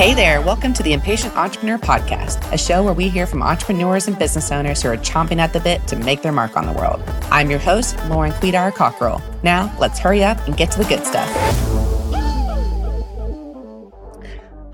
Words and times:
Hey 0.00 0.14
there, 0.14 0.40
welcome 0.40 0.72
to 0.72 0.82
the 0.82 0.94
Impatient 0.94 1.36
Entrepreneur 1.36 1.76
Podcast, 1.76 2.50
a 2.54 2.56
show 2.56 2.82
where 2.82 2.94
we 2.94 3.10
hear 3.10 3.26
from 3.26 3.42
entrepreneurs 3.42 4.08
and 4.08 4.18
business 4.18 4.50
owners 4.50 4.80
who 4.80 4.88
are 4.88 4.96
chomping 4.96 5.36
at 5.36 5.52
the 5.52 5.60
bit 5.60 5.86
to 5.88 5.96
make 5.96 6.22
their 6.22 6.32
mark 6.32 6.56
on 6.56 6.64
the 6.64 6.72
world. 6.72 7.02
I'm 7.24 7.50
your 7.50 7.58
host, 7.58 8.02
Lauren 8.08 8.32
Kwedar 8.32 8.72
Cockerell. 8.72 9.20
Now, 9.42 9.70
let's 9.78 9.98
hurry 9.98 10.24
up 10.24 10.38
and 10.46 10.56
get 10.56 10.70
to 10.70 10.78
the 10.78 10.86
good 10.86 11.04
stuff. 11.04 11.28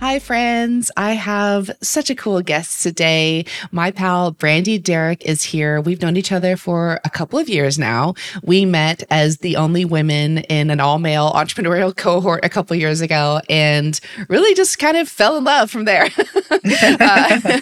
Hi, 0.06 0.20
friends. 0.20 0.92
I 0.96 1.14
have 1.14 1.68
such 1.82 2.10
a 2.10 2.14
cool 2.14 2.40
guest 2.40 2.80
today. 2.80 3.44
My 3.72 3.90
pal, 3.90 4.30
Brandy 4.30 4.78
Derrick, 4.78 5.24
is 5.24 5.42
here. 5.42 5.80
We've 5.80 6.00
known 6.00 6.16
each 6.16 6.30
other 6.30 6.56
for 6.56 7.00
a 7.04 7.10
couple 7.10 7.40
of 7.40 7.48
years 7.48 7.76
now. 7.76 8.14
We 8.44 8.64
met 8.66 9.02
as 9.10 9.38
the 9.38 9.56
only 9.56 9.84
women 9.84 10.38
in 10.38 10.70
an 10.70 10.78
all 10.78 11.00
male 11.00 11.32
entrepreneurial 11.32 11.94
cohort 11.94 12.44
a 12.44 12.48
couple 12.48 12.76
years 12.76 13.00
ago 13.00 13.40
and 13.50 13.98
really 14.28 14.54
just 14.54 14.78
kind 14.78 14.96
of 14.96 15.08
fell 15.08 15.36
in 15.38 15.42
love 15.42 15.72
from 15.72 15.86
there. 15.86 16.08
uh, 16.52 17.60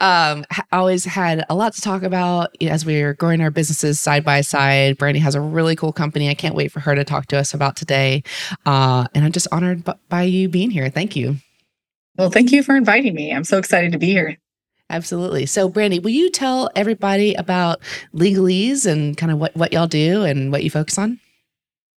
um, 0.00 0.44
always 0.70 1.06
had 1.06 1.46
a 1.48 1.54
lot 1.54 1.72
to 1.72 1.80
talk 1.80 2.02
about 2.02 2.54
as 2.60 2.84
we 2.84 3.00
are 3.00 3.14
growing 3.14 3.40
our 3.40 3.50
businesses 3.50 3.98
side 3.98 4.22
by 4.22 4.42
side. 4.42 4.98
Brandy 4.98 5.20
has 5.20 5.34
a 5.34 5.40
really 5.40 5.76
cool 5.76 5.94
company. 5.94 6.28
I 6.28 6.34
can't 6.34 6.54
wait 6.54 6.72
for 6.72 6.80
her 6.80 6.94
to 6.94 7.04
talk 7.04 7.24
to 7.28 7.38
us 7.38 7.54
about 7.54 7.74
today. 7.74 8.22
Uh, 8.66 9.06
and 9.14 9.24
I'm 9.24 9.32
just 9.32 9.48
honored 9.50 9.82
by 10.10 10.24
you 10.24 10.50
being 10.50 10.70
here. 10.70 10.90
Thank 10.90 11.16
you. 11.16 11.38
Well, 12.16 12.30
thank 12.30 12.52
you 12.52 12.62
for 12.62 12.76
inviting 12.76 13.14
me. 13.14 13.32
I'm 13.32 13.44
so 13.44 13.58
excited 13.58 13.92
to 13.92 13.98
be 13.98 14.06
here. 14.06 14.38
Absolutely. 14.90 15.46
So, 15.46 15.68
Brandy, 15.68 15.98
will 15.98 16.10
you 16.10 16.30
tell 16.30 16.70
everybody 16.76 17.34
about 17.34 17.80
Legal 18.12 18.48
Ease 18.48 18.86
and 18.86 19.16
kind 19.16 19.32
of 19.32 19.38
what, 19.38 19.56
what 19.56 19.72
y'all 19.72 19.86
do 19.86 20.22
and 20.22 20.52
what 20.52 20.62
you 20.62 20.70
focus 20.70 20.98
on? 20.98 21.18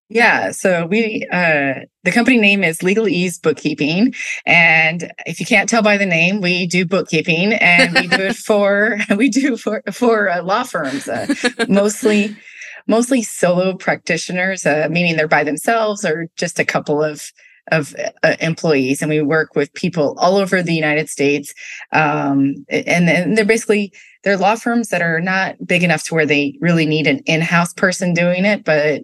Yeah, 0.10 0.52
so 0.52 0.86
we 0.86 1.28
uh 1.34 1.82
the 2.06 2.12
company 2.14 2.38
name 2.38 2.64
is 2.64 2.82
Legal 2.82 3.10
Ease 3.10 3.38
Bookkeeping 3.40 4.16
and 4.46 5.12
if 5.26 5.42
you 5.42 5.46
can't 5.46 5.68
tell 5.68 5.82
by 5.82 5.98
the 5.98 6.06
name, 6.06 6.40
we 6.40 6.66
do 6.66 6.86
bookkeeping 6.86 7.54
and 7.54 7.94
we 7.94 8.08
do 8.08 8.24
it 8.24 8.36
for 8.38 9.00
we 9.18 9.28
do 9.28 9.58
for 9.58 9.84
for 9.92 10.30
uh, 10.30 10.42
law 10.44 10.64
firms 10.64 11.10
uh, 11.10 11.28
mostly 11.68 12.34
mostly 12.88 13.22
solo 13.22 13.76
practitioners 13.76 14.66
uh, 14.66 14.88
meaning 14.90 15.18
they're 15.18 15.28
by 15.28 15.44
themselves 15.44 16.06
or 16.06 16.30
just 16.38 16.58
a 16.58 16.64
couple 16.64 17.04
of 17.04 17.34
of 17.72 17.96
uh, 18.24 18.36
employees 18.40 19.02
and 19.02 19.10
we 19.10 19.22
work 19.22 19.56
with 19.56 19.74
people 19.74 20.16
all 20.20 20.38
over 20.38 20.62
the 20.62 20.74
united 20.74 21.10
states 21.10 21.54
um, 21.92 22.56
and, 22.70 23.10
and 23.10 23.38
they're 23.38 23.46
basically 23.46 23.92
they're 24.24 24.38
law 24.38 24.56
firms 24.56 24.90
that 24.90 25.02
are 25.02 25.20
not 25.20 25.56
big 25.66 25.84
enough 25.84 26.04
to 26.04 26.14
where 26.14 26.26
they 26.26 26.58
really 26.62 26.86
need 26.86 27.08
an 27.08 27.20
in-house 27.26 27.74
person 27.74 28.14
doing 28.14 28.46
it 28.46 28.64
but 28.64 29.02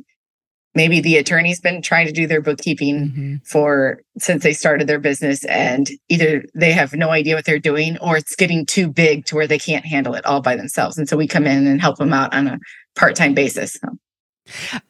maybe 0.75 0.99
the 0.99 1.17
attorney's 1.17 1.59
been 1.59 1.81
trying 1.81 2.07
to 2.07 2.11
do 2.11 2.25
their 2.25 2.41
bookkeeping 2.41 3.09
mm-hmm. 3.09 3.35
for 3.45 4.01
since 4.17 4.43
they 4.43 4.53
started 4.53 4.87
their 4.87 4.99
business 4.99 5.45
and 5.45 5.89
either 6.09 6.43
they 6.55 6.71
have 6.71 6.93
no 6.93 7.09
idea 7.09 7.35
what 7.35 7.45
they're 7.45 7.59
doing 7.59 7.97
or 7.99 8.17
it's 8.17 8.35
getting 8.35 8.65
too 8.65 8.87
big 8.87 9.25
to 9.25 9.35
where 9.35 9.47
they 9.47 9.59
can't 9.59 9.85
handle 9.85 10.15
it 10.15 10.25
all 10.25 10.41
by 10.41 10.55
themselves 10.55 10.97
and 10.97 11.07
so 11.07 11.17
we 11.17 11.27
come 11.27 11.45
in 11.45 11.67
and 11.67 11.81
help 11.81 11.97
them 11.97 12.13
out 12.13 12.33
on 12.33 12.47
a 12.47 12.59
part-time 12.95 13.33
basis 13.33 13.73
so. 13.73 13.89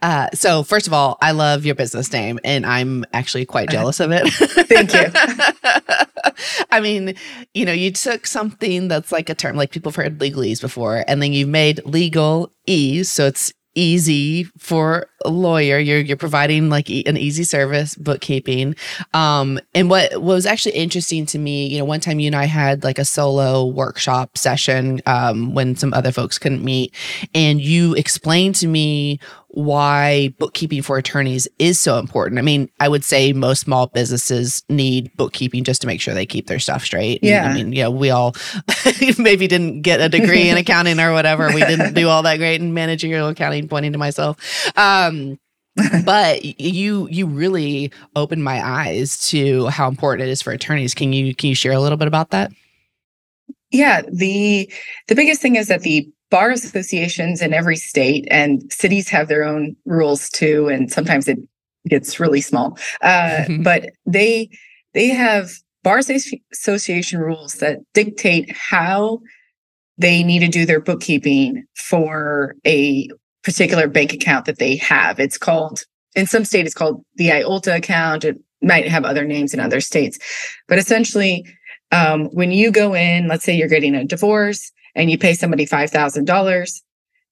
Uh, 0.01 0.29
so 0.33 0.63
first 0.63 0.87
of 0.87 0.93
all, 0.93 1.17
I 1.21 1.31
love 1.31 1.65
your 1.65 1.75
business 1.75 2.11
name, 2.11 2.39
and 2.43 2.65
I'm 2.65 3.05
actually 3.13 3.45
quite 3.45 3.69
jealous 3.69 3.99
of 3.99 4.11
it. 4.11 4.27
Thank 4.67 4.93
you. 4.93 5.05
I 6.71 6.79
mean, 6.79 7.15
you 7.53 7.65
know, 7.65 7.71
you 7.71 7.91
took 7.91 8.25
something 8.25 8.87
that's 8.87 9.11
like 9.11 9.29
a 9.29 9.35
term, 9.35 9.55
like 9.55 9.71
people 9.71 9.91
have 9.91 9.95
heard 9.95 10.19
legalese 10.19 10.61
before, 10.61 11.03
and 11.07 11.21
then 11.21 11.33
you 11.33 11.47
made 11.47 11.85
legal 11.85 12.51
ease, 12.65 13.09
so 13.09 13.27
it's 13.27 13.53
easy 13.75 14.43
for 14.57 15.07
a 15.25 15.29
lawyer 15.29 15.79
you're 15.79 15.99
you're 15.99 16.17
providing 16.17 16.69
like 16.69 16.89
an 16.89 17.17
easy 17.17 17.43
service 17.43 17.95
bookkeeping 17.95 18.75
um 19.13 19.59
and 19.73 19.89
what, 19.89 20.11
what 20.13 20.35
was 20.35 20.45
actually 20.45 20.75
interesting 20.75 21.25
to 21.25 21.39
me 21.39 21.67
you 21.67 21.79
know 21.79 21.85
one 21.85 21.99
time 21.99 22.19
you 22.19 22.27
and 22.27 22.35
I 22.35 22.45
had 22.45 22.83
like 22.83 22.99
a 22.99 23.05
solo 23.05 23.65
workshop 23.65 24.37
session 24.37 25.01
um 25.05 25.53
when 25.53 25.75
some 25.75 25.93
other 25.93 26.11
folks 26.11 26.37
couldn't 26.37 26.63
meet 26.63 26.93
and 27.33 27.61
you 27.61 27.95
explained 27.95 28.55
to 28.55 28.67
me 28.67 29.19
why 29.53 30.33
bookkeeping 30.39 30.81
for 30.81 30.97
attorneys 30.97 31.47
is 31.59 31.79
so 31.79 31.99
important. 31.99 32.39
I 32.39 32.41
mean, 32.41 32.69
I 32.79 32.87
would 32.87 33.03
say 33.03 33.33
most 33.33 33.59
small 33.59 33.85
businesses 33.85 34.63
need 34.67 35.15
bookkeeping 35.15 35.63
just 35.63 35.79
to 35.81 35.87
make 35.87 36.01
sure 36.01 36.15
they 36.15 36.25
keep 36.25 36.47
their 36.47 36.57
stuff 36.57 36.83
straight. 36.83 37.23
Yeah. 37.23 37.43
And, 37.43 37.51
I 37.51 37.53
mean, 37.53 37.73
yeah, 37.73 37.87
we 37.87 38.09
all 38.09 38.35
maybe 39.19 39.47
didn't 39.47 39.83
get 39.83 40.01
a 40.01 40.09
degree 40.09 40.49
in 40.49 40.57
accounting 40.57 40.99
or 40.99 41.13
whatever. 41.13 41.53
We 41.53 41.63
didn't 41.63 41.93
do 41.93 42.09
all 42.09 42.23
that 42.23 42.37
great 42.37 42.61
in 42.61 42.73
managerial 42.73 43.27
accounting, 43.27 43.67
pointing 43.67 43.91
to 43.91 43.99
myself. 43.99 44.37
Um, 44.75 45.37
but 46.05 46.59
you 46.59 47.07
you 47.09 47.25
really 47.25 47.91
opened 48.15 48.43
my 48.43 48.63
eyes 48.63 49.29
to 49.29 49.67
how 49.67 49.87
important 49.87 50.27
it 50.27 50.31
is 50.31 50.41
for 50.41 50.51
attorneys. 50.51 50.93
Can 50.95 51.13
you 51.13 51.35
can 51.35 51.49
you 51.49 51.55
share 51.55 51.71
a 51.73 51.79
little 51.79 51.97
bit 51.97 52.07
about 52.07 52.31
that? 52.31 52.51
Yeah, 53.71 54.01
the 54.11 54.71
the 55.07 55.15
biggest 55.15 55.41
thing 55.41 55.55
is 55.55 55.67
that 55.67 55.81
the 55.81 56.07
bar 56.33 56.49
associations 56.49 57.43
in 57.43 57.53
every 57.53 57.75
state 57.75 58.27
and 58.31 58.63
cities 58.73 59.07
have 59.07 59.27
their 59.27 59.43
own 59.43 59.75
rules 59.85 60.31
too 60.31 60.67
and 60.67 60.91
sometimes 60.91 61.27
it 61.27 61.37
gets 61.87 62.19
really 62.19 62.41
small. 62.41 62.75
Uh, 63.01 63.45
mm-hmm. 63.45 63.61
but 63.61 63.91
they 64.07 64.49
they 64.95 65.09
have 65.09 65.51
bar 65.83 65.99
association 65.99 67.19
rules 67.19 67.53
that 67.55 67.81
dictate 67.93 68.51
how 68.51 69.19
they 69.99 70.23
need 70.23 70.39
to 70.39 70.47
do 70.47 70.65
their 70.65 70.79
bookkeeping 70.79 71.65
for 71.75 72.55
a 72.65 73.07
particular 73.43 73.87
bank 73.87 74.11
account 74.11 74.45
that 74.45 74.57
they 74.57 74.75
have. 74.77 75.19
It's 75.19 75.37
called 75.37 75.83
in 76.15 76.25
some 76.25 76.45
state 76.45 76.65
it's 76.65 76.73
called 76.73 77.05
the 77.15 77.29
iolta 77.29 77.75
account. 77.75 78.23
It 78.23 78.41
might 78.59 78.87
have 78.87 79.05
other 79.05 79.23
names 79.23 79.53
in 79.53 79.59
other 79.59 79.81
states. 79.81 80.17
But 80.67 80.79
essentially 80.79 81.45
um, 81.91 82.25
when 82.29 82.49
you 82.49 82.71
go 82.71 82.95
in 82.95 83.27
let's 83.27 83.43
say 83.43 83.55
you're 83.55 83.67
getting 83.67 83.93
a 83.93 84.03
divorce 84.03 84.71
and 84.95 85.09
you 85.09 85.17
pay 85.17 85.33
somebody 85.33 85.65
$5,000, 85.65 86.81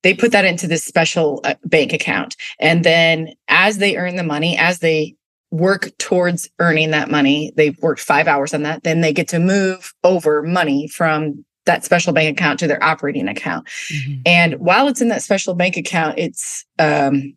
they 0.04 0.14
put 0.14 0.32
that 0.32 0.46
into 0.46 0.68
this 0.68 0.84
special 0.84 1.42
uh, 1.44 1.56
bank 1.66 1.94
account. 1.94 2.36
And 2.60 2.84
then 2.84 3.34
as 3.48 3.78
they 3.78 3.98
earn 3.98 4.16
the 4.16 4.24
money, 4.24 4.58
as 4.58 4.80
they 4.80 5.16
work 5.52 5.92
towards 5.98 6.50
earning 6.60 6.92
that 6.92 7.12
money, 7.12 7.52
they've 7.56 7.78
worked 7.82 8.02
five 8.02 8.28
hours 8.28 8.54
on 8.54 8.64
that, 8.64 8.84
then 8.84 9.02
they 9.02 9.14
get 9.14 9.28
to 9.30 9.40
move 9.40 9.94
over 10.04 10.42
money 10.42 10.88
from 10.88 11.46
that 11.66 11.84
special 11.84 12.14
bank 12.14 12.38
account 12.38 12.60
to 12.60 12.68
their 12.68 12.84
operating 12.84 13.28
account. 13.28 13.68
Mm-hmm. 13.94 14.22
And 14.26 14.54
while 14.56 14.88
it's 14.88 15.02
in 15.02 15.10
that 15.10 15.22
special 15.22 15.54
bank 15.54 15.78
account, 15.78 16.18
it's 16.18 16.66
um, 16.80 17.36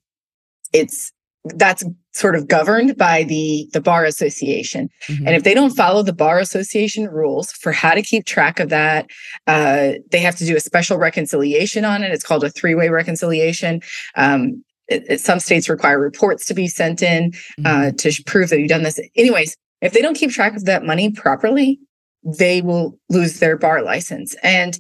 it's 0.73 1.13
that's 1.57 1.85
sort 2.13 2.35
of 2.35 2.49
governed 2.49 2.97
by 2.97 3.23
the 3.25 3.69
the 3.73 3.81
bar 3.81 4.05
association. 4.05 4.89
Mm-hmm. 5.09 5.27
and 5.27 5.37
if 5.37 5.45
they 5.45 5.55
don't 5.55 5.77
follow 5.77 6.03
the 6.03 6.13
bar 6.13 6.39
association 6.39 7.09
rules 7.09 7.53
for 7.53 7.73
how 7.73 7.93
to 7.95 8.03
keep 8.03 8.25
track 8.25 8.61
of 8.61 8.71
that 8.71 9.07
uh, 9.47 9.93
they 10.11 10.21
have 10.21 10.37
to 10.37 10.47
do 10.47 10.57
a 10.57 10.61
special 10.61 10.99
reconciliation 10.99 11.85
on 11.85 12.03
it. 12.03 12.13
It's 12.13 12.25
called 12.25 12.45
a 12.45 12.51
three-way 12.51 12.89
reconciliation. 12.89 13.83
Um, 14.17 14.65
it, 14.89 15.05
it, 15.09 15.21
some 15.21 15.41
states 15.41 15.69
require 15.69 15.99
reports 15.99 16.45
to 16.47 16.55
be 16.55 16.69
sent 16.69 17.03
in 17.03 17.33
uh, 17.65 17.69
mm-hmm. 17.69 17.89
uh, 17.89 17.91
to 17.99 18.23
prove 18.25 18.51
that 18.51 18.59
you've 18.59 18.69
done 18.69 18.83
this. 18.83 19.01
Anyways 19.17 19.57
if 19.81 19.93
they 19.93 20.01
don't 20.01 20.17
keep 20.17 20.31
track 20.31 20.57
of 20.57 20.65
that 20.65 20.85
money 20.85 21.11
properly 21.11 21.79
they 22.25 22.63
will 22.63 22.99
lose 23.09 23.39
their 23.39 23.57
bar 23.57 23.83
license. 23.83 24.35
And 24.43 24.79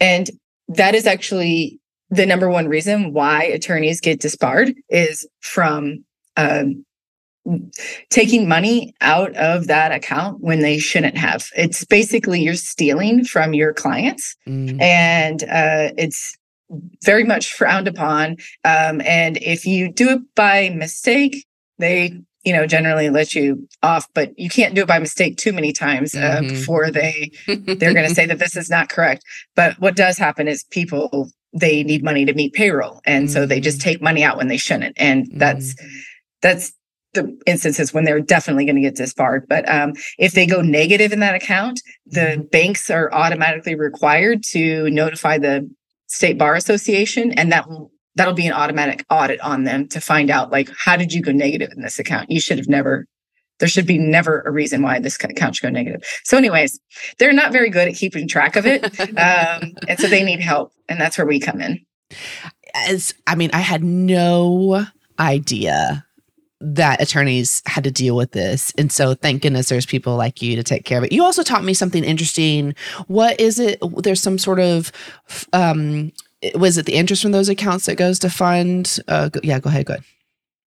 and 0.00 0.30
that 0.68 0.94
is 0.94 1.06
actually 1.06 1.80
the 2.14 2.26
number 2.26 2.48
one 2.48 2.68
reason 2.68 3.12
why 3.12 3.44
attorneys 3.44 4.00
get 4.00 4.20
disbarred 4.20 4.74
is 4.88 5.26
from 5.40 6.04
um, 6.36 6.84
taking 8.10 8.48
money 8.48 8.94
out 9.00 9.34
of 9.36 9.66
that 9.66 9.92
account 9.92 10.40
when 10.40 10.60
they 10.60 10.78
shouldn't 10.78 11.16
have. 11.16 11.48
It's 11.56 11.84
basically 11.84 12.40
you're 12.40 12.54
stealing 12.54 13.24
from 13.24 13.54
your 13.54 13.72
clients, 13.72 14.36
mm. 14.46 14.80
and 14.80 15.42
uh, 15.44 15.92
it's 15.98 16.36
very 17.04 17.24
much 17.24 17.52
frowned 17.52 17.88
upon. 17.88 18.36
Um, 18.64 19.00
and 19.02 19.36
if 19.38 19.66
you 19.66 19.92
do 19.92 20.10
it 20.10 20.20
by 20.34 20.70
mistake, 20.70 21.46
they 21.78 22.18
you 22.44 22.52
know 22.52 22.66
generally 22.66 23.10
let 23.10 23.34
you 23.34 23.66
off 23.82 24.06
but 24.14 24.38
you 24.38 24.50
can't 24.50 24.74
do 24.74 24.82
it 24.82 24.88
by 24.88 24.98
mistake 24.98 25.38
too 25.38 25.52
many 25.52 25.72
times 25.72 26.14
uh, 26.14 26.18
mm-hmm. 26.18 26.48
before 26.48 26.90
they 26.90 27.30
they're 27.46 27.94
going 27.94 28.08
to 28.08 28.14
say 28.14 28.26
that 28.26 28.38
this 28.38 28.54
is 28.54 28.68
not 28.68 28.90
correct 28.90 29.24
but 29.56 29.78
what 29.80 29.96
does 29.96 30.18
happen 30.18 30.46
is 30.46 30.64
people 30.64 31.30
they 31.54 31.82
need 31.84 32.02
money 32.02 32.24
to 32.24 32.34
meet 32.34 32.52
payroll 32.52 33.00
and 33.06 33.26
mm-hmm. 33.26 33.32
so 33.32 33.46
they 33.46 33.60
just 33.60 33.78
mm. 33.78 33.84
take 33.84 34.02
money 34.02 34.22
out 34.24 34.36
when 34.36 34.48
they 34.48 34.56
shouldn't 34.56 34.94
and 34.98 35.28
that's 35.34 35.74
mm-hmm. 35.74 35.96
that's 36.42 36.72
the 37.14 37.38
instances 37.46 37.94
when 37.94 38.04
they're 38.04 38.20
definitely 38.20 38.64
going 38.64 38.74
to 38.74 38.82
get 38.82 38.96
disbarred 38.96 39.46
but 39.48 39.68
um, 39.68 39.92
if 40.18 40.32
they 40.32 40.46
go 40.46 40.60
negative 40.60 41.12
in 41.12 41.20
that 41.20 41.34
account 41.34 41.80
the 42.06 42.20
mm-hmm. 42.20 42.42
banks 42.48 42.90
are 42.90 43.12
automatically 43.12 43.74
required 43.74 44.42
to 44.42 44.90
notify 44.90 45.38
the 45.38 45.68
state 46.08 46.36
bar 46.36 46.54
association 46.54 47.32
and 47.32 47.52
that 47.52 47.68
will 47.68 47.90
that'll 48.16 48.34
be 48.34 48.46
an 48.46 48.52
automatic 48.52 49.04
audit 49.10 49.40
on 49.40 49.64
them 49.64 49.88
to 49.88 50.00
find 50.00 50.30
out 50.30 50.50
like 50.50 50.68
how 50.76 50.96
did 50.96 51.12
you 51.12 51.22
go 51.22 51.32
negative 51.32 51.70
in 51.76 51.82
this 51.82 51.98
account 51.98 52.30
you 52.30 52.40
should 52.40 52.58
have 52.58 52.68
never 52.68 53.06
there 53.60 53.68
should 53.68 53.86
be 53.86 53.98
never 53.98 54.42
a 54.42 54.50
reason 54.50 54.82
why 54.82 54.98
this 54.98 55.22
account 55.22 55.56
should 55.56 55.62
go 55.62 55.70
negative. 55.70 56.02
So, 56.24 56.36
anyways, 56.36 56.80
they're 57.18 57.32
not 57.32 57.52
very 57.52 57.70
good 57.70 57.88
at 57.88 57.94
keeping 57.94 58.28
track 58.28 58.56
of 58.56 58.66
it. 58.66 58.84
Um, 59.14 59.72
and 59.88 59.98
so 59.98 60.08
they 60.08 60.24
need 60.24 60.40
help. 60.40 60.72
And 60.88 61.00
that's 61.00 61.16
where 61.16 61.26
we 61.26 61.38
come 61.38 61.60
in. 61.60 61.84
As 62.74 63.14
I 63.26 63.36
mean, 63.36 63.50
I 63.52 63.60
had 63.60 63.84
no 63.84 64.84
idea 65.18 66.04
that 66.60 67.00
attorneys 67.00 67.62
had 67.66 67.84
to 67.84 67.90
deal 67.90 68.16
with 68.16 68.32
this. 68.32 68.72
And 68.76 68.90
so 68.90 69.14
thank 69.14 69.42
goodness 69.42 69.68
there's 69.68 69.86
people 69.86 70.16
like 70.16 70.42
you 70.42 70.56
to 70.56 70.62
take 70.62 70.84
care 70.84 70.98
of 70.98 71.04
it. 71.04 71.12
You 71.12 71.22
also 71.22 71.42
taught 71.42 71.64
me 71.64 71.74
something 71.74 72.02
interesting. 72.02 72.74
What 73.06 73.38
is 73.40 73.58
it? 73.58 73.78
There's 74.02 74.22
some 74.22 74.38
sort 74.38 74.60
of, 74.60 74.90
um, 75.52 76.12
was 76.54 76.78
it 76.78 76.86
the 76.86 76.94
interest 76.94 77.22
from 77.22 77.32
those 77.32 77.48
accounts 77.48 77.86
that 77.86 77.96
goes 77.96 78.18
to 78.20 78.30
fund? 78.30 78.98
Uh, 79.06 79.30
yeah, 79.42 79.60
go 79.60 79.68
ahead. 79.68 79.86
Go 79.86 79.94
ahead. 79.94 80.04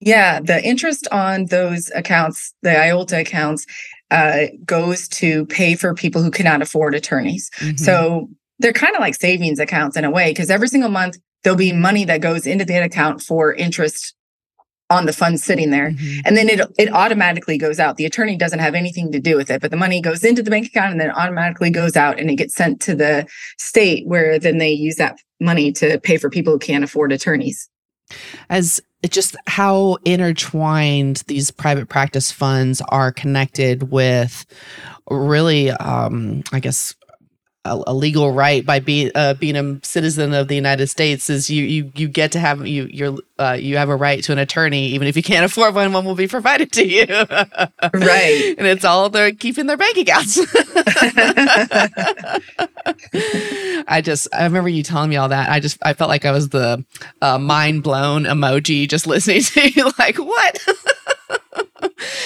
Yeah, 0.01 0.41
the 0.41 0.63
interest 0.63 1.09
on 1.13 1.47
those 1.47 1.91
accounts, 1.95 2.53
the 2.63 2.71
IOLTA 2.71 3.21
accounts, 3.21 3.65
uh, 4.11 4.47
goes 4.65 5.09
to 5.09 5.47
pay 5.47 5.75
for 5.75 5.95
people 5.95 6.23
who 6.23 6.31
cannot 6.31 6.63
afford 6.63 6.95
attorneys. 6.95 7.51
Mm-hmm. 7.59 7.77
So 7.77 8.29
they're 8.59 8.73
kind 8.73 8.95
of 8.95 9.01
like 9.01 9.15
savings 9.15 9.59
accounts 9.59 9.97
in 9.97 10.05
a 10.05 10.11
way, 10.11 10.31
because 10.31 10.51
every 10.51 10.69
single 10.69 10.91
month 10.91 11.17
there'll 11.43 11.57
be 11.57 11.73
money 11.73 12.05
that 12.05 12.21
goes 12.21 12.47
into 12.47 12.65
that 12.65 12.83
account 12.83 13.23
for 13.23 13.55
interest 13.55 14.15
on 14.91 15.07
the 15.07 15.13
funds 15.13 15.43
sitting 15.43 15.71
there 15.71 15.91
mm-hmm. 15.91 16.21
and 16.27 16.37
then 16.37 16.49
it 16.49 16.61
it 16.79 16.93
automatically 16.93 17.57
goes 17.57 17.81
out 17.81 17.97
the 17.97 18.05
attorney 18.05 18.37
doesn't 18.37 18.59
have 18.59 18.75
anything 18.75 19.11
to 19.11 19.19
do 19.19 19.35
with 19.35 19.51
it 19.51 19.63
but 19.63 19.71
the 19.71 19.79
money 19.79 20.01
goes 20.01 20.23
into 20.23 20.43
the 20.43 20.51
bank 20.51 20.67
account 20.67 20.93
and 20.93 21.01
then 21.01 21.11
automatically 21.11 21.71
goes 21.71 21.97
out 21.97 22.21
and 22.21 22.31
it 22.31 22.37
gets 22.37 22.55
sent 22.55 22.81
to 22.83 22.95
the 22.95 23.27
state 23.59 24.07
where 24.07 24.39
then 24.39 24.59
they 24.59 24.71
use 24.71 24.97
that 24.97 25.19
money 25.41 25.73
to 25.73 25.99
pay 26.01 26.19
for 26.19 26.29
people 26.29 26.53
who 26.53 26.59
can't 26.59 26.85
afford 26.85 27.13
attorneys 27.13 27.69
as 28.51 28.79
just 29.11 29.37
how 29.47 29.97
intertwined 30.05 31.23
these 31.27 31.51
private 31.51 31.89
practice 31.89 32.31
funds 32.31 32.81
are 32.89 33.13
connected 33.13 33.91
with 33.91 34.47
really 35.11 35.71
um 35.71 36.43
i 36.53 36.61
guess 36.61 36.95
a, 37.65 37.83
a, 37.87 37.95
legal 37.95 38.33
right 38.33 38.65
by 38.65 38.79
being 38.79 39.11
uh, 39.15 39.35
being 39.35 39.57
a 39.57 39.85
citizen 39.85 40.35
of 40.35 40.49
the 40.49 40.55
United 40.55 40.89
States 40.89 41.31
is 41.31 41.49
you 41.49 41.65
you 41.65 41.91
you 41.95 42.09
get 42.09 42.33
to 42.33 42.39
have 42.39 42.67
you 42.67 42.87
you're 42.91 43.17
uh, 43.39 43.57
you 43.59 43.79
have 43.79 43.89
a 43.89 43.97
right 43.97 44.23
to 44.25 44.33
an 44.33 44.39
attorney 44.39 44.89
even 44.89 45.09
if 45.09 45.17
you 45.17 45.23
can't 45.23 45.45
afford 45.51 45.75
one 45.75 45.93
one 45.93 46.05
will 46.05 46.15
be 46.15 46.29
provided 46.29 46.73
to 46.73 46.87
you. 46.87 47.07
Right. 47.93 48.55
And 48.65 48.67
it's 48.67 48.85
all 48.85 49.09
they're 49.11 49.33
keeping 49.33 49.67
their 49.67 49.77
bank 49.77 49.97
accounts. 49.97 50.39
I 53.89 54.01
just 54.03 54.29
I 54.33 54.45
remember 54.45 54.69
you 54.69 54.83
telling 54.83 55.11
me 55.11 55.17
all 55.17 55.29
that. 55.29 55.49
I 55.51 55.61
just 55.61 55.79
I 55.83 55.95
felt 55.95 56.09
like 56.09 56.25
I 56.25 56.31
was 56.31 56.51
the 56.51 56.85
uh, 57.21 57.39
mind 57.39 57.83
blown 57.83 58.25
emoji 58.25 58.89
just 58.89 59.07
listening 59.07 59.43
to 59.43 59.71
you 59.71 59.91
like 59.99 60.17
what? 60.17 60.59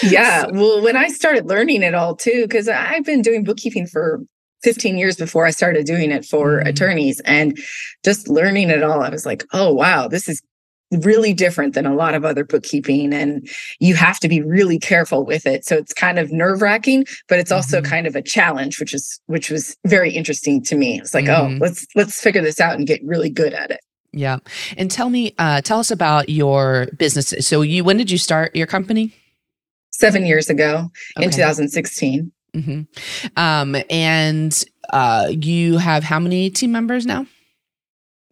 Yeah. 0.02 0.46
Well 0.50 0.82
when 0.82 0.96
I 0.96 1.08
started 1.08 1.46
learning 1.46 1.82
it 1.82 1.94
all 1.94 2.16
too 2.16 2.42
because 2.42 2.68
I've 2.68 3.04
been 3.04 3.22
doing 3.22 3.44
bookkeeping 3.44 3.86
for 3.86 4.20
15 4.62 4.98
years 4.98 5.16
before 5.16 5.46
I 5.46 5.50
started 5.50 5.86
doing 5.86 6.10
it 6.10 6.24
for 6.24 6.58
mm-hmm. 6.58 6.68
attorneys 6.68 7.20
and 7.20 7.58
just 8.04 8.28
learning 8.28 8.70
it 8.70 8.82
all. 8.82 9.02
I 9.02 9.10
was 9.10 9.26
like, 9.26 9.44
oh, 9.52 9.72
wow, 9.72 10.08
this 10.08 10.28
is 10.28 10.42
really 10.90 11.34
different 11.34 11.74
than 11.74 11.86
a 11.86 11.94
lot 11.94 12.14
of 12.14 12.24
other 12.24 12.44
bookkeeping 12.44 13.12
and 13.12 13.48
you 13.78 13.94
have 13.94 14.18
to 14.18 14.28
be 14.28 14.40
really 14.40 14.78
careful 14.78 15.24
with 15.24 15.46
it 15.46 15.64
so 15.64 15.76
it's 15.76 15.92
kind 15.92 16.18
of 16.18 16.32
nerve 16.32 16.62
wracking 16.62 17.04
but 17.28 17.38
it's 17.38 17.52
also 17.52 17.80
mm-hmm. 17.80 17.90
kind 17.90 18.06
of 18.06 18.16
a 18.16 18.22
challenge 18.22 18.80
which 18.80 18.94
is 18.94 19.20
which 19.26 19.50
was 19.50 19.76
very 19.86 20.10
interesting 20.10 20.62
to 20.62 20.76
me 20.76 20.98
it's 20.98 21.12
like 21.12 21.26
oh, 21.26 21.44
mm-hmm. 21.44 21.56
oh 21.56 21.58
let's 21.60 21.86
let's 21.94 22.20
figure 22.20 22.40
this 22.40 22.58
out 22.58 22.74
and 22.74 22.86
get 22.86 23.04
really 23.04 23.28
good 23.28 23.52
at 23.52 23.70
it 23.70 23.80
yeah 24.12 24.38
and 24.78 24.90
tell 24.90 25.10
me 25.10 25.34
uh 25.36 25.60
tell 25.60 25.78
us 25.78 25.90
about 25.90 26.30
your 26.30 26.86
business 26.96 27.34
so 27.40 27.60
you 27.60 27.84
when 27.84 27.98
did 27.98 28.10
you 28.10 28.16
start 28.16 28.56
your 28.56 28.66
company 28.66 29.12
seven 29.90 30.24
years 30.24 30.48
ago 30.48 30.90
okay. 31.18 31.24
in 31.26 31.30
2016 31.30 32.32
Mm-hmm. 32.54 32.82
Um, 33.36 33.76
and 33.90 34.64
uh, 34.90 35.28
you 35.30 35.78
have 35.78 36.04
how 36.04 36.18
many 36.18 36.50
team 36.50 36.72
members 36.72 37.06
now? 37.06 37.26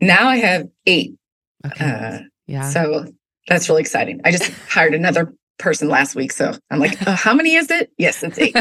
Now 0.00 0.28
I 0.28 0.36
have 0.36 0.68
eight. 0.86 1.16
Okay. 1.64 1.84
Uh, 1.84 2.18
yeah. 2.46 2.68
So 2.68 3.06
that's 3.48 3.68
really 3.68 3.82
exciting. 3.82 4.20
I 4.24 4.30
just 4.30 4.50
hired 4.68 4.94
another 4.94 5.34
person 5.58 5.88
last 5.88 6.14
week. 6.14 6.32
So 6.32 6.54
I'm 6.70 6.78
like, 6.78 6.96
oh, 7.06 7.12
how 7.12 7.34
many 7.34 7.54
is 7.54 7.70
it? 7.70 7.90
Yes, 7.98 8.22
it's 8.22 8.38
eight. 8.38 8.54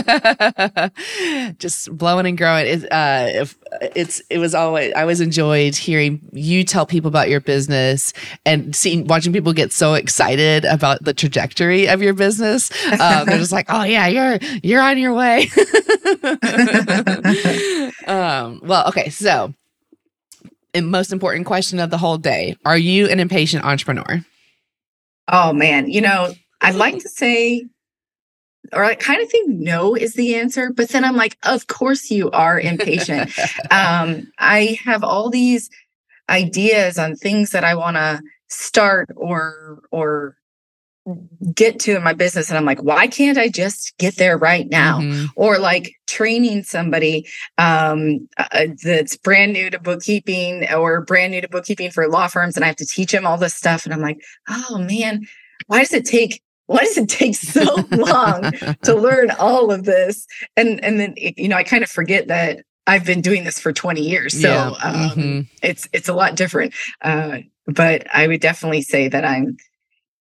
Just 1.60 1.96
blowing 1.96 2.26
and 2.26 2.38
growing. 2.38 2.66
It, 2.68 2.92
uh, 2.92 3.28
if, 3.30 3.58
it's 3.82 4.22
it 4.30 4.38
was 4.38 4.56
always 4.56 4.94
I 4.94 5.02
always 5.02 5.22
enjoyed 5.22 5.76
hearing 5.76 6.22
you 6.32 6.64
tell 6.64 6.86
people 6.86 7.10
about 7.10 7.30
your 7.30 7.42
business 7.42 8.14
and 8.46 8.76
seeing 8.76 9.08
watching 9.08 9.34
people 9.34 9.54
get 9.54 9.74
so 9.74 9.94
excited 9.96 10.66
about 10.66 11.04
the 11.04 11.14
trajectory 11.14 11.88
of 11.88 12.02
your 12.02 12.14
business. 12.14 12.72
Um, 13.00 13.26
they're 13.26 13.40
just 13.40 13.52
like, 13.52 13.68
oh 13.70 13.84
yeah, 13.84 14.08
you're 14.08 14.40
you're 14.64 14.82
on 14.82 14.98
your 14.98 15.14
way. 15.14 15.50
um, 18.08 18.62
well, 18.64 18.88
okay, 18.88 19.10
so. 19.10 19.54
Most 20.78 21.14
important 21.14 21.46
question 21.46 21.80
of 21.80 21.90
the 21.90 21.98
whole 21.98 22.18
day: 22.18 22.58
Are 22.66 22.78
you 22.78 23.08
an 23.08 23.22
impatient 23.22 23.64
entrepreneur? 23.64 24.26
Oh 25.30 25.54
man, 25.54 25.90
you 25.90 26.02
know 26.02 26.34
I'd 26.66 26.76
like 26.76 27.00
to 27.00 27.10
say, 27.10 27.66
or 28.74 28.84
I 28.84 28.96
kind 28.96 29.22
of 29.22 29.30
think 29.30 29.50
no 29.50 29.96
is 29.96 30.14
the 30.14 30.36
answer, 30.36 30.72
but 30.72 30.90
then 30.90 31.06
I'm 31.06 31.16
like, 31.16 31.38
of 31.44 31.68
course 31.68 32.10
you 32.10 32.32
are 32.32 32.60
impatient. 32.60 33.32
um, 33.72 34.32
I 34.40 34.80
have 34.84 35.04
all 35.04 35.30
these 35.30 35.70
ideas 36.30 36.98
on 36.98 37.16
things 37.16 37.52
that 37.52 37.64
I 37.64 37.76
want 37.76 37.98
to 37.98 38.22
start 38.48 39.10
or 39.16 39.82
or 39.92 40.38
get 41.54 41.80
to 41.80 41.96
in 41.96 42.04
my 42.04 42.14
business 42.14 42.50
and 42.50 42.58
i'm 42.58 42.66
like 42.66 42.82
why 42.82 43.06
can't 43.06 43.38
i 43.38 43.48
just 43.48 43.96
get 44.00 44.16
there 44.16 44.40
right 44.40 44.70
now 44.70 45.00
mm-hmm. 45.00 45.26
or 45.36 45.60
like 45.60 45.94
training 46.08 46.64
somebody 46.64 47.28
um, 47.60 48.28
uh, 48.38 48.68
that's 48.84 49.16
brand 49.18 49.54
new 49.54 49.70
to 49.70 49.78
bookkeeping 49.78 50.68
or 50.74 51.02
brand 51.02 51.32
new 51.32 51.42
to 51.42 51.48
bookkeeping 51.48 51.92
for 51.92 52.10
law 52.10 52.26
firms 52.28 52.56
and 52.56 52.64
i 52.64 52.68
have 52.68 52.76
to 52.76 52.88
teach 52.88 53.12
them 53.12 53.28
all 53.28 53.38
this 53.38 53.54
stuff 53.54 53.86
and 53.86 53.94
i'm 53.94 54.02
like 54.02 54.18
oh 54.50 54.80
man 54.80 55.22
why 55.68 55.80
does 55.80 55.94
it 55.94 56.06
take 56.06 56.42
why 56.68 56.80
does 56.80 56.98
it 56.98 57.10
take 57.10 57.36
so 57.36 57.64
long 57.92 58.52
to 58.84 58.96
learn 58.96 59.32
all 59.32 59.72
of 59.72 59.84
this? 59.84 60.26
And 60.56 60.84
and 60.84 61.00
then 61.00 61.16
you 61.18 61.48
know, 61.48 61.58
I 61.58 61.64
kind 61.64 61.84
of 61.84 61.90
forget 61.90 62.28
that 62.28 62.64
I've 62.88 63.06
been 63.06 63.22
doing 63.22 63.44
this 63.44 63.60
for 63.60 63.74
20 63.74 64.02
years. 64.02 64.40
So 64.40 64.50
yeah. 64.50 64.68
um, 64.84 65.10
mm-hmm. 65.10 65.42
it's 65.62 65.88
it's 65.94 66.10
a 66.10 66.14
lot 66.14 66.36
different. 66.36 66.74
Uh, 67.02 67.40
but 67.68 68.06
I 68.14 68.28
would 68.28 68.42
definitely 68.42 68.82
say 68.82 69.08
that 69.08 69.26
I'm 69.26 69.58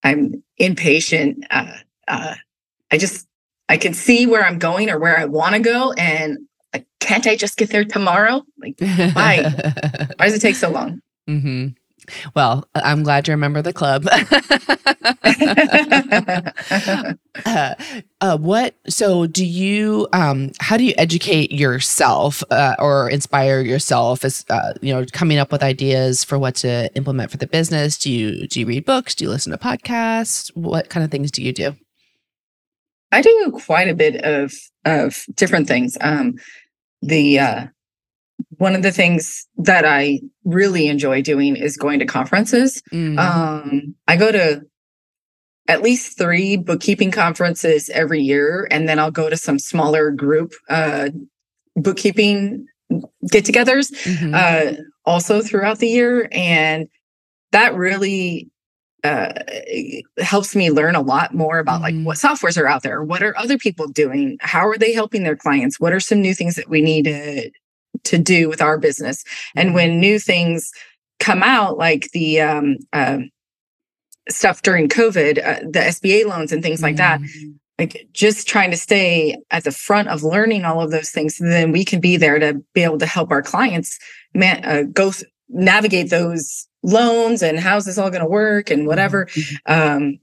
I'm 0.03 0.43
impatient. 0.59 1.45
Uh, 1.51 1.77
uh, 2.09 2.35
I 2.91 2.99
just 2.99 3.27
I 3.69 3.77
can 3.77 3.95
see 3.95 4.27
where 4.27 4.45
I'm 4.45 4.59
going 4.59 4.91
or 4.91 4.99
where 4.99 5.19
I 5.19 5.25
want 5.25 5.55
to 5.55 5.61
go, 5.61 5.93
and 5.93 6.39
like, 6.73 6.87
can't 7.01 7.27
I 7.27 7.37
just 7.37 7.57
get 7.57 7.71
there 7.71 7.85
tomorrow? 7.85 8.43
Like, 8.59 8.77
why? 8.79 9.43
why 10.17 10.27
does 10.27 10.35
it 10.35 10.41
take 10.41 10.57
so 10.57 10.71
long? 10.71 11.01
Mm-hmm. 11.29 11.69
Well, 12.35 12.69
I'm 12.75 13.03
glad 13.03 13.27
you're 13.27 13.35
a 13.35 13.39
member 13.39 13.59
of 13.59 13.65
the 13.65 13.73
club. 13.73 14.07
uh, 17.47 17.75
uh, 18.21 18.39
what? 18.39 18.75
So, 18.89 19.27
do 19.27 19.45
you? 19.45 20.09
Um, 20.13 20.51
how 20.61 20.77
do 20.77 20.85
you 20.85 20.95
educate 20.99 21.53
yourself 21.53 22.43
uh, 22.51 22.77
or 22.79 23.11
inspire 23.11 23.61
yourself 23.61 24.25
as 24.25 24.45
uh, 24.51 24.75
you 24.81 24.93
know 24.93 25.05
coming 25.13 25.39
up 25.39 25.53
with 25.53 25.63
ideas 25.63 26.25
for 26.25 26.39
what 26.39 26.57
to 26.57 26.95
implement 26.95 27.31
for 27.31 27.37
the 27.37 27.47
business? 27.47 27.99
Do 27.99 28.11
you 28.11 28.47
do 28.47 28.61
you 28.61 28.67
read 28.67 28.85
books? 28.85 29.15
Do 29.15 29.25
you 29.25 29.31
listen 29.31 29.53
to 29.53 29.59
podcasts? 29.59 30.55
What 30.57 30.89
kind 30.89 31.05
of 31.05 31.11
things 31.11 31.31
do 31.31 31.43
you 31.43 31.53
do? 31.53 31.75
I 33.13 33.23
do 33.23 33.61
quite 33.65 33.89
a 33.89 33.95
bit 33.95 34.25
of 34.25 34.53
of 34.85 35.25
different 35.35 35.69
things. 35.69 35.97
Um, 36.01 36.35
the 37.01 37.39
uh, 37.39 37.67
one 38.59 38.75
of 38.75 38.83
the 38.83 38.93
things 38.93 39.47
that 39.57 39.85
I 39.85 40.21
really 40.45 40.89
enjoy 40.89 41.23
doing 41.23 41.57
is 41.57 41.77
going 41.77 41.99
to 41.99 42.07
conferences. 42.07 42.83
Mm-hmm. 42.93 43.19
Um, 43.19 43.95
I 44.09 44.17
go 44.17 44.33
to 44.33 44.63
at 45.67 45.83
least 45.83 46.19
three 46.19 46.57
bookkeeping 46.57 47.11
conferences 47.11 47.89
every 47.91 48.21
year, 48.21 48.69
and 48.71 48.89
then 48.89 48.99
I'll 48.99 49.11
go 49.11 49.31
to 49.31 49.37
some 49.37 49.59
smaller 49.59 50.11
group 50.11 50.53
uh, 50.69 51.11
bookkeeping 51.77 52.67
get 53.31 53.45
togethers 53.45 53.93
mm-hmm. 54.05 54.35
uh, 54.35 54.77
also 55.05 55.41
throughout 55.41 55.79
the 55.79 55.89
year. 55.89 56.29
And 56.33 56.89
that 57.53 57.75
really 57.75 58.51
uh, 59.05 59.33
helps 60.19 60.57
me 60.57 60.71
learn 60.71 60.95
a 60.95 61.01
lot 61.01 61.35
more 61.35 61.59
about 61.59 61.83
mm-hmm. 61.83 62.05
like 62.05 62.07
what 62.07 62.17
softwares 62.17 62.59
are 62.61 62.67
out 62.67 62.83
there 62.83 63.05
what 63.05 63.23
are 63.23 63.37
other 63.37 63.59
people 63.59 63.87
doing 63.87 64.39
how 64.41 64.67
are 64.67 64.79
they 64.79 64.95
helping 64.95 65.25
their 65.25 65.37
clients 65.37 65.79
what 65.79 65.93
are 65.93 66.01
some 66.01 66.23
new 66.23 66.33
things 66.33 66.55
that 66.55 66.71
we 66.71 66.81
need 66.81 67.05
to 67.05 67.51
to 68.05 68.19
do 68.19 68.49
with 68.49 68.63
our 68.63 68.79
business. 68.79 69.25
And 69.55 69.69
mm-hmm. 69.69 69.75
when 69.77 70.01
new 70.01 70.19
things 70.19 70.71
come 71.21 71.43
out, 71.43 71.79
like 71.79 72.11
the 72.13 72.41
um, 72.41 72.77
uh, 72.93 73.19
stuff 74.29 74.63
during 74.63 74.89
COVID, 74.89 75.39
uh, 75.39 75.61
the 75.61 75.81
SBA 75.81 76.27
loans 76.27 76.53
and 76.53 76.63
things 76.63 76.83
like 76.83 76.97
that, 76.97 77.21
mm-hmm. 77.21 77.51
like 77.79 78.07
just 78.13 78.47
trying 78.49 78.71
to 78.71 78.77
stay 78.77 79.37
at 79.51 79.65
the 79.65 79.73
front 79.73 80.09
of 80.09 80.23
learning 80.23 80.65
all 80.65 80.81
of 80.81 80.91
those 80.91 81.11
things, 81.11 81.37
so 81.37 81.45
then 81.45 81.73
we 81.73 81.85
can 81.85 82.01
be 82.01 82.17
there 82.17 82.39
to 82.39 82.63
be 82.75 82.83
able 82.83 82.99
to 82.99 83.07
help 83.07 83.31
our 83.31 83.43
clients 83.43 83.99
man, 84.35 84.65
uh, 84.65 84.83
go 84.93 85.13
th- 85.13 85.31
navigate 85.49 86.11
those 86.11 86.67
loans 86.83 87.43
and 87.43 87.59
how's 87.59 87.85
this 87.85 87.99
all 87.99 88.11
going 88.11 88.23
to 88.23 88.29
work 88.29 88.71
and 88.71 88.87
whatever. 88.87 89.27
Mm-hmm. 89.27 89.73
Um, 89.73 90.19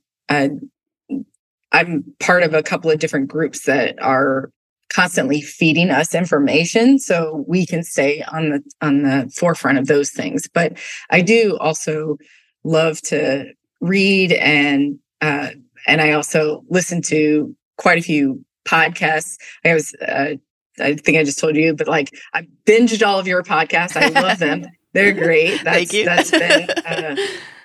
I'm 1.72 2.04
part 2.20 2.44
of 2.44 2.54
a 2.54 2.64
couple 2.64 2.92
of 2.92 3.00
different 3.00 3.30
groups 3.30 3.66
that 3.66 4.02
are 4.02 4.52
constantly 4.94 5.42
feeding 5.42 5.90
us 5.90 6.14
information 6.14 7.00
so 7.00 7.44
we 7.48 7.66
can 7.66 7.82
stay 7.84 8.24
on 8.32 8.50
the 8.50 8.64
on 8.82 9.04
the 9.04 9.32
forefront 9.36 9.78
of 9.78 9.88
those 9.88 10.12
things 10.12 10.48
but 10.54 10.78
i 11.10 11.22
do 11.22 11.58
also 11.60 12.18
love 12.64 13.02
to 13.02 13.46
read 13.82 14.32
and 14.34 15.00
uh, 15.22 15.50
and 15.88 16.02
I 16.02 16.12
also 16.12 16.64
listen 16.70 17.02
to 17.04 17.56
quite 17.78 17.98
a 17.98 18.02
few 18.02 18.44
podcasts. 18.66 19.38
I 19.66 19.74
was, 19.74 19.94
uh, 19.96 20.36
I 20.80 20.96
think 20.96 21.18
I 21.18 21.24
just 21.24 21.40
told 21.40 21.56
you, 21.56 21.76
but 21.76 21.88
like 21.88 22.12
I 22.34 22.48
binged 22.66 23.06
all 23.06 23.20
of 23.20 23.28
your 23.28 23.44
podcasts. 23.44 23.96
I 23.96 24.08
love 24.08 24.40
them. 24.40 24.66
They're 24.94 25.14
great. 25.14 25.64
That's, 25.64 25.78
Thank 25.78 25.94
you. 25.94 26.06
that's 26.06 26.32
been 26.32 26.70
uh, 26.70 27.16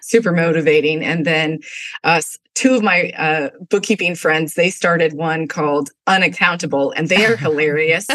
super 0.06 0.32
motivating. 0.32 1.04
And 1.04 1.24
then 1.24 1.60
uh, 2.04 2.20
two 2.54 2.74
of 2.74 2.82
my 2.82 3.10
uh, 3.10 3.50
bookkeeping 3.68 4.14
friends, 4.14 4.54
they 4.54 4.70
started 4.70 5.12
one 5.12 5.48
called 5.48 5.90
Unaccountable, 6.06 6.92
and 6.92 7.08
they 7.08 7.26
are 7.26 7.36
hilarious. 7.36 8.06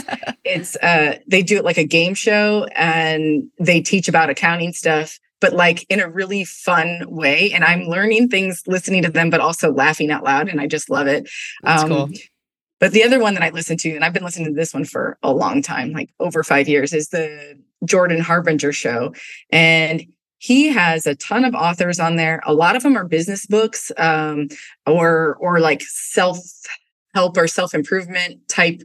it's 0.43 0.75
uh, 0.77 1.17
they 1.27 1.43
do 1.43 1.57
it 1.57 1.65
like 1.65 1.77
a 1.77 1.85
game 1.85 2.13
show, 2.13 2.65
and 2.75 3.43
they 3.59 3.81
teach 3.81 4.07
about 4.07 4.29
accounting 4.29 4.73
stuff 4.73 5.19
but 5.41 5.53
like 5.53 5.85
in 5.89 5.99
a 5.99 6.07
really 6.07 6.45
fun 6.45 7.03
way. 7.07 7.51
And 7.51 7.63
I'm 7.63 7.85
learning 7.85 8.29
things 8.29 8.61
listening 8.67 9.01
to 9.01 9.09
them, 9.09 9.31
but 9.31 9.41
also 9.41 9.73
laughing 9.73 10.11
out 10.11 10.23
loud. 10.23 10.47
And 10.47 10.61
I 10.61 10.67
just 10.67 10.87
love 10.89 11.07
it. 11.07 11.27
That's 11.63 11.81
um, 11.81 11.89
cool. 11.89 12.09
But 12.79 12.93
the 12.93 13.03
other 13.03 13.19
one 13.19 13.33
that 13.33 13.43
I 13.43 13.49
listen 13.49 13.77
to, 13.77 13.95
and 13.95 14.05
I've 14.05 14.13
been 14.13 14.23
listening 14.23 14.47
to 14.47 14.53
this 14.53 14.73
one 14.73 14.85
for 14.85 15.17
a 15.21 15.33
long 15.33 15.61
time, 15.61 15.91
like 15.91 16.09
over 16.19 16.43
five 16.43 16.67
years, 16.67 16.93
is 16.93 17.09
the 17.09 17.59
Jordan 17.85 18.19
Harbinger 18.21 18.71
show. 18.71 19.13
And 19.51 20.03
he 20.41 20.69
has 20.69 21.05
a 21.05 21.13
ton 21.13 21.45
of 21.45 21.53
authors 21.53 21.99
on 21.99 22.15
there. 22.15 22.41
A 22.47 22.53
lot 22.53 22.75
of 22.75 22.81
them 22.81 22.97
are 22.97 23.05
business 23.05 23.45
books 23.45 23.91
um, 23.97 24.47
or 24.87 25.35
or 25.39 25.59
like 25.59 25.83
self 25.83 26.39
help 27.13 27.37
or 27.37 27.47
self 27.47 27.75
improvement 27.75 28.47
type 28.47 28.81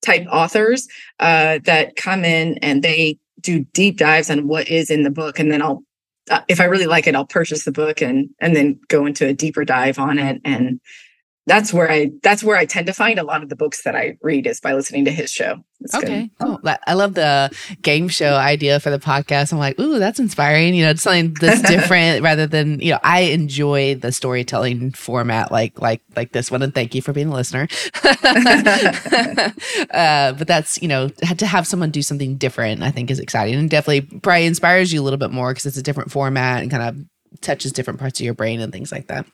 type 0.00 0.24
authors 0.30 0.86
uh, 1.18 1.58
that 1.64 1.96
come 1.96 2.24
in 2.24 2.56
and 2.58 2.84
they 2.84 3.18
do 3.40 3.64
deep 3.72 3.98
dives 3.98 4.30
on 4.30 4.46
what 4.46 4.68
is 4.68 4.90
in 4.90 5.02
the 5.02 5.10
book, 5.10 5.40
and 5.40 5.50
then 5.50 5.60
I'll 5.60 5.82
uh, 6.30 6.42
if 6.46 6.60
I 6.60 6.64
really 6.64 6.86
like 6.86 7.08
it, 7.08 7.16
I'll 7.16 7.26
purchase 7.26 7.64
the 7.64 7.72
book 7.72 8.00
and 8.00 8.30
and 8.40 8.54
then 8.54 8.78
go 8.86 9.04
into 9.04 9.26
a 9.26 9.34
deeper 9.34 9.64
dive 9.64 9.98
on 9.98 10.20
it 10.20 10.40
and 10.44 10.80
that's 11.46 11.72
where 11.72 11.90
I 11.90 12.12
that's 12.22 12.44
where 12.44 12.56
I 12.56 12.66
tend 12.66 12.86
to 12.86 12.92
find 12.92 13.18
a 13.18 13.24
lot 13.24 13.42
of 13.42 13.48
the 13.48 13.56
books 13.56 13.82
that 13.82 13.96
I 13.96 14.16
read 14.22 14.46
is 14.46 14.60
by 14.60 14.74
listening 14.74 15.04
to 15.06 15.10
his 15.10 15.32
show. 15.32 15.64
It's 15.80 15.92
okay, 15.94 16.30
good. 16.38 16.46
cool. 16.46 16.60
I 16.86 16.94
love 16.94 17.14
the 17.14 17.50
game 17.82 18.06
show 18.06 18.36
idea 18.36 18.78
for 18.78 18.90
the 18.90 19.00
podcast. 19.00 19.52
I'm 19.52 19.58
like, 19.58 19.80
ooh, 19.80 19.98
that's 19.98 20.20
inspiring. 20.20 20.74
You 20.74 20.84
know, 20.84 20.90
it's 20.90 21.02
something 21.02 21.34
that's 21.34 21.62
different 21.68 22.22
rather 22.22 22.46
than 22.46 22.78
you 22.78 22.92
know. 22.92 23.00
I 23.02 23.22
enjoy 23.22 23.96
the 23.96 24.12
storytelling 24.12 24.92
format 24.92 25.50
like 25.50 25.80
like 25.80 26.00
like 26.14 26.30
this 26.30 26.52
one, 26.52 26.62
and 26.62 26.72
thank 26.72 26.94
you 26.94 27.02
for 27.02 27.12
being 27.12 27.28
a 27.28 27.34
listener. 27.34 27.66
uh, 29.90 30.32
but 30.34 30.46
that's 30.46 30.80
you 30.80 30.86
know 30.86 31.08
to 31.08 31.46
have 31.46 31.66
someone 31.66 31.90
do 31.90 32.02
something 32.02 32.36
different, 32.36 32.84
I 32.84 32.92
think 32.92 33.10
is 33.10 33.18
exciting 33.18 33.56
and 33.56 33.68
definitely 33.68 34.02
probably 34.20 34.46
inspires 34.46 34.92
you 34.92 35.00
a 35.00 35.02
little 35.02 35.18
bit 35.18 35.32
more 35.32 35.50
because 35.50 35.66
it's 35.66 35.76
a 35.76 35.82
different 35.82 36.12
format 36.12 36.62
and 36.62 36.70
kind 36.70 36.84
of 36.84 37.40
touches 37.40 37.72
different 37.72 37.98
parts 37.98 38.20
of 38.20 38.24
your 38.24 38.34
brain 38.34 38.60
and 38.60 38.72
things 38.72 38.92
like 38.92 39.08
that. 39.08 39.26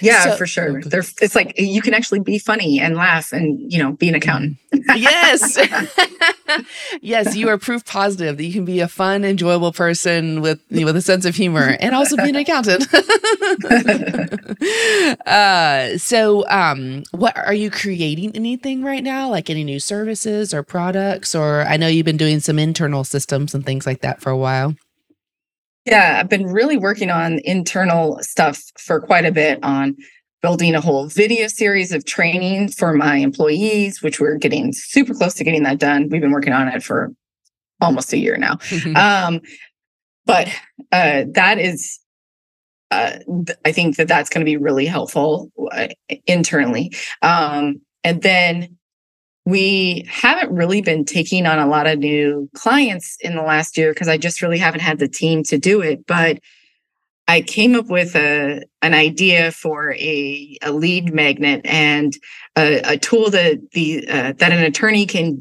Yeah, 0.00 0.24
so, 0.24 0.36
for 0.36 0.46
sure. 0.46 0.82
They're, 0.82 1.04
it's 1.20 1.34
like 1.34 1.54
you 1.58 1.82
can 1.82 1.94
actually 1.94 2.20
be 2.20 2.38
funny 2.38 2.80
and 2.80 2.96
laugh 2.96 3.32
and, 3.32 3.72
you 3.72 3.78
know, 3.78 3.92
be 3.92 4.08
an 4.08 4.14
accountant. 4.14 4.58
yes. 4.94 5.58
yes, 7.00 7.36
you 7.36 7.48
are 7.48 7.58
proof 7.58 7.84
positive 7.84 8.36
that 8.36 8.44
you 8.44 8.52
can 8.52 8.64
be 8.64 8.80
a 8.80 8.88
fun, 8.88 9.24
enjoyable 9.24 9.72
person 9.72 10.40
with 10.40 10.60
you 10.68 10.80
know, 10.80 10.86
with 10.86 10.96
a 10.96 11.02
sense 11.02 11.24
of 11.24 11.34
humor 11.34 11.76
and 11.80 11.94
also 11.94 12.16
be 12.16 12.28
an 12.28 12.36
accountant. 12.36 12.86
uh, 15.26 15.98
so, 15.98 16.48
um, 16.48 17.02
what 17.12 17.36
are 17.36 17.54
you 17.54 17.70
creating 17.70 18.34
anything 18.34 18.82
right 18.82 19.04
now? 19.04 19.28
Like 19.28 19.50
any 19.50 19.64
new 19.64 19.80
services 19.80 20.52
or 20.54 20.62
products? 20.62 21.34
Or 21.34 21.62
I 21.62 21.76
know 21.76 21.86
you've 21.86 22.06
been 22.06 22.16
doing 22.16 22.40
some 22.40 22.58
internal 22.58 23.04
systems 23.04 23.54
and 23.54 23.64
things 23.64 23.86
like 23.86 24.00
that 24.00 24.20
for 24.20 24.30
a 24.30 24.36
while. 24.36 24.74
Yeah, 25.90 26.18
I've 26.20 26.28
been 26.28 26.46
really 26.46 26.76
working 26.76 27.10
on 27.10 27.40
internal 27.44 28.20
stuff 28.20 28.62
for 28.78 29.00
quite 29.00 29.24
a 29.24 29.32
bit 29.32 29.58
on 29.64 29.96
building 30.40 30.76
a 30.76 30.80
whole 30.80 31.08
video 31.08 31.48
series 31.48 31.90
of 31.90 32.04
training 32.04 32.68
for 32.68 32.94
my 32.94 33.16
employees, 33.16 34.00
which 34.00 34.20
we're 34.20 34.36
getting 34.36 34.72
super 34.72 35.12
close 35.14 35.34
to 35.34 35.44
getting 35.44 35.64
that 35.64 35.80
done. 35.80 36.08
We've 36.08 36.20
been 36.20 36.30
working 36.30 36.52
on 36.52 36.68
it 36.68 36.84
for 36.84 37.10
almost 37.80 38.12
a 38.12 38.18
year 38.18 38.36
now. 38.36 38.58
um, 38.94 39.40
but 40.26 40.46
uh, 40.92 41.24
that 41.32 41.58
is, 41.58 41.98
uh, 42.92 43.18
th- 43.46 43.58
I 43.64 43.72
think 43.72 43.96
that 43.96 44.06
that's 44.06 44.30
going 44.30 44.42
to 44.46 44.50
be 44.50 44.56
really 44.56 44.86
helpful 44.86 45.50
uh, 45.72 45.88
internally. 46.24 46.92
Um, 47.20 47.80
and 48.04 48.22
then 48.22 48.76
we 49.46 50.06
haven't 50.08 50.52
really 50.52 50.82
been 50.82 51.04
taking 51.04 51.46
on 51.46 51.58
a 51.58 51.66
lot 51.66 51.86
of 51.86 51.98
new 51.98 52.48
clients 52.54 53.16
in 53.20 53.34
the 53.34 53.42
last 53.42 53.76
year 53.76 53.92
because 53.92 54.08
I 54.08 54.18
just 54.18 54.42
really 54.42 54.58
haven't 54.58 54.80
had 54.80 54.98
the 54.98 55.08
team 55.08 55.42
to 55.44 55.58
do 55.58 55.80
it. 55.80 56.06
But 56.06 56.40
I 57.26 57.42
came 57.42 57.74
up 57.74 57.86
with 57.86 58.16
a 58.16 58.62
an 58.82 58.92
idea 58.92 59.52
for 59.52 59.92
a, 59.94 60.58
a 60.62 60.72
lead 60.72 61.14
magnet 61.14 61.60
and 61.64 62.12
a, 62.56 62.80
a 62.94 62.96
tool 62.96 63.30
that 63.30 63.70
the 63.72 64.06
uh, 64.08 64.32
that 64.38 64.52
an 64.52 64.62
attorney 64.64 65.06
can 65.06 65.40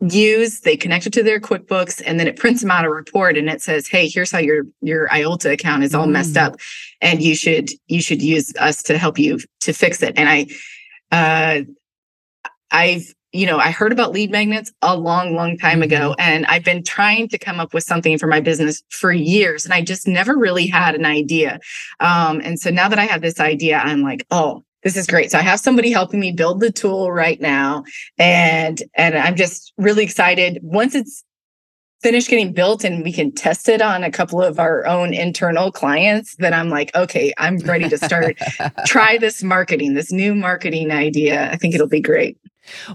use. 0.00 0.60
They 0.60 0.76
connect 0.76 1.06
it 1.06 1.12
to 1.14 1.22
their 1.22 1.40
QuickBooks, 1.40 2.02
and 2.04 2.20
then 2.20 2.28
it 2.28 2.36
prints 2.36 2.60
them 2.60 2.70
out 2.70 2.84
a 2.84 2.90
report, 2.90 3.36
and 3.38 3.48
it 3.48 3.62
says, 3.62 3.88
"Hey, 3.88 4.08
here's 4.08 4.30
how 4.30 4.38
your 4.38 4.64
your 4.82 5.08
IOLTA 5.08 5.52
account 5.52 5.84
is 5.84 5.94
all 5.94 6.06
mm. 6.06 6.12
messed 6.12 6.36
up, 6.36 6.56
and 7.00 7.22
you 7.22 7.34
should 7.34 7.70
you 7.86 8.02
should 8.02 8.22
use 8.22 8.52
us 8.58 8.82
to 8.84 8.98
help 8.98 9.18
you 9.18 9.40
to 9.60 9.72
fix 9.72 10.02
it." 10.02 10.18
And 10.18 10.28
I 10.28 10.46
uh, 11.12 11.64
I've, 12.76 13.14
you 13.32 13.46
know, 13.46 13.58
I 13.58 13.70
heard 13.70 13.92
about 13.92 14.12
lead 14.12 14.30
magnets 14.30 14.70
a 14.82 14.96
long, 14.96 15.34
long 15.34 15.56
time 15.56 15.82
ago, 15.82 16.10
mm-hmm. 16.10 16.20
and 16.20 16.46
I've 16.46 16.64
been 16.64 16.84
trying 16.84 17.28
to 17.28 17.38
come 17.38 17.58
up 17.58 17.72
with 17.72 17.84
something 17.84 18.18
for 18.18 18.26
my 18.26 18.40
business 18.40 18.82
for 18.90 19.12
years, 19.12 19.64
and 19.64 19.72
I 19.72 19.82
just 19.82 20.06
never 20.06 20.36
really 20.36 20.66
had 20.66 20.94
an 20.94 21.06
idea. 21.06 21.58
Um, 22.00 22.40
and 22.44 22.60
so 22.60 22.70
now 22.70 22.88
that 22.88 22.98
I 22.98 23.06
have 23.06 23.22
this 23.22 23.40
idea, 23.40 23.78
I'm 23.78 24.02
like, 24.02 24.26
oh, 24.30 24.62
this 24.82 24.96
is 24.96 25.06
great. 25.06 25.30
So 25.30 25.38
I 25.38 25.42
have 25.42 25.58
somebody 25.58 25.90
helping 25.90 26.20
me 26.20 26.32
build 26.32 26.60
the 26.60 26.70
tool 26.70 27.10
right 27.10 27.40
now, 27.40 27.84
and 28.18 28.82
and 28.94 29.16
I'm 29.16 29.36
just 29.36 29.72
really 29.78 30.04
excited. 30.04 30.60
Once 30.62 30.94
it's 30.94 31.24
finished 32.02 32.28
getting 32.28 32.52
built 32.52 32.84
and 32.84 33.02
we 33.02 33.12
can 33.12 33.32
test 33.32 33.68
it 33.68 33.80
on 33.80 34.04
a 34.04 34.10
couple 34.10 34.42
of 34.42 34.58
our 34.58 34.86
own 34.86 35.14
internal 35.14 35.72
clients, 35.72 36.36
then 36.36 36.52
I'm 36.52 36.68
like, 36.68 36.94
okay, 36.94 37.32
I'm 37.38 37.56
ready 37.58 37.88
to 37.88 37.98
start 37.98 38.38
try 38.86 39.16
this 39.18 39.42
marketing, 39.42 39.94
this 39.94 40.12
new 40.12 40.34
marketing 40.34 40.90
idea. 40.90 41.50
I 41.50 41.56
think 41.56 41.74
it'll 41.74 41.88
be 41.88 42.00
great. 42.00 42.38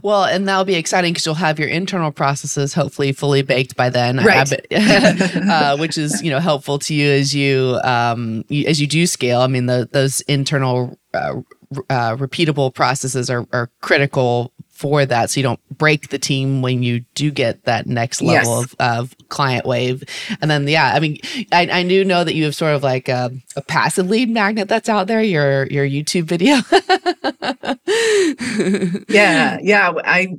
Well, 0.02 0.24
and 0.26 0.48
that'll 0.48 0.66
be 0.66 0.76
exciting 0.76 1.14
because 1.14 1.26
you'll 1.26 1.36
have 1.36 1.60
your 1.60 1.68
internal 1.68 2.12
processes 2.12 2.74
hopefully 2.74 3.12
fully 3.12 3.42
baked 3.42 3.76
by 3.76 3.90
then, 3.90 4.18
right. 4.18 4.52
uh, 4.72 5.78
which 5.80 5.98
is 5.98 6.22
you 6.22 6.30
know 6.30 6.40
helpful 6.40 6.80
to 6.80 6.94
you 6.94 7.10
as 7.12 7.34
you 7.34 7.80
um 7.84 8.44
you, 8.50 8.66
as 8.68 8.82
you 8.82 8.88
do 8.88 9.06
scale. 9.08 9.42
I 9.42 9.48
mean, 9.48 9.66
the, 9.66 9.88
those 9.92 10.22
internal 10.22 10.98
uh, 11.14 11.42
uh, 11.90 12.16
repeatable 12.18 12.74
processes 12.74 13.30
are, 13.30 13.48
are 13.54 13.70
critical 13.82 14.52
for 14.82 15.06
that. 15.06 15.30
So 15.30 15.40
you 15.40 15.44
don't 15.44 15.78
break 15.78 16.10
the 16.10 16.18
team 16.18 16.64
when 16.64 16.82
you 16.82 17.02
do 17.14 17.30
get 17.30 17.66
that 17.66 17.86
next 17.86 18.20
level 18.20 18.62
yes. 18.62 18.74
of, 18.74 18.76
of 18.80 19.16
client 19.30 19.68
wave. 19.68 20.04
And 20.42 20.50
then 20.50 20.68
yeah 20.68 20.94
i 20.96 21.00
mean 21.00 21.20
i, 21.52 21.70
I 21.70 21.84
do 21.84 22.04
know 22.04 22.24
that 22.24 22.34
you 22.34 22.46
have 22.46 22.56
sort 22.56 22.74
of 22.74 22.82
like 22.82 23.10
a, 23.10 23.32
a 23.56 23.62
passive 23.62 24.10
lead 24.10 24.30
magnet 24.30 24.68
that's 24.68 24.90
out 24.90 25.08
there 25.08 25.22
your 25.22 25.68
your 25.68 25.86
youtube 25.86 26.24
video. 26.24 26.58
Yeah 29.08 29.58
yeah 29.62 29.94
i 30.04 30.36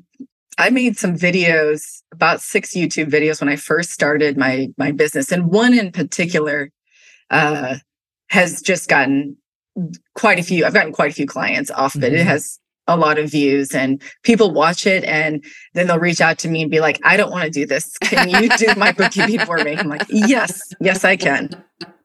i 0.58 0.70
made 0.70 0.96
some 0.96 1.16
videos 1.16 2.02
about 2.12 2.40
six 2.40 2.75
youtube 2.75 3.11
videos 3.11 3.40
when 3.40 3.49
i 3.49 3.56
first 3.56 3.90
started 3.90 4.37
my 4.37 4.68
my 4.76 4.90
business. 4.90 5.30
And 5.30 5.50
one 5.50 5.78
in 5.78 5.92
particular 5.92 6.70
uh 7.30 7.76
has 8.30 8.62
just 8.62 8.88
gotten 8.88 9.37
quite 10.14 10.38
a 10.38 10.42
few 10.42 10.64
i've 10.64 10.75
gotten 10.75 10.92
quite 10.92 11.11
a 11.11 11.14
few 11.14 11.26
clients 11.26 11.70
off 11.70 11.94
of 11.94 12.02
it. 12.02 12.12
Mm-hmm. 12.12 12.22
it 12.22 12.26
has 12.26 12.58
a 12.92 12.96
lot 12.96 13.18
of 13.18 13.30
views 13.30 13.75
and 13.75 14.00
people 14.22 14.52
watch 14.52 14.87
it 14.87 15.04
and 15.04 15.44
then 15.75 15.87
they'll 15.87 15.99
reach 15.99 16.20
out 16.20 16.38
to 16.38 16.49
me 16.49 16.62
and 16.62 16.70
be 16.70 16.80
like 16.80 17.00
i 17.04 17.16
don't 17.16 17.30
want 17.30 17.44
to 17.44 17.50
do 17.50 17.66
this. 17.66 17.96
Can 17.99 18.28
you 18.28 18.49
do 18.50 18.66
my 18.76 18.92
bookkeeping 18.92 19.40
for 19.40 19.58
me? 19.58 19.76
I'm 19.76 19.88
like 19.88 20.06
yes 20.08 20.75
yes 20.80 21.04
i 21.04 21.16
can. 21.16 21.50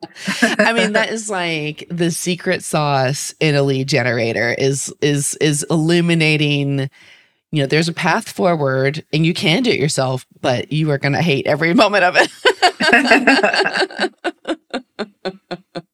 I 0.42 0.74
mean 0.74 0.94
that 0.94 1.10
is 1.10 1.30
like 1.30 1.86
the 1.90 2.12
secret 2.12 2.64
sauce 2.64 3.34
in 3.40 3.56
a 3.56 3.64
lead 3.64 3.88
generator 3.88 4.56
is 4.58 4.94
is 5.02 5.36
is 5.36 5.66
illuminating 5.70 6.90
you 7.52 7.62
know 7.62 7.68
there's 7.68 7.90
a 7.90 7.94
path 7.94 8.30
forward 8.30 9.06
and 9.14 9.26
you 9.26 9.34
can 9.34 9.64
do 9.64 9.72
it 9.72 9.80
yourself 9.80 10.26
but 10.42 10.72
you 10.72 10.92
are 10.92 10.98
going 10.98 11.14
to 11.14 11.22
hate 11.22 11.48
every 11.48 11.74
moment 11.74 12.04
of 12.04 12.16
it. 12.18 12.32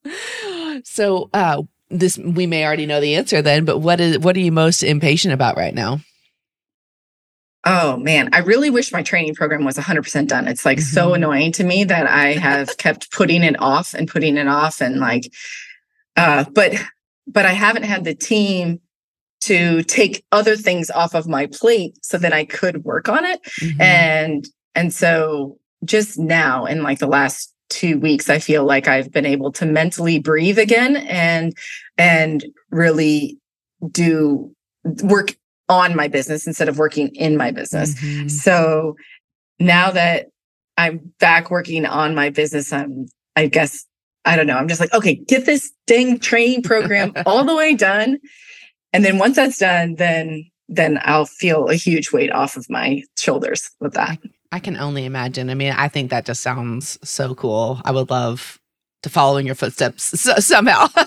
So 0.84 1.30
uh 1.34 1.64
this 1.94 2.18
we 2.18 2.48
may 2.48 2.66
already 2.66 2.86
know 2.86 3.00
the 3.00 3.16
answer 3.16 3.42
then, 3.42 3.66
but 3.66 3.80
what 3.80 4.00
is 4.00 4.20
what 4.20 4.36
are 4.36 4.42
you 4.42 4.52
most 4.52 4.84
impatient 4.84 5.34
about 5.34 5.58
right 5.58 5.74
now? 5.74 6.00
Oh 7.66 7.98
man, 7.98 8.30
I 8.34 8.40
really 8.40 8.70
wish 8.70 8.92
my 8.92 9.04
training 9.04 9.36
program 9.36 9.64
was 9.64 9.78
100% 9.78 10.28
done. 10.28 10.48
It's 10.48 10.66
like 10.66 10.80
mm-hmm. 10.80 10.94
so 10.94 11.14
annoying 11.14 11.54
to 11.54 11.64
me 11.64 11.86
that 11.86 12.08
I 12.08 12.34
have 12.34 12.78
kept 12.78 13.12
putting 13.12 13.44
it 13.44 13.56
off 13.62 13.94
and 13.94 14.08
putting 14.08 14.36
it 14.36 14.48
off 14.48 14.82
and 14.82 15.00
like 15.00 15.32
uh 16.18 16.46
but 16.54 16.74
but 17.26 17.46
I 17.46 17.52
haven't 17.52 17.84
had 17.84 18.04
the 18.04 18.16
team 18.16 18.82
to 19.42 19.84
take 19.84 20.26
other 20.32 20.56
things 20.56 20.90
off 20.90 21.14
of 21.14 21.28
my 21.28 21.48
plate 21.48 21.98
so 22.02 22.18
that 22.18 22.34
I 22.34 22.46
could 22.46 22.86
work 22.86 23.10
on 23.10 23.26
it. 23.26 23.42
Mm-hmm. 23.62 23.82
And 23.82 24.48
and 24.76 24.94
so 24.94 25.58
just 25.86 26.18
now 26.18 26.66
in 26.66 26.82
like 26.82 27.00
the 27.00 27.08
last 27.08 27.54
two 27.70 28.00
weeks, 28.00 28.30
I 28.30 28.40
feel 28.40 28.64
like 28.64 28.88
I've 28.88 29.12
been 29.12 29.26
able 29.26 29.52
to 29.54 29.66
mentally 29.66 30.20
breathe 30.20 30.60
again 30.60 30.96
and 30.96 31.54
and 31.98 32.46
really 32.72 33.38
do 33.92 34.54
work 35.04 35.36
on 35.70 35.96
my 35.96 36.08
business 36.08 36.46
instead 36.46 36.70
of 36.70 36.78
working 36.78 37.10
in 37.16 37.38
my 37.38 37.52
business. 37.52 37.96
Mm-hmm. 37.96 38.28
So 38.28 38.96
now 39.60 39.92
that 39.92 40.28
I'm 40.78 41.14
back 41.20 41.50
working 41.52 41.86
on 41.86 42.16
my 42.16 42.30
business, 42.30 42.74
I'm 42.74 43.08
I 43.36 43.48
guess 43.48 43.86
I 44.26 44.36
don't 44.36 44.48
know. 44.48 44.58
I'm 44.58 44.68
just 44.68 44.80
like, 44.80 44.94
okay, 44.94 45.16
get 45.16 45.46
this 45.46 45.72
dang 45.88 46.20
training 46.20 46.64
program 46.64 47.14
all 47.26 47.44
the 47.44 47.56
way 47.56 47.76
done. 47.76 48.20
And 48.94 49.04
then 49.04 49.18
once 49.18 49.36
that's 49.36 49.58
done, 49.58 49.96
then 49.96 50.50
then 50.70 51.00
I'll 51.04 51.26
feel 51.26 51.68
a 51.68 51.76
huge 51.76 52.12
weight 52.12 52.32
off 52.32 52.56
of 52.56 52.70
my 52.70 53.04
shoulders 53.18 53.70
with 53.80 53.94
that. 53.94 54.18
I 54.52 54.60
can 54.60 54.78
only 54.78 55.06
imagine. 55.06 55.50
I 55.50 55.56
mean, 55.56 55.74
I 55.74 55.88
think 55.88 56.10
that 56.10 56.26
just 56.26 56.42
sounds 56.42 56.98
so 57.04 57.36
cool. 57.36 57.82
I 57.86 57.92
would 57.92 58.10
love 58.10 58.60
to 59.04 59.10
follow 59.10 59.38
in 59.38 59.46
your 59.46 59.56
footsteps 59.56 60.20
somehow. 60.46 60.88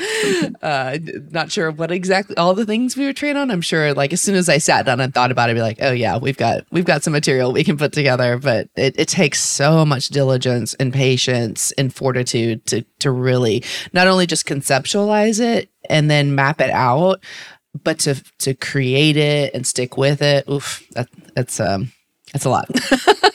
uh, 0.62 0.98
not 1.30 1.52
sure 1.52 1.70
what 1.70 1.90
exactly 1.90 2.36
all 2.36 2.54
the 2.54 2.64
things 2.66 2.96
we 2.96 3.04
were 3.04 3.12
trained 3.12 3.38
on. 3.38 3.50
I'm 3.50 3.60
sure, 3.60 3.94
like 3.94 4.12
as 4.12 4.20
soon 4.20 4.34
as 4.34 4.48
I 4.48 4.58
sat 4.58 4.86
down 4.86 5.00
and 5.00 5.12
thought 5.14 5.30
about 5.30 5.48
it, 5.48 5.52
I'd 5.52 5.56
be 5.56 5.60
like, 5.60 5.78
oh 5.80 5.92
yeah, 5.92 6.18
we've 6.18 6.36
got 6.36 6.64
we've 6.70 6.84
got 6.84 7.04
some 7.04 7.12
material 7.12 7.52
we 7.52 7.64
can 7.64 7.76
put 7.76 7.92
together. 7.92 8.38
But 8.38 8.68
it, 8.76 8.98
it 8.98 9.08
takes 9.08 9.40
so 9.42 9.84
much 9.84 10.08
diligence 10.08 10.74
and 10.74 10.92
patience 10.92 11.72
and 11.72 11.92
fortitude 11.94 12.66
to 12.66 12.82
to 13.00 13.10
really 13.10 13.62
not 13.92 14.06
only 14.06 14.26
just 14.26 14.46
conceptualize 14.46 15.40
it 15.40 15.70
and 15.88 16.10
then 16.10 16.34
map 16.34 16.60
it 16.60 16.70
out, 16.70 17.22
but 17.84 17.98
to 18.00 18.22
to 18.38 18.54
create 18.54 19.16
it 19.16 19.54
and 19.54 19.66
stick 19.66 19.96
with 19.96 20.22
it. 20.22 20.48
Oof, 20.48 20.86
that, 20.92 21.08
that's 21.34 21.60
um 21.60 21.92
that's 22.32 22.44
a 22.44 22.50
lot. 22.50 22.68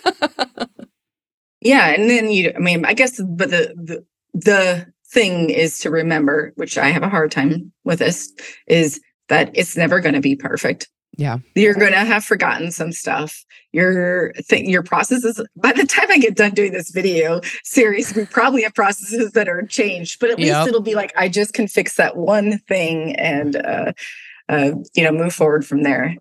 Yeah, 1.65 1.87
and 1.87 2.07
then 2.07 2.29
you, 2.29 2.53
I 2.55 2.59
mean, 2.59 2.85
I 2.85 2.93
guess, 2.93 3.19
but 3.19 3.49
the 3.49 3.73
the 3.75 4.05
the 4.35 4.93
thing 5.07 5.49
is 5.49 5.79
to 5.79 5.89
remember, 5.89 6.53
which 6.55 6.77
I 6.77 6.89
have 6.89 7.01
a 7.01 7.09
hard 7.09 7.31
time 7.31 7.73
with 7.83 7.99
this, 7.99 8.31
is 8.67 9.01
that 9.29 9.49
it's 9.55 9.75
never 9.75 9.99
going 9.99 10.13
to 10.13 10.21
be 10.21 10.35
perfect. 10.35 10.87
Yeah, 11.17 11.39
you're 11.55 11.73
going 11.73 11.93
to 11.93 12.05
have 12.05 12.23
forgotten 12.23 12.71
some 12.71 12.91
stuff. 12.91 13.43
Your 13.71 14.31
thing, 14.33 14.69
your 14.69 14.83
processes. 14.83 15.41
By 15.55 15.71
the 15.71 15.87
time 15.87 16.05
I 16.11 16.19
get 16.19 16.35
done 16.35 16.51
doing 16.51 16.71
this 16.71 16.91
video 16.91 17.41
series, 17.63 18.13
we 18.15 18.25
probably 18.25 18.61
have 18.61 18.75
processes 18.75 19.31
that 19.31 19.49
are 19.49 19.63
changed, 19.63 20.19
but 20.19 20.29
at 20.29 20.37
least 20.37 20.67
it'll 20.67 20.81
be 20.81 20.93
like 20.93 21.13
I 21.17 21.29
just 21.29 21.55
can 21.55 21.67
fix 21.67 21.95
that 21.95 22.15
one 22.15 22.59
thing 22.67 23.15
and 23.15 23.55
uh, 23.55 23.93
uh, 24.49 24.71
you 24.93 25.03
know 25.03 25.11
move 25.11 25.33
forward 25.33 25.65
from 25.65 25.81
there. 25.81 26.15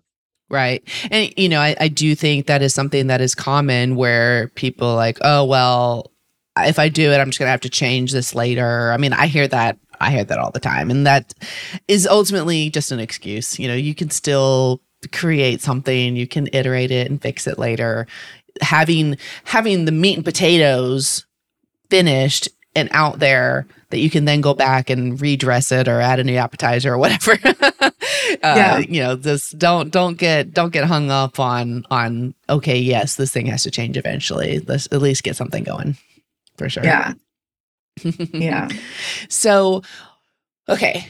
Right. 0.49 0.83
And, 1.09 1.33
you 1.37 1.49
know, 1.49 1.59
I, 1.59 1.75
I 1.79 1.87
do 1.87 2.13
think 2.13 2.45
that 2.45 2.61
is 2.61 2.73
something 2.73 3.07
that 3.07 3.19
is 3.19 3.33
common 3.33 3.95
where 3.95 4.49
people 4.49 4.95
like, 4.95 5.17
oh, 5.21 5.43
well, 5.43 6.11
if 6.57 6.77
I 6.79 6.89
do 6.89 7.11
it, 7.11 7.17
I'm 7.17 7.29
just 7.29 7.39
going 7.39 7.47
to 7.47 7.51
have 7.51 7.61
to 7.61 7.69
change 7.69 8.11
this 8.11 8.35
later. 8.35 8.91
I 8.91 8.97
mean, 8.97 9.13
I 9.13 9.27
hear 9.27 9.47
that. 9.47 9.77
I 9.99 10.11
hear 10.11 10.23
that 10.23 10.37
all 10.37 10.51
the 10.51 10.59
time. 10.59 10.91
And 10.91 11.07
that 11.07 11.33
is 11.87 12.05
ultimately 12.05 12.69
just 12.69 12.91
an 12.91 12.99
excuse. 12.99 13.57
You 13.57 13.67
know, 13.67 13.75
you 13.75 13.95
can 13.95 14.09
still 14.09 14.81
create 15.11 15.61
something, 15.61 16.15
you 16.15 16.27
can 16.27 16.49
iterate 16.53 16.91
it 16.91 17.09
and 17.09 17.21
fix 17.21 17.47
it 17.47 17.57
later. 17.57 18.07
Having 18.61 19.17
having 19.45 19.85
the 19.85 19.91
meat 19.91 20.15
and 20.15 20.25
potatoes 20.25 21.25
finished 21.89 22.49
and 22.75 22.89
out 22.91 23.19
there 23.19 23.67
that 23.89 23.99
you 23.99 24.09
can 24.09 24.25
then 24.25 24.41
go 24.41 24.53
back 24.53 24.89
and 24.89 25.21
redress 25.21 25.71
it 25.71 25.87
or 25.87 26.01
add 26.01 26.19
a 26.19 26.23
new 26.23 26.35
appetizer 26.35 26.93
or 26.93 26.97
whatever. 26.97 27.37
uh, 28.43 28.55
yeah. 28.55 28.77
you 28.79 29.01
know, 29.01 29.15
just 29.15 29.57
don't 29.57 29.91
don't 29.91 30.17
get 30.17 30.53
don't 30.53 30.71
get 30.73 30.85
hung 30.85 31.11
up 31.11 31.39
on 31.39 31.85
on 31.89 32.33
okay, 32.49 32.77
yes, 32.77 33.15
this 33.15 33.31
thing 33.31 33.45
has 33.47 33.63
to 33.63 33.71
change 33.71 33.97
eventually. 33.97 34.59
Let's 34.59 34.87
at 34.91 35.01
least 35.01 35.23
get 35.23 35.35
something 35.35 35.63
going. 35.63 35.97
For 36.57 36.69
sure. 36.69 36.83
Yeah. 36.83 37.13
yeah. 38.33 38.69
So, 39.29 39.83
okay, 40.69 41.07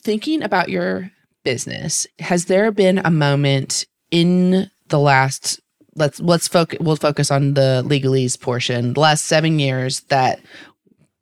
thinking 0.00 0.42
about 0.42 0.68
your 0.68 1.10
business, 1.44 2.06
has 2.18 2.46
there 2.46 2.70
been 2.72 2.98
a 2.98 3.10
moment 3.10 3.86
in 4.10 4.70
the 4.88 4.98
last 4.98 5.60
let's 5.94 6.20
let's 6.20 6.48
focus 6.48 6.78
we'll 6.80 6.96
focus 6.96 7.30
on 7.30 7.54
the 7.54 7.82
Legal 7.84 8.16
Ease 8.16 8.36
portion 8.36 8.94
the 8.94 9.00
last 9.00 9.24
seven 9.24 9.58
years 9.58 10.00
that 10.02 10.40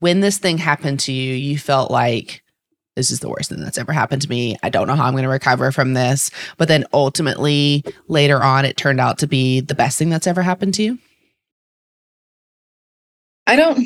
when 0.01 0.21
this 0.21 0.39
thing 0.39 0.59
happened 0.59 1.01
to 1.01 1.13
you, 1.13 1.35
you 1.35 1.59
felt 1.59 1.91
like 1.91 2.43
this 3.01 3.11
is 3.11 3.21
the 3.21 3.31
worst 3.31 3.49
thing 3.49 3.63
that's 3.63 3.79
ever 3.79 3.95
happened 3.95 4.21
to 4.21 4.29
me. 4.29 4.59
I 4.63 4.69
don't 4.69 4.87
know 4.87 4.95
how 4.95 5.07
I'm 5.07 5.15
going 5.15 5.23
to 5.23 5.31
recover 5.31 5.73
from 5.73 5.95
this. 5.95 6.31
But 6.59 6.69
then 6.69 6.85
ultimately, 6.93 7.83
later 8.09 8.43
on, 8.43 8.67
it 8.67 8.77
turned 8.77 9.01
out 9.01 9.17
to 9.21 9.27
be 9.27 9.61
the 9.61 9.75
best 9.75 9.99
thing 9.99 10.11
that's 10.11 10.27
ever 10.27 10.43
happened 10.43 10.75
to 10.75 10.83
you. 10.83 10.99
I 13.47 13.57
don't, 13.57 13.83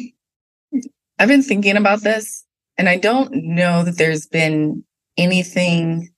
I've 1.17 1.29
been 1.29 1.45
thinking 1.45 1.77
about 1.77 2.03
this, 2.03 2.45
and 2.77 2.89
I 2.89 2.97
don't 2.97 3.33
know 3.33 3.85
that 3.85 3.99
there's 3.99 4.27
been 4.27 4.83
anything, 5.17 6.11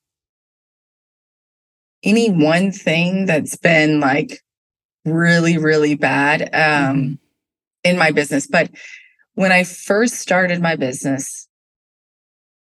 any 2.03 2.31
one 2.31 2.73
thing 2.73 3.27
that's 3.27 3.57
been 3.57 4.01
like 4.01 4.43
really, 5.05 5.59
really 5.59 5.97
bad 5.97 6.45
um, 6.45 6.97
mm-hmm. 6.97 7.13
in 7.85 7.99
my 7.99 8.11
business. 8.11 8.47
But 8.47 8.71
when 9.35 9.53
I 9.53 9.65
first 9.65 10.15
started 10.15 10.63
my 10.63 10.77
business, 10.77 11.47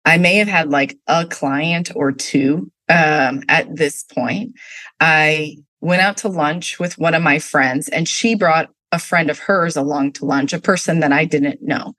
I 0.07 0.19
may 0.19 0.37
have 0.37 0.49
had 0.49 0.71
like 0.71 0.97
a 1.09 1.27
client 1.27 1.91
or 1.95 2.13
two 2.13 2.71
um, 2.89 3.43
at 3.49 3.75
this 3.75 4.05
point. 4.05 4.55
I 5.01 5.57
went 5.81 6.01
out 6.01 6.17
to 6.19 6.29
lunch 6.29 6.79
with 6.79 6.97
one 6.97 7.15
of 7.15 7.23
my 7.23 7.39
friends, 7.39 7.89
and 7.89 8.09
she 8.09 8.35
brought 8.35 8.71
a 8.93 8.99
friend 8.99 9.29
of 9.31 9.41
hers 9.41 9.77
along 9.77 10.13
to 10.13 10.25
lunch, 10.25 10.53
a 10.53 10.61
person 10.61 11.01
that 11.01 11.13
I 11.13 11.25
didn't 11.25 11.61
know. 11.61 11.95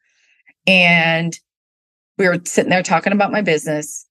And 0.65 1.38
we 2.17 2.28
were 2.28 2.39
sitting 2.46 2.70
there 2.70 2.82
talking 2.82 3.13
about 3.13 3.32
my 3.32 3.41
business. 3.41 4.06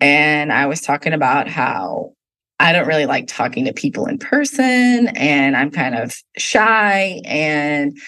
And 0.00 0.52
I 0.52 0.66
was 0.66 0.80
talking 0.80 1.12
about 1.12 1.48
how 1.48 2.12
I 2.58 2.72
don't 2.72 2.86
really 2.86 3.06
like 3.06 3.26
talking 3.26 3.64
to 3.64 3.72
people 3.72 4.06
in 4.06 4.18
person 4.18 5.08
and 5.16 5.56
I'm 5.56 5.70
kind 5.70 5.96
of 5.96 6.14
shy. 6.38 7.20
And 7.24 7.98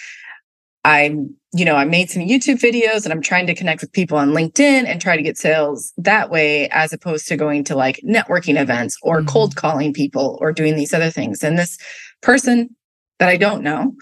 I'm, 0.85 1.35
you 1.51 1.65
know, 1.65 1.75
I 1.75 1.83
made 1.83 2.11
some 2.11 2.21
YouTube 2.21 2.61
videos 2.61 3.05
and 3.05 3.11
I'm 3.11 3.21
trying 3.21 3.47
to 3.47 3.55
connect 3.55 3.81
with 3.81 3.91
people 3.91 4.19
on 4.19 4.33
LinkedIn 4.33 4.85
and 4.85 5.01
try 5.01 5.17
to 5.17 5.23
get 5.23 5.35
sales 5.35 5.91
that 5.97 6.29
way, 6.29 6.69
as 6.69 6.93
opposed 6.93 7.27
to 7.27 7.35
going 7.35 7.63
to 7.65 7.75
like 7.75 7.99
networking 8.05 8.61
events 8.61 8.95
or 9.01 9.17
mm-hmm. 9.17 9.27
cold 9.27 9.55
calling 9.55 9.93
people 9.93 10.37
or 10.39 10.53
doing 10.53 10.75
these 10.75 10.93
other 10.93 11.09
things. 11.09 11.43
And 11.43 11.57
this 11.57 11.79
person 12.21 12.69
that 13.17 13.29
I 13.29 13.37
don't 13.37 13.63
know 13.63 13.95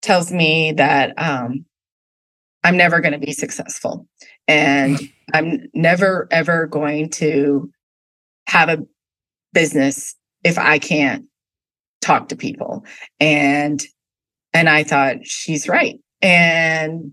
tells 0.00 0.32
me 0.32 0.72
that 0.72 1.12
um, 1.18 1.66
I'm 2.64 2.78
never 2.78 3.00
going 3.00 3.12
to 3.12 3.24
be 3.24 3.32
successful 3.32 4.08
and 4.48 4.98
I'm 5.34 5.68
never, 5.74 6.28
ever 6.30 6.66
going 6.66 7.10
to 7.10 7.70
have 8.46 8.70
a 8.70 8.86
business 9.52 10.14
if 10.44 10.56
I 10.56 10.78
can't 10.78 11.26
talk 12.00 12.28
to 12.28 12.36
people. 12.36 12.86
And 13.20 13.84
and 14.54 14.68
I 14.68 14.84
thought, 14.84 15.26
she's 15.26 15.68
right. 15.68 15.98
And 16.22 17.12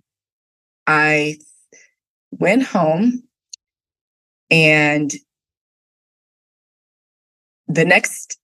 I 0.87 1.37
went 2.31 2.63
home 2.63 3.23
and 4.49 5.11
the 7.67 7.85
next, 7.85 8.37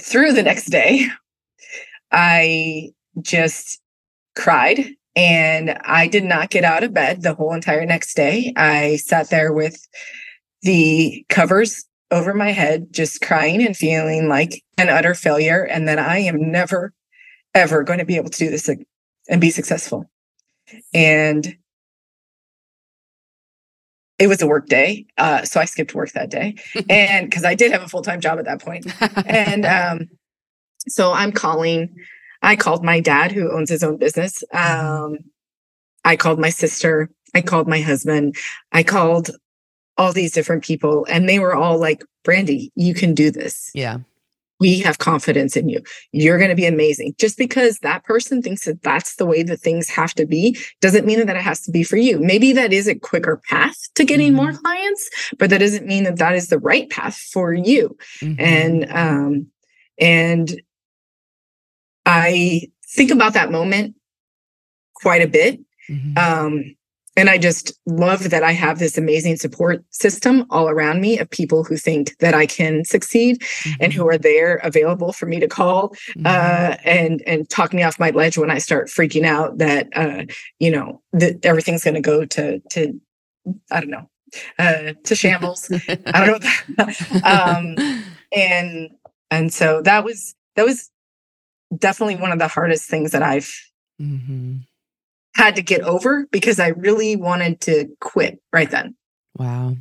through 0.00 0.32
the 0.32 0.42
next 0.42 0.66
day, 0.66 1.06
I 2.10 2.90
just 3.20 3.80
cried 4.34 4.80
and 5.14 5.78
I 5.84 6.08
did 6.08 6.24
not 6.24 6.50
get 6.50 6.64
out 6.64 6.82
of 6.82 6.94
bed 6.94 7.22
the 7.22 7.34
whole 7.34 7.52
entire 7.52 7.86
next 7.86 8.14
day. 8.14 8.52
I 8.56 8.96
sat 8.96 9.30
there 9.30 9.52
with 9.52 9.86
the 10.62 11.24
covers 11.28 11.84
over 12.10 12.34
my 12.34 12.50
head, 12.50 12.88
just 12.92 13.20
crying 13.20 13.64
and 13.64 13.76
feeling 13.76 14.28
like 14.28 14.62
an 14.78 14.88
utter 14.88 15.14
failure, 15.14 15.64
and 15.64 15.88
that 15.88 15.98
I 15.98 16.18
am 16.18 16.50
never 16.50 16.92
ever 17.54 17.82
going 17.82 17.98
to 17.98 18.04
be 18.04 18.16
able 18.16 18.30
to 18.30 18.38
do 18.38 18.50
this 18.50 18.68
and 19.28 19.40
be 19.40 19.50
successful. 19.50 20.10
And 20.94 21.56
it 24.18 24.26
was 24.28 24.40
a 24.40 24.46
work 24.46 24.66
day. 24.66 25.06
Uh, 25.18 25.44
so 25.44 25.60
I 25.60 25.64
skipped 25.64 25.94
work 25.94 26.12
that 26.12 26.30
day. 26.30 26.56
and 26.88 27.28
because 27.28 27.44
I 27.44 27.54
did 27.54 27.72
have 27.72 27.82
a 27.82 27.88
full 27.88 28.02
time 28.02 28.20
job 28.20 28.38
at 28.38 28.44
that 28.44 28.60
point. 28.60 28.86
and 29.26 29.66
um, 29.66 30.08
so 30.88 31.12
I'm 31.12 31.32
calling, 31.32 31.94
I 32.42 32.56
called 32.56 32.84
my 32.84 33.00
dad 33.00 33.32
who 33.32 33.52
owns 33.52 33.70
his 33.70 33.82
own 33.82 33.96
business. 33.96 34.42
Mm-hmm. 34.54 35.04
Um, 35.14 35.18
I 36.04 36.16
called 36.16 36.38
my 36.38 36.50
sister. 36.50 37.10
I 37.34 37.40
called 37.40 37.68
my 37.68 37.80
husband. 37.80 38.36
I 38.72 38.82
called 38.82 39.30
all 39.96 40.12
these 40.12 40.32
different 40.32 40.64
people, 40.64 41.06
and 41.08 41.28
they 41.28 41.38
were 41.38 41.54
all 41.54 41.78
like, 41.78 42.02
Brandy, 42.24 42.72
you 42.74 42.94
can 42.94 43.14
do 43.14 43.30
this. 43.30 43.70
Yeah 43.74 43.98
we 44.62 44.78
have 44.78 44.98
confidence 44.98 45.56
in 45.56 45.68
you. 45.68 45.82
You're 46.12 46.38
going 46.38 46.50
to 46.50 46.56
be 46.56 46.66
amazing. 46.66 47.16
Just 47.18 47.36
because 47.36 47.80
that 47.80 48.04
person 48.04 48.40
thinks 48.42 48.64
that 48.64 48.80
that's 48.82 49.16
the 49.16 49.26
way 49.26 49.42
that 49.42 49.58
things 49.58 49.88
have 49.88 50.14
to 50.14 50.24
be 50.24 50.56
doesn't 50.80 51.04
mean 51.04 51.26
that 51.26 51.36
it 51.36 51.42
has 51.42 51.62
to 51.62 51.72
be 51.72 51.82
for 51.82 51.96
you. 51.96 52.20
Maybe 52.20 52.52
that 52.52 52.72
is 52.72 52.86
a 52.86 52.94
quicker 52.94 53.42
path 53.48 53.76
to 53.96 54.04
getting 54.04 54.28
mm-hmm. 54.28 54.36
more 54.36 54.52
clients, 54.52 55.10
but 55.36 55.50
that 55.50 55.58
doesn't 55.58 55.84
mean 55.84 56.04
that 56.04 56.18
that 56.18 56.36
is 56.36 56.46
the 56.46 56.60
right 56.60 56.88
path 56.90 57.16
for 57.16 57.52
you. 57.52 57.96
Mm-hmm. 58.20 58.40
And, 58.40 58.92
um, 58.92 59.46
and 59.98 60.62
I 62.06 62.70
think 62.86 63.10
about 63.10 63.34
that 63.34 63.50
moment 63.50 63.96
quite 64.94 65.22
a 65.22 65.28
bit. 65.28 65.58
Mm-hmm. 65.90 66.16
Um, 66.16 66.76
and 67.16 67.28
I 67.28 67.38
just 67.38 67.72
love 67.86 68.30
that 68.30 68.42
I 68.42 68.52
have 68.52 68.78
this 68.78 68.96
amazing 68.96 69.36
support 69.36 69.84
system 69.90 70.46
all 70.50 70.68
around 70.68 71.00
me 71.00 71.18
of 71.18 71.28
people 71.28 71.62
who 71.62 71.76
think 71.76 72.16
that 72.18 72.34
I 72.34 72.46
can 72.46 72.84
succeed 72.84 73.40
mm-hmm. 73.40 73.82
and 73.82 73.92
who 73.92 74.08
are 74.08 74.18
there 74.18 74.56
available 74.56 75.12
for 75.12 75.26
me 75.26 75.38
to 75.40 75.48
call 75.48 75.90
mm-hmm. 75.90 76.26
uh, 76.26 76.76
and 76.84 77.22
and 77.26 77.48
talk 77.48 77.72
me 77.72 77.82
off 77.82 77.98
my 77.98 78.10
ledge 78.10 78.38
when 78.38 78.50
I 78.50 78.58
start 78.58 78.88
freaking 78.88 79.26
out 79.26 79.58
that 79.58 79.88
uh, 79.94 80.24
you 80.58 80.70
know 80.70 81.02
that 81.12 81.44
everything's 81.44 81.84
going 81.84 81.94
to 81.94 82.00
go 82.00 82.24
to 82.24 82.60
to 82.70 83.00
I 83.70 83.80
don't 83.80 83.90
know 83.90 84.08
uh, 84.58 84.94
to 85.04 85.14
shambles. 85.14 85.70
I 86.06 86.26
don't 86.26 86.44
know. 86.78 87.20
um, 87.24 88.04
and 88.34 88.90
and 89.30 89.52
so 89.52 89.82
that 89.82 90.04
was 90.04 90.34
that 90.56 90.64
was 90.64 90.90
definitely 91.76 92.16
one 92.16 92.32
of 92.32 92.38
the 92.38 92.48
hardest 92.48 92.88
things 92.88 93.12
that 93.12 93.22
I've 93.22 93.54
mm-hmm 94.00 94.58
had 95.34 95.56
to 95.56 95.62
get 95.62 95.82
over 95.82 96.26
because 96.30 96.60
I 96.60 96.68
really 96.68 97.16
wanted 97.16 97.60
to 97.62 97.88
quit 98.00 98.40
right 98.52 98.70
then. 98.70 98.94
Wow. 99.36 99.76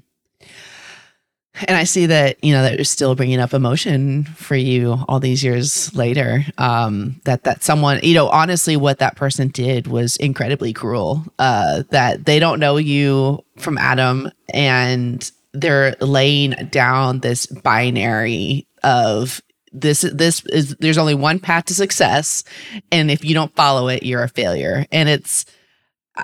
And 1.67 1.77
I 1.77 1.83
see 1.83 2.05
that, 2.07 2.43
you 2.43 2.53
know, 2.53 2.63
that 2.63 2.75
you're 2.75 2.85
still 2.85 3.13
bringing 3.13 3.39
up 3.39 3.53
emotion 3.53 4.23
for 4.23 4.55
you 4.55 4.97
all 5.07 5.19
these 5.19 5.43
years 5.43 5.93
later. 5.93 6.45
Um, 6.57 7.19
that, 7.25 7.43
that 7.43 7.63
someone, 7.63 7.99
you 8.03 8.13
know, 8.13 8.29
honestly, 8.29 8.77
what 8.77 8.99
that 8.99 9.15
person 9.15 9.49
did 9.49 9.87
was 9.87 10.15
incredibly 10.17 10.73
cruel. 10.73 11.23
Uh, 11.37 11.83
that 11.89 12.25
they 12.25 12.39
don't 12.39 12.59
know 12.59 12.77
you 12.77 13.43
from 13.57 13.77
Adam 13.77 14.31
and 14.53 15.29
they're 15.53 15.95
laying 15.99 16.51
down 16.71 17.19
this 17.19 17.45
binary 17.45 18.65
of 18.83 19.41
this 19.71 20.01
this 20.01 20.45
is 20.47 20.75
there's 20.79 20.97
only 20.97 21.15
one 21.15 21.39
path 21.39 21.65
to 21.65 21.73
success. 21.73 22.43
And 22.91 23.09
if 23.09 23.23
you 23.23 23.33
don't 23.33 23.55
follow 23.55 23.87
it 23.87 24.03
you're 24.03 24.23
a 24.23 24.29
failure. 24.29 24.85
And 24.91 25.09
it's 25.09 25.45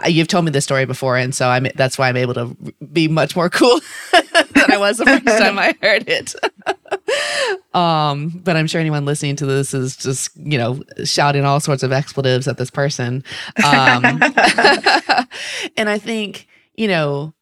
you've 0.06 0.28
told 0.28 0.46
me 0.46 0.52
this 0.52 0.66
story 0.66 0.86
before. 0.86 1.18
And 1.18 1.34
so 1.34 1.48
i'm 1.48 1.68
that's 1.76 1.98
why 1.98 2.10
i'm 2.10 2.18
able 2.18 2.34
to 2.34 2.56
be 2.92 3.08
much 3.08 3.36
more 3.36 3.50
cool 3.50 3.80
than 4.12 4.72
i 4.72 4.78
was 4.78 4.98
the 4.98 5.06
first 5.06 5.26
time 5.40 5.58
i 5.58 5.76
heard 5.82 6.08
it. 6.08 6.36
Um 7.74 8.30
but 8.44 8.58
i'm 8.58 8.68
sure 8.68 8.82
anyone 8.82 9.06
listening 9.06 9.36
to 9.38 9.46
this 9.46 9.74
is 9.74 9.96
just 9.96 10.36
you 10.36 10.58
know 10.58 10.82
shouting 11.04 11.46
all 11.46 11.60
sorts 11.60 11.84
of 11.84 11.92
expletives 11.92 12.48
at 12.48 12.58
this 12.58 12.72
person. 12.72 13.24
Um 13.64 14.04
and 15.78 15.90
i 15.90 15.98
think 15.98 16.48
you 16.76 16.88
know 16.88 17.34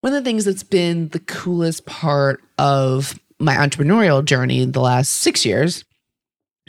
one 0.00 0.14
of 0.14 0.24
the 0.24 0.28
things 0.28 0.44
that's 0.44 0.62
been 0.62 1.08
the 1.08 1.20
coolest 1.20 1.84
part 1.86 2.42
of 2.58 3.18
my 3.40 3.56
entrepreneurial 3.56 4.24
journey 4.24 4.64
the 4.64 4.80
last 4.80 5.12
six 5.12 5.44
years 5.44 5.84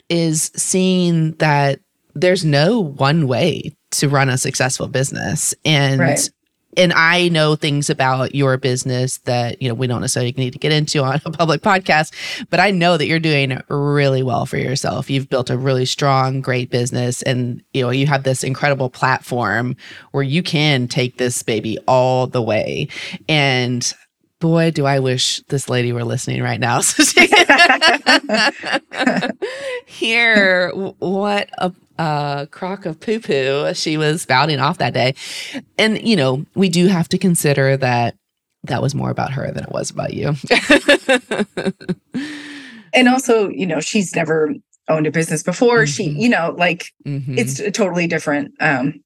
is 0.10 0.52
seeing 0.56 1.34
that 1.34 1.80
there's 2.16 2.44
no 2.44 2.80
one 2.80 3.28
way 3.28 3.76
to 3.92 4.10
run 4.10 4.30
a 4.30 4.38
successful 4.38 4.88
business. 4.88 5.54
And 5.66 6.00
right. 6.00 6.30
and 6.78 6.94
I 6.94 7.28
know 7.30 7.56
things 7.56 7.90
about 7.90 8.34
your 8.34 8.58
business 8.58 9.18
that, 9.20 9.62
you 9.62 9.68
know, 9.68 9.74
we 9.74 9.88
don't 9.88 10.02
necessarily 10.02 10.34
need 10.38 10.54
to 10.54 10.60
get 10.60 10.72
into 10.72 11.04
on 11.04 11.22
a 11.26 11.32
public 11.32 11.62
podcast, 11.62 12.14
but 12.50 12.60
I 12.60 12.72
know 12.72 12.98
that 12.98 13.08
you're 13.08 13.20
doing 13.20 13.62
really 13.70 14.24
well 14.24 14.46
for 14.46 14.58
yourself. 14.58 15.10
You've 15.10 15.30
built 15.30 15.50
a 15.50 15.58
really 15.58 15.86
strong, 15.86 16.42
great 16.42 16.70
business 16.70 17.22
and 17.22 17.62
you 17.74 17.82
know, 17.84 17.90
you 17.90 18.08
have 18.08 18.24
this 18.24 18.44
incredible 18.44 18.90
platform 18.90 19.76
where 20.12 20.24
you 20.24 20.42
can 20.42 20.88
take 20.88 21.18
this 21.18 21.44
baby 21.44 21.78
all 21.88 22.28
the 22.28 22.42
way. 22.42 22.88
And 23.28 23.94
boy, 24.42 24.72
do 24.72 24.86
I 24.86 25.00
wish 25.00 25.40
this 25.48 25.70
lady 25.70 25.94
were 25.94 26.04
listening 26.04 26.44
right 26.44 26.60
now. 26.60 26.82
So 26.92 27.04
she 27.04 27.28
can 28.92 29.32
hear 29.86 30.72
what 30.72 31.50
a, 31.58 31.72
a 31.98 32.48
crock 32.52 32.86
of 32.86 33.00
poo 33.00 33.20
poo 33.20 33.74
she 33.74 33.98
was 33.98 34.24
spouting 34.24 34.60
off 34.60 34.80
that 34.80 34.94
day. 34.94 35.16
And, 35.78 36.06
you 36.06 36.18
know, 36.18 36.46
we 36.56 36.68
do 36.68 36.88
have 36.88 37.08
to 37.10 37.18
consider 37.18 37.78
that 37.78 38.16
that 38.64 38.82
was 38.82 38.96
more 38.96 39.12
about 39.12 39.32
her 39.32 39.52
than 39.52 39.64
it 39.64 39.72
was 39.72 39.92
about 39.92 40.14
you. 40.14 40.36
and 42.94 43.08
also, 43.08 43.48
you 43.50 43.68
know, 43.68 43.80
she's 43.80 44.16
never 44.16 44.54
owned 44.90 45.08
a 45.08 45.12
business 45.12 45.44
before. 45.44 45.84
Mm-hmm. 45.84 45.86
She, 45.86 46.10
you 46.10 46.30
know, 46.30 46.54
like 46.58 46.92
mm-hmm. 47.06 47.38
it's 47.38 47.60
a 47.60 47.72
totally 47.72 48.08
different 48.08 48.54
um 48.60 49.02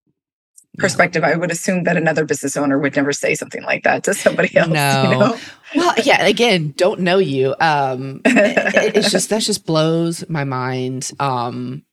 perspective, 0.77 1.23
I 1.23 1.35
would 1.35 1.51
assume 1.51 1.83
that 1.83 1.97
another 1.97 2.25
business 2.25 2.57
owner 2.57 2.77
would 2.77 2.95
never 2.95 3.11
say 3.11 3.35
something 3.35 3.63
like 3.63 3.83
that 3.83 4.03
to 4.05 4.13
somebody 4.13 4.55
else. 4.55 4.69
No. 4.69 5.03
You 5.03 5.17
know? 5.17 5.37
Well, 5.75 5.93
yeah, 6.03 6.25
again, 6.25 6.73
don't 6.77 7.01
know 7.01 7.17
you. 7.17 7.55
Um 7.59 8.21
it, 8.25 8.95
it's 8.95 9.11
just 9.11 9.29
that 9.29 9.41
just 9.41 9.65
blows 9.65 10.27
my 10.29 10.43
mind. 10.43 11.11
Um 11.19 11.83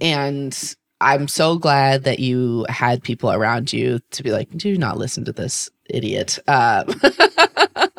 and 0.00 0.74
I'm 1.00 1.28
so 1.28 1.58
glad 1.58 2.04
that 2.04 2.18
you 2.18 2.66
had 2.68 3.02
people 3.02 3.32
around 3.32 3.72
you 3.72 4.00
to 4.10 4.22
be 4.22 4.30
like, 4.30 4.50
do 4.50 4.76
not 4.76 4.98
listen 4.98 5.24
to 5.24 5.32
this 5.32 5.70
idiot. 5.88 6.38
Um, 6.46 6.84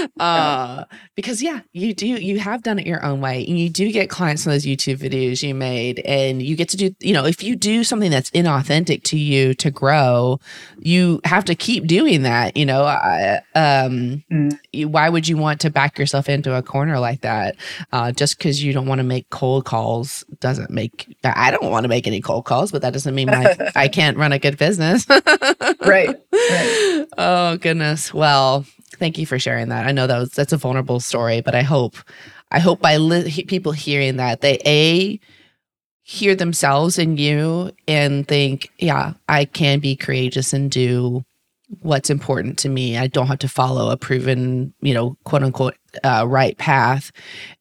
uh, 0.20 0.84
because 1.14 1.42
yeah, 1.42 1.60
you 1.72 1.94
do, 1.94 2.06
you 2.06 2.38
have 2.38 2.62
done 2.62 2.78
it 2.78 2.86
your 2.86 3.04
own 3.04 3.20
way 3.20 3.44
and 3.46 3.58
you 3.58 3.68
do 3.68 3.90
get 3.92 4.10
clients 4.10 4.44
from 4.44 4.52
those 4.52 4.64
YouTube 4.64 4.96
videos 4.96 5.42
you 5.42 5.54
made 5.54 6.00
and 6.00 6.42
you 6.42 6.56
get 6.56 6.68
to 6.70 6.76
do, 6.76 6.94
you 7.00 7.12
know, 7.12 7.24
if 7.24 7.42
you 7.42 7.56
do 7.56 7.84
something 7.84 8.10
that's 8.10 8.30
inauthentic 8.30 9.02
to 9.04 9.18
you 9.18 9.54
to 9.54 9.70
grow, 9.70 10.40
you 10.78 11.20
have 11.24 11.44
to 11.44 11.54
keep 11.54 11.86
doing 11.86 12.22
that. 12.22 12.56
You 12.56 12.66
know, 12.66 12.84
I, 12.84 13.36
um, 13.54 14.24
mm. 14.30 14.58
you, 14.72 14.88
why 14.88 15.08
would 15.08 15.28
you 15.28 15.36
want 15.36 15.60
to 15.62 15.70
back 15.70 15.98
yourself 15.98 16.28
into 16.28 16.54
a 16.56 16.62
corner 16.62 16.98
like 16.98 17.20
that? 17.22 17.56
Uh, 17.92 18.12
just 18.12 18.38
because 18.38 18.62
you 18.62 18.72
don't 18.72 18.86
want 18.86 18.98
to 18.98 19.04
make 19.04 19.28
cold 19.30 19.64
calls 19.64 20.24
doesn't 20.40 20.70
make, 20.70 21.16
I 21.24 21.50
don't 21.50 21.70
want 21.70 21.84
to 21.84 21.88
make 21.88 22.06
any 22.06 22.20
cold 22.20 22.44
calls, 22.44 22.72
but 22.72 22.82
that 22.82 22.92
doesn't 22.92 23.14
mean 23.14 23.26
my, 23.26 23.56
I 23.74 23.88
can't 23.88 24.16
run 24.16 24.32
a 24.32 24.38
good 24.38 24.58
business. 24.58 25.06
right. 25.80 26.16
right. 26.32 27.06
Oh 27.18 27.58
goodness. 27.60 28.12
Well, 28.14 28.64
thank 28.96 29.18
you 29.18 29.26
for 29.26 29.38
sharing 29.38 29.68
that. 29.68 29.86
I 29.86 29.92
know 29.92 30.06
that 30.06 30.18
was 30.18 30.30
that's 30.30 30.52
a 30.52 30.56
vulnerable 30.56 31.00
story, 31.00 31.40
but 31.40 31.54
I 31.54 31.62
hope 31.62 31.96
I 32.50 32.58
hope 32.58 32.80
by 32.80 32.96
li- 32.96 33.44
people 33.44 33.72
hearing 33.72 34.16
that 34.16 34.40
they 34.40 34.58
a 34.66 35.20
hear 36.02 36.34
themselves 36.34 36.98
in 36.98 37.16
you 37.16 37.70
and 37.86 38.26
think, 38.26 38.68
yeah, 38.78 39.12
I 39.28 39.44
can 39.44 39.78
be 39.78 39.94
courageous 39.94 40.52
and 40.52 40.70
do 40.70 41.24
what's 41.82 42.10
important 42.10 42.58
to 42.58 42.68
me. 42.68 42.98
I 42.98 43.06
don't 43.06 43.28
have 43.28 43.38
to 43.40 43.48
follow 43.48 43.90
a 43.90 43.96
proven, 43.96 44.74
you 44.80 44.92
know, 44.92 45.16
quote 45.24 45.44
unquote, 45.44 45.76
uh, 46.02 46.24
right 46.28 46.58
path. 46.58 47.12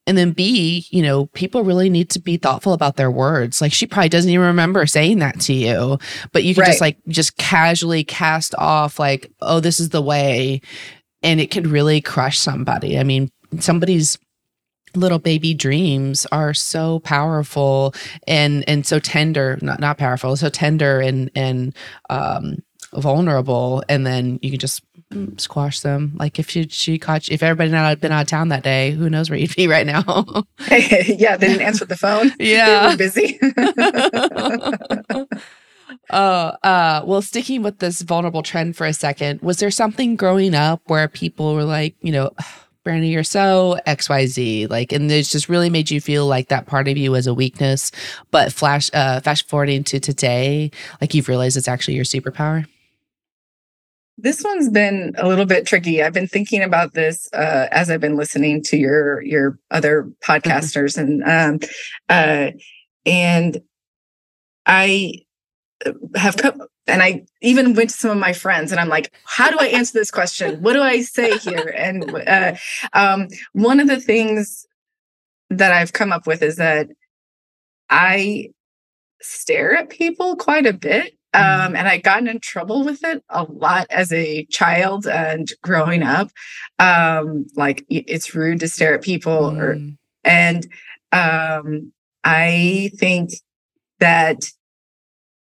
And 0.07 0.17
then 0.17 0.31
B, 0.31 0.87
you 0.89 1.03
know, 1.03 1.27
people 1.27 1.63
really 1.63 1.89
need 1.89 2.09
to 2.11 2.19
be 2.19 2.37
thoughtful 2.37 2.73
about 2.73 2.95
their 2.95 3.11
words. 3.11 3.61
Like 3.61 3.71
she 3.71 3.85
probably 3.85 4.09
doesn't 4.09 4.31
even 4.31 4.47
remember 4.47 4.87
saying 4.87 5.19
that 5.19 5.39
to 5.41 5.53
you, 5.53 5.99
but 6.31 6.43
you 6.43 6.55
can 6.55 6.61
right. 6.61 6.67
just 6.69 6.81
like 6.81 6.97
just 7.07 7.37
casually 7.37 8.03
cast 8.03 8.55
off 8.55 8.97
like, 8.97 9.31
oh, 9.41 9.59
this 9.59 9.79
is 9.79 9.89
the 9.89 10.01
way. 10.01 10.61
And 11.21 11.39
it 11.39 11.51
could 11.51 11.67
really 11.67 12.01
crush 12.01 12.39
somebody. 12.39 12.97
I 12.97 13.03
mean, 13.03 13.29
somebody's 13.59 14.17
little 14.95 15.19
baby 15.19 15.53
dreams 15.53 16.25
are 16.31 16.53
so 16.53 16.99
powerful 16.99 17.93
and 18.27 18.67
and 18.67 18.87
so 18.87 18.97
tender 18.97 19.59
not 19.61 19.79
not 19.79 19.99
powerful 19.99 20.35
so 20.35 20.49
tender 20.49 20.99
and 20.99 21.29
and 21.35 21.75
um 22.09 22.55
vulnerable. 22.93 23.83
And 23.87 24.05
then 24.05 24.39
you 24.41 24.49
can 24.49 24.59
just 24.59 24.83
squash 25.37 25.81
them. 25.81 26.15
Like 26.19 26.39
if 26.39 26.49
she 26.49 26.67
she 26.69 26.97
caught 26.97 27.27
you, 27.27 27.35
if 27.35 27.43
everybody 27.43 27.69
had 27.71 28.01
been 28.01 28.11
out 28.11 28.21
of 28.21 28.27
town 28.27 28.49
that 28.49 28.63
day 28.63 28.91
who 28.91 29.09
knows 29.09 29.29
where 29.29 29.37
you'd 29.37 29.55
be 29.55 29.67
right 29.67 29.85
now? 29.85 30.03
Yeah 30.69 31.37
they 31.37 31.47
didn't 31.47 31.61
answer 31.61 31.85
the 31.85 31.97
phone. 31.97 32.31
Yeah. 32.39 32.87
They 32.87 32.91
were 32.91 32.97
busy 32.97 33.39
uh 36.09 36.53
uh 36.63 37.01
well 37.05 37.21
sticking 37.21 37.61
with 37.63 37.79
this 37.79 38.01
vulnerable 38.01 38.43
trend 38.43 38.75
for 38.75 38.85
a 38.85 38.93
second 38.93 39.41
was 39.41 39.57
there 39.57 39.71
something 39.71 40.15
growing 40.15 40.53
up 40.53 40.81
where 40.85 41.07
people 41.07 41.55
were 41.55 41.63
like 41.63 41.95
you 42.01 42.11
know 42.11 42.29
Brandy, 42.83 43.09
you're 43.09 43.23
so 43.23 43.77
XYZ. 43.85 44.69
Like, 44.69 44.91
and 44.91 45.11
it's 45.11 45.29
just 45.29 45.49
really 45.49 45.69
made 45.69 45.91
you 45.91 45.99
feel 45.99 46.25
like 46.27 46.47
that 46.47 46.65
part 46.65 46.87
of 46.87 46.97
you 46.97 47.11
was 47.11 47.27
a 47.27 47.33
weakness. 47.33 47.91
But 48.31 48.53
flash, 48.53 48.89
uh, 48.93 49.19
fast 49.19 49.47
forwarding 49.49 49.83
to 49.85 49.99
today, 49.99 50.71
like 51.01 51.13
you've 51.13 51.27
realized 51.27 51.57
it's 51.57 51.67
actually 51.67 51.95
your 51.95 52.05
superpower. 52.05 52.65
This 54.17 54.43
one's 54.43 54.69
been 54.69 55.13
a 55.17 55.27
little 55.27 55.45
bit 55.45 55.65
tricky. 55.65 56.01
I've 56.01 56.13
been 56.13 56.27
thinking 56.27 56.61
about 56.61 56.93
this 56.93 57.29
uh, 57.33 57.67
as 57.71 57.89
I've 57.89 58.01
been 58.01 58.17
listening 58.17 58.63
to 58.63 58.77
your 58.77 59.21
your 59.21 59.59
other 59.71 60.03
mm-hmm. 60.03 60.31
podcasters, 60.31 60.97
and 60.97 61.23
um, 61.23 61.59
uh, 62.09 62.51
and 63.05 63.61
I 64.65 65.13
have 66.15 66.37
come 66.37 66.61
and 66.87 67.01
I 67.01 67.25
even 67.41 67.73
went 67.73 67.91
to 67.91 67.95
some 67.95 68.11
of 68.11 68.17
my 68.17 68.33
friends 68.33 68.71
and 68.71 68.79
I'm 68.79 68.89
like, 68.89 69.13
how 69.25 69.49
do 69.49 69.57
I 69.59 69.67
answer 69.67 69.93
this 69.97 70.11
question? 70.11 70.61
What 70.61 70.73
do 70.73 70.81
I 70.81 71.01
say 71.01 71.37
here? 71.37 71.73
And 71.75 72.09
uh, 72.27 72.55
um, 72.93 73.27
one 73.53 73.79
of 73.79 73.87
the 73.87 74.01
things 74.01 74.65
that 75.49 75.71
I've 75.71 75.93
come 75.93 76.11
up 76.11 76.27
with 76.27 76.41
is 76.41 76.57
that 76.57 76.89
I 77.89 78.49
stare 79.21 79.75
at 79.75 79.89
people 79.89 80.35
quite 80.35 80.65
a 80.65 80.73
bit. 80.73 81.15
Mm-hmm. 81.33 81.67
Um, 81.67 81.75
and 81.75 81.87
I 81.87 81.97
gotten 81.99 82.27
in 82.27 82.39
trouble 82.39 82.83
with 82.83 83.03
it 83.03 83.23
a 83.29 83.43
lot 83.43 83.85
as 83.91 84.11
a 84.11 84.45
child 84.45 85.05
and 85.05 85.47
growing 85.61 86.01
up. 86.01 86.31
Um, 86.79 87.45
like 87.55 87.85
it's 87.87 88.33
rude 88.33 88.61
to 88.61 88.67
stare 88.67 88.95
at 88.95 89.03
people, 89.03 89.51
mm. 89.51 89.59
or 89.59 89.79
and 90.23 90.67
um, 91.11 91.93
I 92.23 92.89
think 92.97 93.29
that 93.99 94.49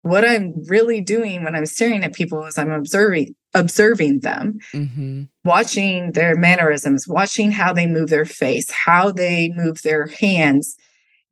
what 0.03 0.25
I'm 0.25 0.53
really 0.65 1.01
doing 1.01 1.43
when 1.43 1.55
I'm 1.55 1.65
staring 1.65 2.03
at 2.03 2.13
people 2.13 2.43
is 2.45 2.57
I'm 2.57 2.71
observing 2.71 3.35
observing 3.53 4.21
them, 4.21 4.59
mm-hmm. 4.73 5.23
watching 5.43 6.13
their 6.13 6.35
mannerisms, 6.35 7.07
watching 7.07 7.51
how 7.51 7.73
they 7.73 7.85
move 7.85 8.09
their 8.09 8.25
face, 8.25 8.71
how 8.71 9.11
they 9.11 9.49
move 9.55 9.81
their 9.81 10.07
hands. 10.07 10.77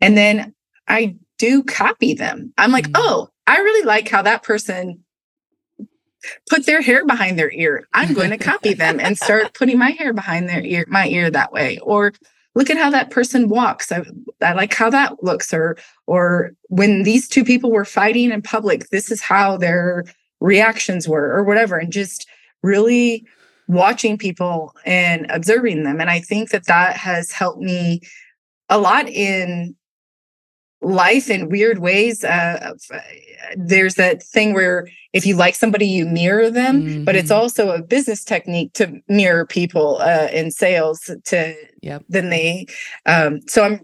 And 0.01 0.17
then 0.17 0.53
I 0.87 1.15
do 1.37 1.63
copy 1.63 2.13
them. 2.13 2.53
I'm 2.57 2.71
like, 2.71 2.87
mm-hmm. 2.89 3.01
oh, 3.03 3.29
I 3.47 3.57
really 3.57 3.85
like 3.85 4.09
how 4.09 4.21
that 4.21 4.43
person 4.43 5.03
put 6.49 6.65
their 6.65 6.81
hair 6.81 7.05
behind 7.05 7.39
their 7.39 7.51
ear. 7.51 7.87
I'm 7.93 8.13
going 8.13 8.31
to 8.31 8.37
copy 8.37 8.73
them 8.73 8.99
and 8.99 9.17
start 9.17 9.53
putting 9.53 9.79
my 9.79 9.91
hair 9.91 10.13
behind 10.13 10.49
their 10.49 10.61
ear, 10.61 10.85
my 10.89 11.07
ear 11.07 11.31
that 11.31 11.53
way. 11.53 11.79
Or 11.79 12.13
look 12.55 12.69
at 12.69 12.77
how 12.77 12.89
that 12.89 13.11
person 13.11 13.49
walks. 13.49 13.91
I, 13.91 14.03
I 14.41 14.53
like 14.53 14.73
how 14.73 14.89
that 14.89 15.23
looks. 15.23 15.53
Or 15.53 15.77
or 16.07 16.51
when 16.69 17.03
these 17.03 17.27
two 17.27 17.43
people 17.43 17.71
were 17.71 17.85
fighting 17.85 18.31
in 18.31 18.41
public, 18.41 18.89
this 18.89 19.11
is 19.11 19.21
how 19.21 19.57
their 19.57 20.03
reactions 20.39 21.07
were, 21.07 21.31
or 21.33 21.43
whatever. 21.43 21.77
And 21.77 21.91
just 21.91 22.27
really 22.63 23.25
watching 23.67 24.17
people 24.17 24.75
and 24.85 25.27
observing 25.29 25.83
them. 25.83 26.01
And 26.01 26.09
I 26.09 26.19
think 26.19 26.49
that 26.49 26.65
that 26.65 26.97
has 26.97 27.31
helped 27.31 27.61
me 27.61 28.01
a 28.69 28.79
lot 28.79 29.07
in 29.07 29.75
life 30.81 31.29
in 31.29 31.49
weird 31.49 31.79
ways. 31.79 32.23
Uh, 32.23 32.73
uh, 32.93 32.99
there's 33.57 33.95
that 33.95 34.23
thing 34.23 34.53
where 34.53 34.87
if 35.13 35.25
you 35.25 35.35
like 35.35 35.55
somebody, 35.55 35.87
you 35.87 36.05
mirror 36.05 36.49
them, 36.49 36.83
mm-hmm. 36.83 37.03
but 37.03 37.15
it's 37.15 37.31
mm-hmm. 37.31 37.41
also 37.41 37.71
a 37.71 37.81
business 37.81 38.23
technique 38.23 38.73
to 38.73 38.99
mirror 39.07 39.45
people 39.45 39.97
uh, 39.99 40.27
in 40.31 40.51
sales. 40.51 41.09
To 41.25 41.55
yep. 41.81 42.03
then 42.09 42.29
they, 42.29 42.67
um, 43.05 43.41
so 43.47 43.63
I'm. 43.63 43.81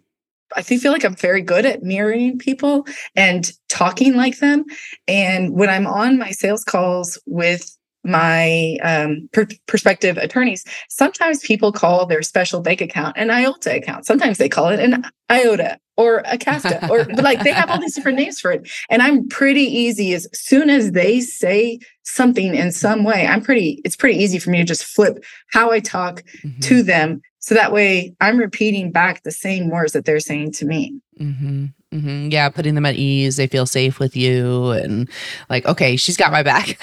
I 0.55 0.61
feel 0.61 0.93
like 0.93 1.03
I'm 1.03 1.15
very 1.15 1.41
good 1.41 1.65
at 1.65 1.83
mirroring 1.83 2.37
people 2.37 2.85
and 3.15 3.51
talking 3.67 4.15
like 4.15 4.37
them. 4.37 4.63
And 5.05 5.53
when 5.53 5.69
I'm 5.69 5.87
on 5.87 6.19
my 6.19 6.31
sales 6.31 6.63
calls 6.63 7.19
with 7.25 7.75
my 8.05 8.77
um, 8.83 9.27
per- 9.33 9.47
prospective 9.67 10.17
attorneys, 10.17 10.63
sometimes 10.89 11.39
people 11.39 11.71
call 11.71 12.05
their 12.05 12.21
special 12.21 12.61
bank 12.61 12.81
account 12.81 13.17
an 13.17 13.29
IOTA 13.29 13.75
account. 13.75 14.05
Sometimes 14.05 14.37
they 14.37 14.49
call 14.49 14.69
it 14.69 14.79
an 14.79 15.03
IOTA 15.31 15.79
or 15.97 16.21
a 16.25 16.37
CASTA, 16.37 16.89
or 16.89 17.05
like 17.15 17.43
they 17.43 17.51
have 17.51 17.69
all 17.69 17.79
these 17.79 17.95
different 17.95 18.17
names 18.17 18.39
for 18.39 18.51
it. 18.51 18.69
And 18.89 19.01
I'm 19.01 19.27
pretty 19.27 19.61
easy 19.61 20.13
as 20.13 20.27
soon 20.33 20.69
as 20.69 20.91
they 20.91 21.21
say 21.21 21.79
something 22.03 22.53
in 22.53 22.71
some 22.71 23.03
way, 23.03 23.25
I'm 23.25 23.41
pretty, 23.41 23.81
it's 23.85 23.95
pretty 23.95 24.21
easy 24.21 24.37
for 24.39 24.49
me 24.49 24.57
to 24.57 24.63
just 24.63 24.83
flip 24.83 25.23
how 25.51 25.71
I 25.71 25.79
talk 25.79 26.23
mm-hmm. 26.43 26.59
to 26.59 26.83
them. 26.83 27.21
So 27.39 27.55
that 27.55 27.71
way 27.71 28.13
I'm 28.21 28.37
repeating 28.37 28.91
back 28.91 29.23
the 29.23 29.31
same 29.31 29.69
words 29.69 29.93
that 29.93 30.05
they're 30.05 30.19
saying 30.19 30.51
to 30.53 30.65
me. 30.65 30.99
Mm-hmm. 31.19 31.67
Mm-hmm. 31.95 32.29
Yeah, 32.29 32.49
putting 32.49 32.75
them 32.75 32.85
at 32.85 32.95
ease. 32.95 33.37
They 33.37 33.47
feel 33.47 33.65
safe 33.65 33.99
with 33.99 34.17
you, 34.17 34.71
and 34.71 35.09
like, 35.49 35.65
okay, 35.65 35.95
she's 35.95 36.17
got 36.17 36.31
my 36.31 36.43
back. 36.43 36.77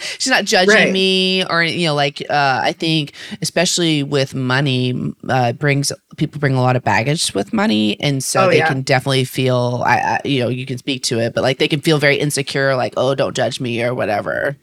she's 0.00 0.30
not 0.30 0.44
judging 0.44 0.74
right. 0.74 0.92
me, 0.92 1.44
or 1.44 1.62
you 1.62 1.86
know, 1.86 1.94
like 1.94 2.20
uh, 2.28 2.60
I 2.62 2.72
think, 2.72 3.12
especially 3.40 4.02
with 4.02 4.34
money, 4.34 5.14
uh, 5.28 5.52
brings 5.52 5.92
people 6.16 6.40
bring 6.40 6.54
a 6.54 6.62
lot 6.62 6.74
of 6.74 6.82
baggage 6.82 7.32
with 7.32 7.52
money, 7.52 8.00
and 8.00 8.24
so 8.24 8.46
oh, 8.46 8.50
they 8.50 8.58
yeah. 8.58 8.66
can 8.68 8.82
definitely 8.82 9.24
feel. 9.24 9.84
I, 9.86 9.96
I, 9.98 10.20
you 10.24 10.40
know, 10.40 10.48
you 10.48 10.66
can 10.66 10.78
speak 10.78 11.04
to 11.04 11.20
it, 11.20 11.32
but 11.32 11.42
like 11.42 11.58
they 11.58 11.68
can 11.68 11.80
feel 11.80 11.98
very 11.98 12.16
insecure, 12.16 12.74
like, 12.74 12.94
oh, 12.96 13.14
don't 13.14 13.36
judge 13.36 13.60
me 13.60 13.82
or 13.84 13.94
whatever. 13.94 14.56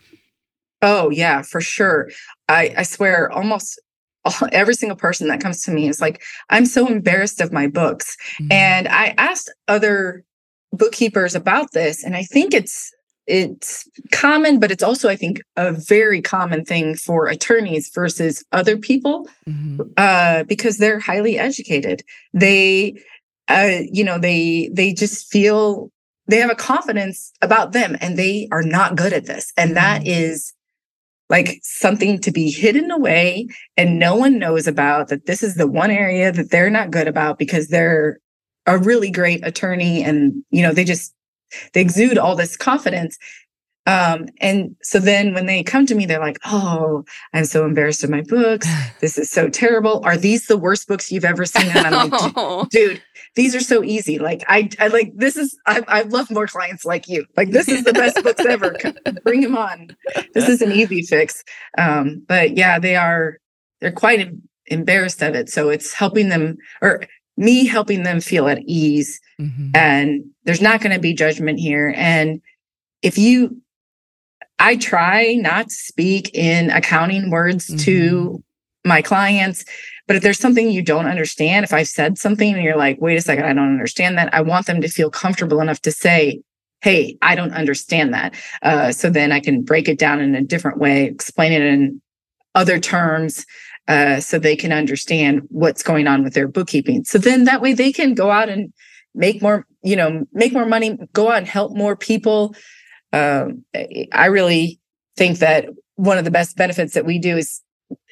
Oh 0.81 1.09
yeah, 1.11 1.43
for 1.43 1.61
sure. 1.61 2.09
I 2.49 2.73
I 2.77 2.83
swear, 2.83 3.31
almost 3.31 3.79
every 4.51 4.73
single 4.73 4.95
person 4.95 5.27
that 5.27 5.41
comes 5.41 5.61
to 5.63 5.71
me 5.71 5.87
is 5.87 6.01
like, 6.01 6.21
I'm 6.49 6.65
so 6.65 6.87
embarrassed 6.87 7.41
of 7.41 7.51
my 7.51 7.67
books. 7.67 8.15
Mm-hmm. 8.39 8.51
And 8.51 8.87
I 8.87 9.13
asked 9.17 9.53
other 9.67 10.23
bookkeepers 10.71 11.35
about 11.35 11.71
this, 11.73 12.03
and 12.03 12.15
I 12.15 12.23
think 12.23 12.53
it's 12.53 12.91
it's 13.25 13.87
common, 14.11 14.59
but 14.59 14.69
it's 14.69 14.83
also, 14.83 15.07
I 15.07 15.15
think, 15.15 15.41
a 15.55 15.71
very 15.71 16.21
common 16.21 16.65
thing 16.65 16.95
for 16.95 17.27
attorneys 17.27 17.89
versus 17.93 18.43
other 18.51 18.75
people 18.75 19.29
mm-hmm. 19.47 19.81
uh, 19.95 20.43
because 20.43 20.77
they're 20.77 20.99
highly 20.99 21.39
educated. 21.39 22.03
They, 22.33 23.01
uh, 23.47 23.83
you 23.91 24.03
know, 24.03 24.17
they 24.17 24.69
they 24.73 24.93
just 24.93 25.31
feel 25.31 25.89
they 26.27 26.37
have 26.37 26.51
a 26.51 26.55
confidence 26.55 27.31
about 27.41 27.71
them, 27.71 27.97
and 28.01 28.17
they 28.17 28.47
are 28.51 28.63
not 28.63 28.95
good 28.95 29.13
at 29.13 29.25
this, 29.25 29.53
and 29.57 29.69
mm-hmm. 29.69 29.75
that 29.75 30.07
is 30.07 30.53
like 31.33 31.59
something 31.63 32.19
to 32.19 32.31
be 32.31 32.51
hidden 32.51 32.91
away 32.91 33.47
and 33.75 33.97
no 33.97 34.15
one 34.15 34.37
knows 34.37 34.67
about 34.67 35.07
that 35.07 35.25
this 35.25 35.41
is 35.41 35.55
the 35.55 35.65
one 35.65 35.89
area 35.89 36.31
that 36.31 36.51
they're 36.51 36.69
not 36.69 36.91
good 36.91 37.07
about 37.07 37.39
because 37.39 37.69
they're 37.69 38.19
a 38.67 38.77
really 38.77 39.09
great 39.09 39.45
attorney 39.45 40.03
and 40.03 40.43
you 40.51 40.61
know 40.61 40.71
they 40.71 40.83
just 40.83 41.11
they 41.73 41.81
exude 41.81 42.19
all 42.19 42.35
this 42.35 42.55
confidence 42.55 43.17
um, 43.85 44.27
and 44.39 44.75
so 44.81 44.99
then 44.99 45.33
when 45.33 45.45
they 45.45 45.61
come 45.61 45.85
to 45.87 45.95
me, 45.95 46.05
they're 46.05 46.19
like, 46.19 46.39
Oh, 46.45 47.03
I'm 47.33 47.43
so 47.43 47.65
embarrassed 47.65 48.03
of 48.03 48.09
my 48.09 48.21
books. 48.21 48.65
This 49.01 49.17
is 49.17 49.29
so 49.29 49.49
terrible. 49.49 50.01
Are 50.05 50.15
these 50.15 50.47
the 50.47 50.57
worst 50.57 50.87
books 50.87 51.11
you've 51.11 51.25
ever 51.25 51.45
seen? 51.45 51.69
And 51.75 51.87
I'm 51.87 52.09
like, 52.09 52.69
dude, 52.69 53.01
these 53.35 53.55
are 53.55 53.61
so 53.61 53.83
easy. 53.83 54.19
Like 54.19 54.43
I, 54.47 54.69
I 54.79 54.87
like 54.87 55.11
this 55.15 55.35
is 55.35 55.57
I, 55.65 55.83
I 55.87 56.01
love 56.03 56.29
more 56.29 56.47
clients 56.47 56.85
like 56.85 57.07
you. 57.07 57.25
Like 57.35 57.51
this 57.51 57.67
is 57.67 57.83
the 57.83 57.93
best 57.93 58.21
books 58.23 58.45
ever. 58.45 58.75
Bring 59.23 59.41
them 59.41 59.57
on. 59.57 59.95
This 60.33 60.47
is 60.47 60.61
an 60.61 60.71
easy 60.71 61.01
fix. 61.01 61.43
Um, 61.77 62.23
but 62.27 62.55
yeah, 62.55 62.79
they 62.79 62.95
are 62.95 63.37
they're 63.81 63.91
quite 63.91 64.31
embarrassed 64.67 65.21
of 65.21 65.35
it. 65.35 65.49
So 65.49 65.69
it's 65.69 65.93
helping 65.93 66.29
them 66.29 66.57
or 66.81 67.03
me 67.35 67.65
helping 67.65 68.03
them 68.03 68.21
feel 68.21 68.47
at 68.47 68.61
ease. 68.65 69.19
Mm-hmm. 69.39 69.71
And 69.73 70.23
there's 70.43 70.61
not 70.61 70.81
going 70.81 70.93
to 70.93 71.01
be 71.01 71.13
judgment 71.13 71.59
here. 71.59 71.93
And 71.97 72.41
if 73.01 73.17
you 73.17 73.61
I 74.59 74.75
try 74.75 75.33
not 75.33 75.69
to 75.69 75.75
speak 75.75 76.29
in 76.33 76.69
accounting 76.69 77.31
words 77.31 77.67
mm-hmm. 77.67 77.77
to 77.77 78.43
my 78.85 79.01
clients 79.01 79.65
but 80.07 80.15
if 80.15 80.23
there's 80.23 80.39
something 80.39 80.69
you 80.69 80.81
don't 80.81 81.05
understand, 81.05 81.63
if 81.63 81.73
I've 81.73 81.87
said 81.87 82.17
something 82.17 82.53
and 82.53 82.63
you're 82.63 82.77
like, 82.77 82.99
wait 82.99 83.17
a 83.17 83.21
second, 83.21 83.45
I 83.45 83.53
don't 83.53 83.71
understand 83.71 84.17
that, 84.17 84.33
I 84.33 84.41
want 84.41 84.65
them 84.65 84.81
to 84.81 84.87
feel 84.87 85.09
comfortable 85.09 85.61
enough 85.61 85.81
to 85.81 85.91
say, 85.91 86.41
hey, 86.81 87.17
I 87.21 87.35
don't 87.35 87.53
understand 87.53 88.13
that. 88.13 88.35
Uh, 88.61 88.91
so 88.91 89.09
then 89.09 89.31
I 89.31 89.39
can 89.39 89.61
break 89.61 89.87
it 89.87 89.97
down 89.97 90.19
in 90.19 90.35
a 90.35 90.41
different 90.41 90.79
way, 90.79 91.05
explain 91.05 91.53
it 91.53 91.61
in 91.61 92.01
other 92.55 92.79
terms. 92.79 93.45
Uh, 93.87 94.21
so 94.21 94.39
they 94.39 94.55
can 94.55 94.71
understand 94.71 95.41
what's 95.49 95.83
going 95.83 96.07
on 96.07 96.23
with 96.23 96.33
their 96.33 96.47
bookkeeping. 96.47 97.03
So 97.03 97.17
then 97.17 97.43
that 97.43 97.61
way 97.61 97.73
they 97.73 97.91
can 97.91 98.13
go 98.13 98.31
out 98.31 98.47
and 98.47 98.71
make 99.13 99.41
more, 99.41 99.67
you 99.81 99.97
know, 99.97 100.25
make 100.31 100.53
more 100.53 100.65
money, 100.65 100.97
go 101.11 101.29
out 101.29 101.39
and 101.39 101.47
help 101.47 101.75
more 101.75 101.97
people. 101.97 102.55
Um, 103.11 103.65
I 104.13 104.27
really 104.27 104.79
think 105.17 105.39
that 105.39 105.65
one 105.95 106.17
of 106.17 106.23
the 106.23 106.31
best 106.31 106.55
benefits 106.55 106.93
that 106.93 107.05
we 107.05 107.19
do 107.19 107.35
is 107.37 107.61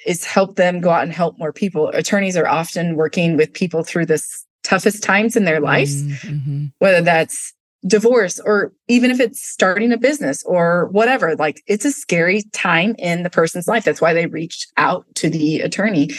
is 0.05 0.23
help 0.23 0.55
them 0.55 0.81
go 0.81 0.89
out 0.89 1.03
and 1.03 1.13
help 1.13 1.37
more 1.37 1.53
people. 1.53 1.89
Attorneys 1.89 2.37
are 2.37 2.47
often 2.47 2.95
working 2.95 3.37
with 3.37 3.53
people 3.53 3.83
through 3.83 4.05
the 4.05 4.21
toughest 4.63 5.03
times 5.03 5.35
in 5.35 5.45
their 5.45 5.59
lives, 5.59 6.03
mm-hmm. 6.03 6.65
whether 6.79 7.01
that's 7.01 7.53
divorce 7.87 8.39
or 8.45 8.71
even 8.87 9.09
if 9.09 9.19
it's 9.19 9.43
starting 9.43 9.91
a 9.91 9.97
business 9.97 10.43
or 10.43 10.87
whatever. 10.91 11.35
Like 11.35 11.63
it's 11.67 11.85
a 11.85 11.91
scary 11.91 12.43
time 12.53 12.95
in 12.99 13.23
the 13.23 13.29
person's 13.29 13.67
life. 13.67 13.83
That's 13.83 14.01
why 14.01 14.13
they 14.13 14.27
reached 14.27 14.67
out 14.77 15.05
to 15.15 15.29
the 15.29 15.61
attorney. 15.61 16.09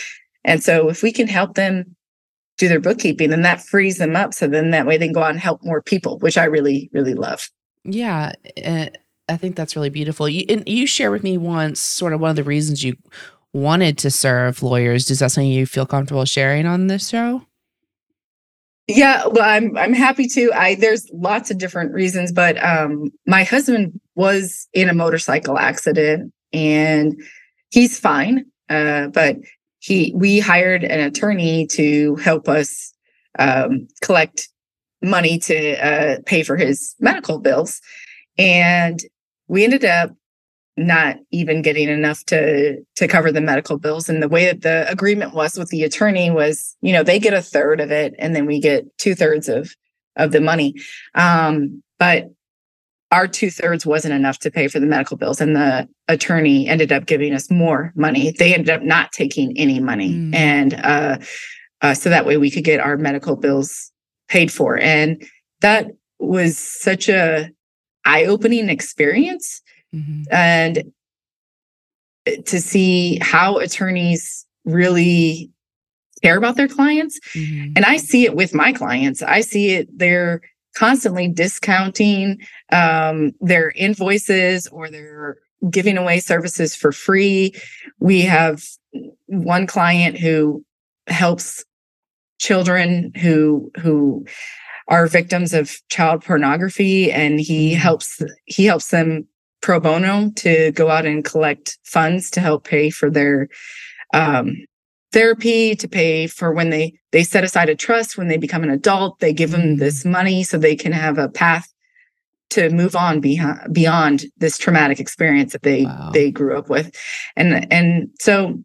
And 0.44 0.62
so 0.62 0.88
if 0.88 1.02
we 1.02 1.12
can 1.12 1.28
help 1.28 1.54
them 1.54 1.94
do 2.58 2.68
their 2.68 2.80
bookkeeping, 2.80 3.30
then 3.30 3.42
that 3.42 3.60
frees 3.60 3.98
them 3.98 4.16
up. 4.16 4.34
So 4.34 4.46
then 4.48 4.70
that 4.70 4.86
way 4.86 4.96
they 4.96 5.06
can 5.06 5.12
go 5.12 5.22
out 5.22 5.30
and 5.30 5.40
help 5.40 5.62
more 5.62 5.80
people, 5.80 6.18
which 6.18 6.36
I 6.36 6.44
really, 6.44 6.90
really 6.92 7.14
love. 7.14 7.48
Yeah. 7.84 8.32
Uh, 8.64 8.86
I 9.28 9.36
think 9.36 9.56
that's 9.56 9.76
really 9.76 9.90
beautiful. 9.90 10.28
You, 10.28 10.44
and 10.48 10.68
you 10.68 10.86
share 10.86 11.10
with 11.10 11.22
me 11.22 11.38
once 11.38 11.80
sort 11.80 12.12
of 12.12 12.20
one 12.20 12.30
of 12.30 12.36
the 12.36 12.44
reasons 12.44 12.82
you 12.82 12.96
wanted 13.52 13.98
to 13.98 14.10
serve 14.10 14.62
lawyers. 14.62 15.10
Is 15.10 15.18
that 15.18 15.32
something 15.32 15.50
you 15.50 15.66
feel 15.66 15.86
comfortable 15.86 16.24
sharing 16.24 16.66
on 16.66 16.86
this 16.86 17.08
show? 17.08 17.46
Yeah, 18.88 19.26
well, 19.26 19.44
I'm 19.44 19.76
I'm 19.76 19.92
happy 19.92 20.26
to. 20.28 20.50
I 20.52 20.74
there's 20.74 21.08
lots 21.12 21.50
of 21.50 21.58
different 21.58 21.92
reasons, 21.92 22.32
but 22.32 22.62
um, 22.62 23.10
my 23.26 23.44
husband 23.44 24.00
was 24.16 24.68
in 24.72 24.88
a 24.88 24.94
motorcycle 24.94 25.58
accident 25.58 26.32
and 26.52 27.14
he's 27.70 27.98
fine. 27.98 28.44
Uh, 28.68 29.08
but 29.08 29.36
he 29.78 30.12
we 30.16 30.40
hired 30.40 30.84
an 30.84 31.00
attorney 31.00 31.66
to 31.68 32.16
help 32.16 32.48
us 32.48 32.92
um, 33.38 33.86
collect 34.02 34.48
money 35.00 35.38
to 35.38 35.76
uh, 35.84 36.18
pay 36.26 36.42
for 36.42 36.56
his 36.56 36.94
medical 36.98 37.38
bills, 37.38 37.80
and 38.36 39.00
we 39.46 39.64
ended 39.64 39.84
up 39.84 40.10
not 40.76 41.16
even 41.30 41.62
getting 41.62 41.88
enough 41.88 42.24
to 42.26 42.82
to 42.96 43.08
cover 43.08 43.30
the 43.30 43.40
medical 43.40 43.78
bills. 43.78 44.08
And 44.08 44.22
the 44.22 44.28
way 44.28 44.46
that 44.46 44.62
the 44.62 44.90
agreement 44.90 45.34
was 45.34 45.56
with 45.58 45.68
the 45.68 45.82
attorney 45.82 46.30
was 46.30 46.76
you 46.80 46.92
know 46.92 47.02
they 47.02 47.18
get 47.18 47.34
a 47.34 47.42
third 47.42 47.80
of 47.80 47.90
it 47.90 48.14
and 48.18 48.34
then 48.34 48.46
we 48.46 48.60
get 48.60 48.86
two 48.98 49.14
thirds 49.14 49.48
of 49.48 49.74
of 50.16 50.32
the 50.32 50.40
money. 50.40 50.74
Um 51.14 51.82
but 51.98 52.30
our 53.10 53.28
two 53.28 53.50
thirds 53.50 53.84
wasn't 53.84 54.14
enough 54.14 54.38
to 54.38 54.50
pay 54.50 54.68
for 54.68 54.80
the 54.80 54.86
medical 54.86 55.18
bills 55.18 55.40
and 55.40 55.54
the 55.54 55.86
attorney 56.08 56.66
ended 56.66 56.90
up 56.90 57.04
giving 57.04 57.34
us 57.34 57.50
more 57.50 57.92
money. 57.94 58.32
They 58.32 58.54
ended 58.54 58.70
up 58.70 58.82
not 58.82 59.12
taking 59.12 59.56
any 59.58 59.78
money. 59.80 60.14
Mm. 60.14 60.34
and 60.34 60.74
uh, 60.74 61.18
uh 61.82 61.94
so 61.94 62.08
that 62.08 62.24
way 62.24 62.38
we 62.38 62.50
could 62.50 62.64
get 62.64 62.80
our 62.80 62.96
medical 62.96 63.36
bills 63.36 63.92
paid 64.28 64.50
for. 64.50 64.78
And 64.78 65.22
that 65.60 65.88
was 66.18 66.56
such 66.56 67.10
a 67.10 67.50
eye-opening 68.04 68.70
experience 68.70 69.60
mm-hmm. 69.94 70.22
and 70.30 70.92
to 72.46 72.60
see 72.60 73.18
how 73.20 73.58
attorneys 73.58 74.46
really 74.64 75.50
care 76.22 76.36
about 76.36 76.56
their 76.56 76.68
clients. 76.68 77.18
Mm-hmm. 77.34 77.72
And 77.76 77.84
I 77.84 77.96
see 77.96 78.24
it 78.24 78.36
with 78.36 78.54
my 78.54 78.72
clients. 78.72 79.22
I 79.22 79.40
see 79.40 79.70
it, 79.70 79.88
they're 79.98 80.40
constantly 80.74 81.28
discounting 81.28 82.40
um, 82.70 83.32
their 83.40 83.70
invoices 83.70 84.68
or 84.68 84.88
they're 84.88 85.38
giving 85.70 85.98
away 85.98 86.20
services 86.20 86.74
for 86.74 86.92
free. 86.92 87.54
We 87.98 88.22
have 88.22 88.64
one 89.26 89.66
client 89.66 90.18
who 90.18 90.64
helps 91.08 91.64
children 92.38 93.12
who 93.20 93.70
who 93.78 94.26
are 94.88 95.06
victims 95.06 95.54
of 95.54 95.76
child 95.88 96.24
pornography 96.24 97.10
and 97.10 97.40
he 97.40 97.70
mm-hmm. 97.70 97.80
helps 97.80 98.20
he 98.46 98.64
helps 98.64 98.90
them 98.90 99.26
pro 99.62 99.80
bono 99.80 100.30
to 100.36 100.72
go 100.72 100.90
out 100.90 101.06
and 101.06 101.24
collect 101.24 101.78
funds 101.84 102.30
to 102.30 102.40
help 102.40 102.64
pay 102.64 102.90
for 102.90 103.08
their 103.08 103.48
um, 104.12 104.56
therapy 105.12 105.74
to 105.76 105.88
pay 105.88 106.26
for 106.26 106.52
when 106.52 106.70
they 106.70 106.92
they 107.12 107.22
set 107.22 107.44
aside 107.44 107.68
a 107.68 107.74
trust 107.74 108.18
when 108.18 108.28
they 108.28 108.36
become 108.36 108.62
an 108.62 108.70
adult 108.70 109.18
they 109.20 109.32
give 109.32 109.50
them 109.50 109.76
this 109.76 110.04
money 110.04 110.42
so 110.42 110.58
they 110.58 110.76
can 110.76 110.92
have 110.92 111.18
a 111.18 111.28
path 111.28 111.72
to 112.50 112.68
move 112.70 112.94
on 112.94 113.20
beyond 113.20 113.58
beyond 113.72 114.24
this 114.38 114.58
traumatic 114.58 115.00
experience 115.00 115.52
that 115.52 115.62
they 115.62 115.84
wow. 115.84 116.10
they 116.12 116.30
grew 116.30 116.56
up 116.56 116.68
with 116.68 116.94
and 117.36 117.72
and 117.72 118.08
so 118.20 118.62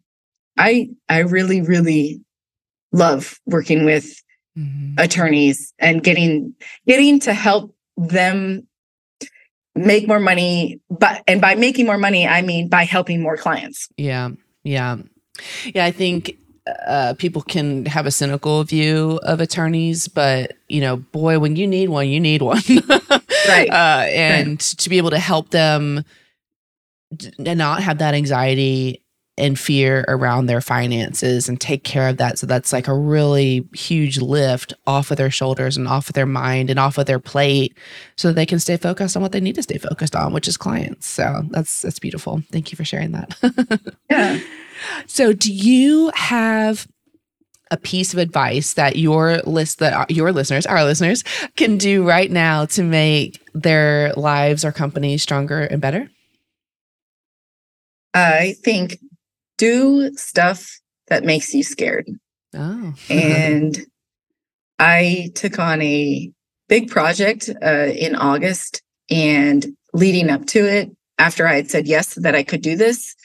i 0.58 0.88
i 1.08 1.18
really 1.20 1.60
really 1.62 2.20
love 2.92 3.38
working 3.46 3.84
with 3.84 4.22
mm-hmm. 4.56 4.94
attorneys 4.98 5.72
and 5.78 6.02
getting 6.02 6.54
getting 6.86 7.20
to 7.20 7.32
help 7.32 7.74
them 7.96 8.66
make 9.86 10.08
more 10.08 10.20
money 10.20 10.80
but 10.90 11.22
and 11.26 11.40
by 11.40 11.54
making 11.54 11.86
more 11.86 11.98
money 11.98 12.26
i 12.26 12.42
mean 12.42 12.68
by 12.68 12.84
helping 12.84 13.22
more 13.22 13.36
clients 13.36 13.88
yeah 13.96 14.30
yeah 14.64 14.96
yeah, 15.74 15.84
I 15.84 15.90
think 15.90 16.36
uh, 16.86 17.14
people 17.18 17.42
can 17.42 17.86
have 17.86 18.06
a 18.06 18.10
cynical 18.10 18.64
view 18.64 19.20
of 19.22 19.40
attorneys, 19.40 20.08
but 20.08 20.52
you 20.68 20.80
know, 20.80 20.96
boy, 20.96 21.38
when 21.38 21.56
you 21.56 21.66
need 21.66 21.88
one, 21.88 22.08
you 22.08 22.20
need 22.20 22.42
one, 22.42 22.62
right? 23.48 23.68
Uh, 23.70 24.06
and 24.08 24.48
right. 24.48 24.60
to 24.60 24.90
be 24.90 24.98
able 24.98 25.10
to 25.10 25.18
help 25.18 25.50
them 25.50 26.04
and 27.38 27.58
not 27.58 27.82
have 27.82 27.98
that 27.98 28.14
anxiety 28.14 29.02
and 29.38 29.58
fear 29.58 30.04
around 30.08 30.46
their 30.46 30.60
finances 30.60 31.48
and 31.48 31.60
take 31.60 31.84
care 31.84 32.08
of 32.08 32.16
that. 32.18 32.38
So 32.38 32.46
that's 32.46 32.72
like 32.72 32.88
a 32.88 32.94
really 32.96 33.68
huge 33.72 34.18
lift 34.18 34.74
off 34.86 35.10
of 35.10 35.16
their 35.16 35.30
shoulders 35.30 35.76
and 35.76 35.88
off 35.88 36.08
of 36.08 36.14
their 36.14 36.26
mind 36.26 36.70
and 36.70 36.78
off 36.78 36.98
of 36.98 37.06
their 37.06 37.18
plate 37.18 37.76
so 38.16 38.28
that 38.28 38.34
they 38.34 38.46
can 38.46 38.58
stay 38.58 38.76
focused 38.76 39.16
on 39.16 39.22
what 39.22 39.32
they 39.32 39.40
need 39.40 39.54
to 39.54 39.62
stay 39.62 39.78
focused 39.78 40.16
on, 40.16 40.32
which 40.32 40.48
is 40.48 40.56
clients. 40.56 41.06
So 41.06 41.42
that's 41.50 41.82
that's 41.82 41.98
beautiful. 41.98 42.42
Thank 42.50 42.72
you 42.72 42.76
for 42.76 42.84
sharing 42.84 43.12
that. 43.12 43.36
yeah. 44.10 44.40
So, 45.06 45.32
do 45.32 45.52
you 45.52 46.10
have 46.14 46.86
a 47.70 47.76
piece 47.76 48.12
of 48.12 48.18
advice 48.18 48.74
that 48.74 48.96
your 48.96 49.38
list 49.38 49.78
that 49.78 50.10
your 50.10 50.32
listeners, 50.32 50.66
our 50.66 50.84
listeners, 50.84 51.22
can 51.56 51.76
do 51.78 52.06
right 52.06 52.30
now 52.30 52.64
to 52.66 52.82
make 52.82 53.42
their 53.54 54.12
lives 54.14 54.64
or 54.64 54.72
companies 54.72 55.22
stronger 55.22 55.62
and 55.62 55.80
better? 55.80 56.10
I 58.14 58.54
think 58.64 58.98
do 59.58 60.10
stuff 60.16 60.80
that 61.08 61.24
makes 61.24 61.52
you 61.54 61.62
scared. 61.62 62.08
Oh. 62.54 62.94
and 63.10 63.78
I 64.78 65.30
took 65.34 65.58
on 65.58 65.82
a 65.82 66.32
big 66.68 66.90
project 66.90 67.50
uh, 67.62 67.90
in 67.94 68.16
August 68.16 68.82
and 69.10 69.66
leading 69.92 70.30
up 70.30 70.46
to 70.46 70.60
it, 70.60 70.90
after 71.18 71.46
I 71.46 71.54
had 71.54 71.70
said 71.70 71.86
yes 71.86 72.14
that 72.14 72.34
I 72.34 72.42
could 72.42 72.62
do 72.62 72.76
this, 72.76 73.16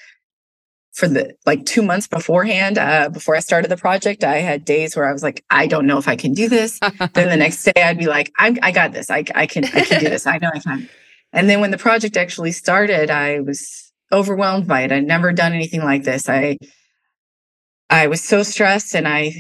for 0.93 1.07
the 1.07 1.35
like 1.45 1.65
two 1.65 1.81
months 1.81 2.07
beforehand, 2.07 2.77
uh, 2.77 3.09
before 3.09 3.35
I 3.35 3.39
started 3.39 3.69
the 3.69 3.77
project, 3.77 4.23
I 4.23 4.37
had 4.37 4.63
days 4.63 4.95
where 4.95 5.07
I 5.07 5.11
was 5.11 5.23
like, 5.23 5.43
I 5.49 5.67
don't 5.67 5.87
know 5.87 5.97
if 5.97 6.07
I 6.07 6.15
can 6.15 6.33
do 6.33 6.47
this. 6.47 6.79
then 7.13 7.29
the 7.29 7.37
next 7.37 7.63
day, 7.63 7.81
I'd 7.81 7.97
be 7.97 8.07
like, 8.07 8.31
I, 8.37 8.55
I 8.61 8.71
got 8.71 8.93
this. 8.93 9.09
I, 9.09 9.23
I 9.35 9.45
can, 9.47 9.65
I 9.65 9.81
can 9.81 9.99
do 10.01 10.09
this. 10.09 10.27
I 10.27 10.37
know 10.37 10.51
I 10.53 10.59
can. 10.59 10.89
And 11.31 11.49
then 11.49 11.61
when 11.61 11.71
the 11.71 11.79
project 11.79 12.15
actually 12.15 12.51
started, 12.51 13.09
I 13.09 13.39
was 13.39 13.82
overwhelmed 14.13 14.67
by 14.67 14.81
it. 14.81 14.91
I'd 14.91 15.05
never 15.05 15.33
done 15.33 15.53
anything 15.53 15.83
like 15.83 16.03
this. 16.03 16.29
I, 16.29 16.57
I 17.89 18.07
was 18.07 18.23
so 18.23 18.43
stressed, 18.43 18.95
and 18.95 19.07
I 19.07 19.33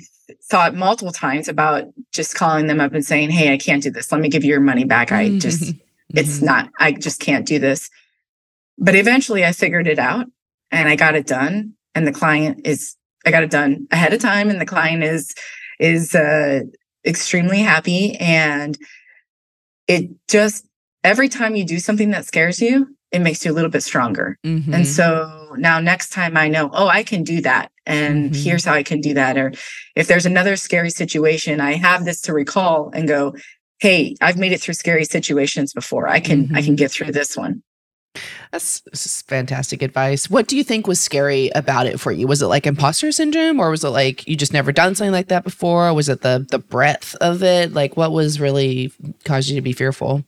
thought 0.49 0.75
multiple 0.75 1.13
times 1.13 1.47
about 1.47 1.85
just 2.11 2.35
calling 2.35 2.67
them 2.67 2.81
up 2.81 2.93
and 2.93 3.05
saying, 3.05 3.29
Hey, 3.29 3.53
I 3.53 3.57
can't 3.57 3.83
do 3.83 3.91
this. 3.91 4.11
Let 4.11 4.21
me 4.21 4.29
give 4.29 4.43
you 4.43 4.51
your 4.51 4.59
money 4.59 4.83
back. 4.83 5.11
I 5.11 5.37
just, 5.37 5.73
it's 6.09 6.37
mm-hmm. 6.37 6.45
not, 6.45 6.69
I 6.79 6.91
just 6.91 7.19
can't 7.19 7.45
do 7.45 7.59
this. 7.59 7.89
But 8.77 8.95
eventually 8.95 9.45
I 9.45 9.51
figured 9.51 9.87
it 9.87 9.99
out 9.99 10.25
and 10.71 10.89
I 10.89 10.95
got 10.95 11.15
it 11.15 11.27
done. 11.27 11.73
And 11.95 12.07
the 12.07 12.11
client 12.11 12.65
is, 12.65 12.95
I 13.25 13.31
got 13.31 13.43
it 13.43 13.51
done 13.51 13.87
ahead 13.91 14.13
of 14.13 14.19
time, 14.19 14.49
and 14.49 14.59
the 14.59 14.65
client 14.65 15.03
is 15.03 15.33
is 15.79 16.15
uh, 16.15 16.61
extremely 17.05 17.59
happy. 17.59 18.15
And 18.15 18.77
it 19.87 20.09
just 20.27 20.67
every 21.03 21.29
time 21.29 21.55
you 21.55 21.65
do 21.65 21.79
something 21.79 22.11
that 22.11 22.25
scares 22.25 22.61
you, 22.61 22.95
it 23.13 23.19
makes 23.19 23.45
you 23.45 23.51
a 23.51 23.53
little 23.53 23.69
bit 23.69 23.83
stronger. 23.83 24.37
Mm-hmm. 24.43 24.73
And 24.73 24.87
so 24.87 25.55
now 25.57 25.79
next 25.79 26.09
time 26.09 26.35
I 26.35 26.47
know, 26.49 26.71
oh, 26.73 26.87
I 26.87 27.03
can 27.03 27.23
do 27.23 27.41
that. 27.41 27.71
And 27.85 28.31
mm-hmm. 28.31 28.41
here's 28.41 28.65
how 28.65 28.73
I 28.73 28.81
can 28.81 29.01
do 29.01 29.13
that. 29.13 29.37
Or 29.37 29.53
if 29.95 30.07
there's 30.07 30.25
another 30.25 30.55
scary 30.55 30.89
situation, 30.89 31.61
I 31.61 31.73
have 31.73 32.05
this 32.05 32.21
to 32.21 32.33
recall 32.33 32.89
and 32.93 33.07
go, 33.07 33.35
hey, 33.79 34.15
I've 34.19 34.37
made 34.37 34.51
it 34.51 34.61
through 34.61 34.73
scary 34.73 35.05
situations 35.05 35.73
before. 35.73 36.07
I 36.07 36.19
can 36.19 36.45
mm-hmm. 36.45 36.55
I 36.55 36.61
can 36.61 36.69
mm-hmm. 36.69 36.75
get 36.75 36.91
through 36.91 37.11
this 37.11 37.37
one. 37.37 37.61
That's, 38.51 39.23
fantastic 39.23 39.81
advice. 39.81 40.29
What 40.29 40.47
do 40.47 40.55
you 40.55 40.63
think 40.63 40.85
was 40.85 40.99
scary 40.99 41.49
about 41.55 41.87
it 41.87 41.99
for 41.99 42.11
you? 42.11 42.27
Was 42.27 42.43
it 42.43 42.47
like 42.47 42.67
imposter 42.67 43.11
syndrome 43.11 43.59
or 43.59 43.71
was 43.71 43.83
it 43.83 43.89
like 43.89 44.27
you 44.27 44.35
just 44.35 44.53
never 44.53 44.71
done 44.71 44.93
something 44.93 45.11
like 45.11 45.29
that 45.29 45.43
before? 45.43 45.91
Was 45.93 46.09
it 46.09 46.21
the 46.21 46.45
the 46.49 46.59
breadth 46.59 47.15
of 47.15 47.43
it? 47.43 47.73
Like 47.73 47.95
what 47.95 48.11
was 48.11 48.39
really 48.39 48.91
caused 49.23 49.49
you 49.49 49.55
to 49.55 49.61
be 49.61 49.73
fearful? 49.73 50.23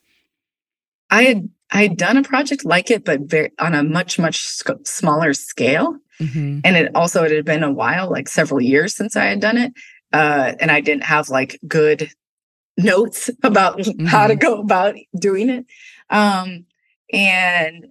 I 1.10 1.24
had 1.24 1.50
I 1.76 1.82
had 1.82 1.98
done 1.98 2.16
a 2.16 2.24
project 2.24 2.64
like 2.64 2.90
it, 2.90 3.04
but 3.04 3.20
very, 3.22 3.52
on 3.60 3.76
a 3.76 3.84
much 3.84 4.18
much 4.18 4.40
sc- 4.40 4.86
smaller 4.86 5.34
scale, 5.34 5.98
mm-hmm. 6.22 6.62
and 6.64 6.78
it 6.78 6.96
also 6.96 7.24
it 7.26 7.32
had 7.32 7.44
been 7.44 7.64
a 7.64 7.72
while, 7.72 8.10
like 8.10 8.30
several 8.30 8.62
years 8.62 8.96
since 8.96 9.18
I 9.18 9.26
had 9.26 9.42
done 9.42 9.58
it, 9.58 9.74
uh, 10.14 10.54
and 10.62 10.72
I 10.72 10.80
didn't 10.80 11.04
have 11.04 11.28
like 11.28 11.60
good 11.68 12.10
notes 12.78 13.30
about 13.44 13.80
mm-hmm. 13.80 14.06
how 14.06 14.26
to 14.26 14.36
mm-hmm. 14.36 14.42
go 14.42 14.62
about 14.62 14.96
doing 15.20 15.50
it. 15.50 15.66
Um, 16.10 16.66
and 17.12 17.88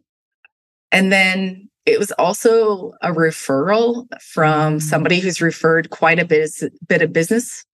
and 0.90 1.12
then 1.12 1.68
it 1.84 1.98
was 1.98 2.10
also 2.12 2.92
a 3.02 3.12
referral 3.12 4.06
from 4.22 4.78
mm. 4.78 4.82
somebody 4.82 5.20
who's 5.20 5.42
referred 5.42 5.90
quite 5.90 6.18
a 6.18 6.24
bit, 6.24 6.50
bit 6.88 7.02
of 7.02 7.12
business 7.12 7.66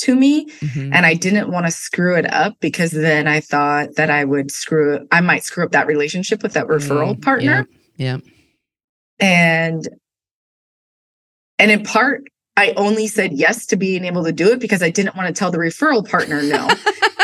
to 0.00 0.16
me 0.16 0.46
mm-hmm. 0.46 0.92
and 0.92 1.06
i 1.06 1.14
didn't 1.14 1.50
want 1.50 1.66
to 1.66 1.72
screw 1.72 2.16
it 2.16 2.30
up 2.32 2.54
because 2.60 2.90
then 2.90 3.26
i 3.28 3.40
thought 3.40 3.94
that 3.96 4.10
i 4.10 4.24
would 4.24 4.50
screw 4.50 5.06
i 5.12 5.20
might 5.20 5.44
screw 5.44 5.64
up 5.64 5.72
that 5.72 5.86
relationship 5.86 6.42
with 6.42 6.52
that 6.52 6.66
referral 6.66 7.14
mm, 7.14 7.22
partner. 7.22 7.66
yeah, 7.96 8.16
yeah 8.16 8.18
and 9.20 9.88
and 11.58 11.70
in 11.70 11.82
part 11.84 12.22
i 12.56 12.72
only 12.76 13.06
said 13.06 13.32
yes 13.32 13.66
to 13.66 13.76
being 13.76 14.04
able 14.04 14.24
to 14.24 14.32
do 14.32 14.50
it 14.50 14.60
because 14.60 14.82
i 14.82 14.90
didn't 14.90 15.16
want 15.16 15.28
to 15.28 15.38
tell 15.38 15.50
the 15.50 15.58
referral 15.58 16.08
partner 16.08 16.42
no 16.42 16.68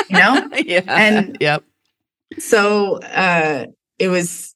you 0.09 0.17
know? 0.17 0.49
Yeah 0.65 0.83
and 0.87 1.37
yep. 1.41 1.65
so 2.39 2.97
uh, 3.01 3.67
it 3.99 4.09
was 4.09 4.55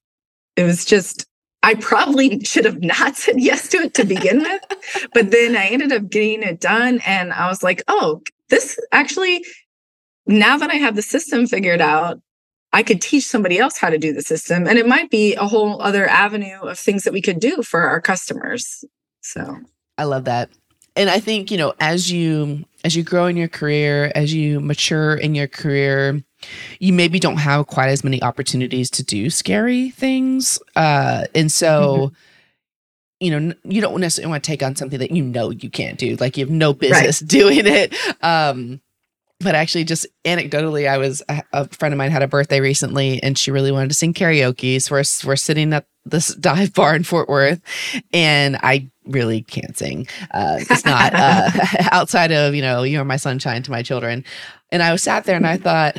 it 0.56 0.64
was 0.64 0.84
just 0.84 1.26
I 1.62 1.74
probably 1.74 2.40
should 2.40 2.64
have 2.64 2.82
not 2.82 3.16
said 3.16 3.40
yes 3.40 3.68
to 3.68 3.78
it 3.78 3.94
to 3.94 4.04
begin 4.04 4.38
with, 4.42 5.08
but 5.12 5.30
then 5.30 5.56
I 5.56 5.66
ended 5.66 5.92
up 5.92 6.08
getting 6.08 6.42
it 6.42 6.60
done, 6.60 7.00
and 7.06 7.32
I 7.32 7.48
was 7.48 7.62
like, 7.62 7.82
oh, 7.88 8.22
this 8.48 8.78
actually. 8.92 9.44
Now 10.26 10.58
that 10.58 10.70
I 10.70 10.74
have 10.74 10.94
the 10.94 11.02
system 11.02 11.46
figured 11.46 11.80
out, 11.80 12.20
I 12.72 12.82
could 12.84 13.00
teach 13.00 13.24
somebody 13.24 13.58
else 13.58 13.78
how 13.78 13.90
to 13.90 13.98
do 13.98 14.12
the 14.12 14.22
system, 14.22 14.66
and 14.66 14.78
it 14.78 14.86
might 14.86 15.10
be 15.10 15.34
a 15.34 15.46
whole 15.46 15.82
other 15.82 16.06
avenue 16.06 16.60
of 16.60 16.78
things 16.78 17.04
that 17.04 17.12
we 17.12 17.22
could 17.22 17.40
do 17.40 17.62
for 17.62 17.82
our 17.82 18.00
customers. 18.00 18.84
So 19.22 19.58
I 19.98 20.04
love 20.04 20.24
that 20.26 20.50
and 21.00 21.08
I 21.08 21.18
think, 21.18 21.50
you 21.50 21.56
know, 21.56 21.72
as 21.80 22.12
you 22.12 22.62
as 22.84 22.94
you 22.94 23.02
grow 23.02 23.24
in 23.24 23.34
your 23.34 23.48
career, 23.48 24.12
as 24.14 24.34
you 24.34 24.60
mature 24.60 25.14
in 25.14 25.34
your 25.34 25.48
career, 25.48 26.22
you 26.78 26.92
maybe 26.92 27.18
don't 27.18 27.38
have 27.38 27.66
quite 27.68 27.88
as 27.88 28.04
many 28.04 28.22
opportunities 28.22 28.90
to 28.90 29.02
do 29.02 29.30
scary 29.30 29.88
things. 29.90 30.60
Uh 30.76 31.24
and 31.34 31.50
so 31.50 32.12
mm-hmm. 32.12 32.14
you 33.20 33.40
know, 33.40 33.54
you 33.64 33.80
don't 33.80 33.98
necessarily 33.98 34.30
want 34.30 34.44
to 34.44 34.46
take 34.46 34.62
on 34.62 34.76
something 34.76 34.98
that 34.98 35.10
you 35.10 35.22
know 35.22 35.48
you 35.48 35.70
can't 35.70 35.98
do. 35.98 36.16
Like 36.16 36.36
you 36.36 36.44
have 36.44 36.52
no 36.52 36.74
business 36.74 37.22
right. 37.22 37.28
doing 37.30 37.66
it. 37.66 37.94
Um 38.22 38.82
but 39.42 39.54
actually 39.54 39.84
just 39.84 40.06
anecdotally 40.26 40.86
i 40.86 40.98
was 40.98 41.22
a 41.54 41.66
friend 41.68 41.94
of 41.94 41.96
mine 41.96 42.10
had 42.10 42.22
a 42.22 42.28
birthday 42.28 42.60
recently 42.60 43.22
and 43.22 43.38
she 43.38 43.50
really 43.50 43.72
wanted 43.72 43.88
to 43.88 43.94
sing 43.94 44.12
karaoke 44.12 44.82
so 44.82 44.94
we're, 44.94 45.30
we're 45.30 45.34
sitting 45.34 45.72
at 45.72 45.86
this 46.04 46.34
dive 46.40 46.74
bar 46.74 46.94
in 46.94 47.04
fort 47.04 47.26
worth 47.26 47.58
and 48.12 48.58
i 48.62 48.86
really 49.10 49.42
can't 49.42 49.76
sing 49.76 50.06
uh, 50.32 50.56
it's 50.60 50.84
not 50.84 51.12
uh, 51.14 51.50
outside 51.92 52.32
of 52.32 52.54
you 52.54 52.62
know 52.62 52.82
you 52.82 53.00
are 53.00 53.04
my 53.04 53.16
sunshine 53.16 53.62
to 53.62 53.70
my 53.70 53.82
children 53.82 54.24
and 54.70 54.82
i 54.82 54.90
was 54.92 55.02
sat 55.02 55.24
there 55.24 55.36
and 55.36 55.46
i 55.46 55.56
thought 55.56 55.96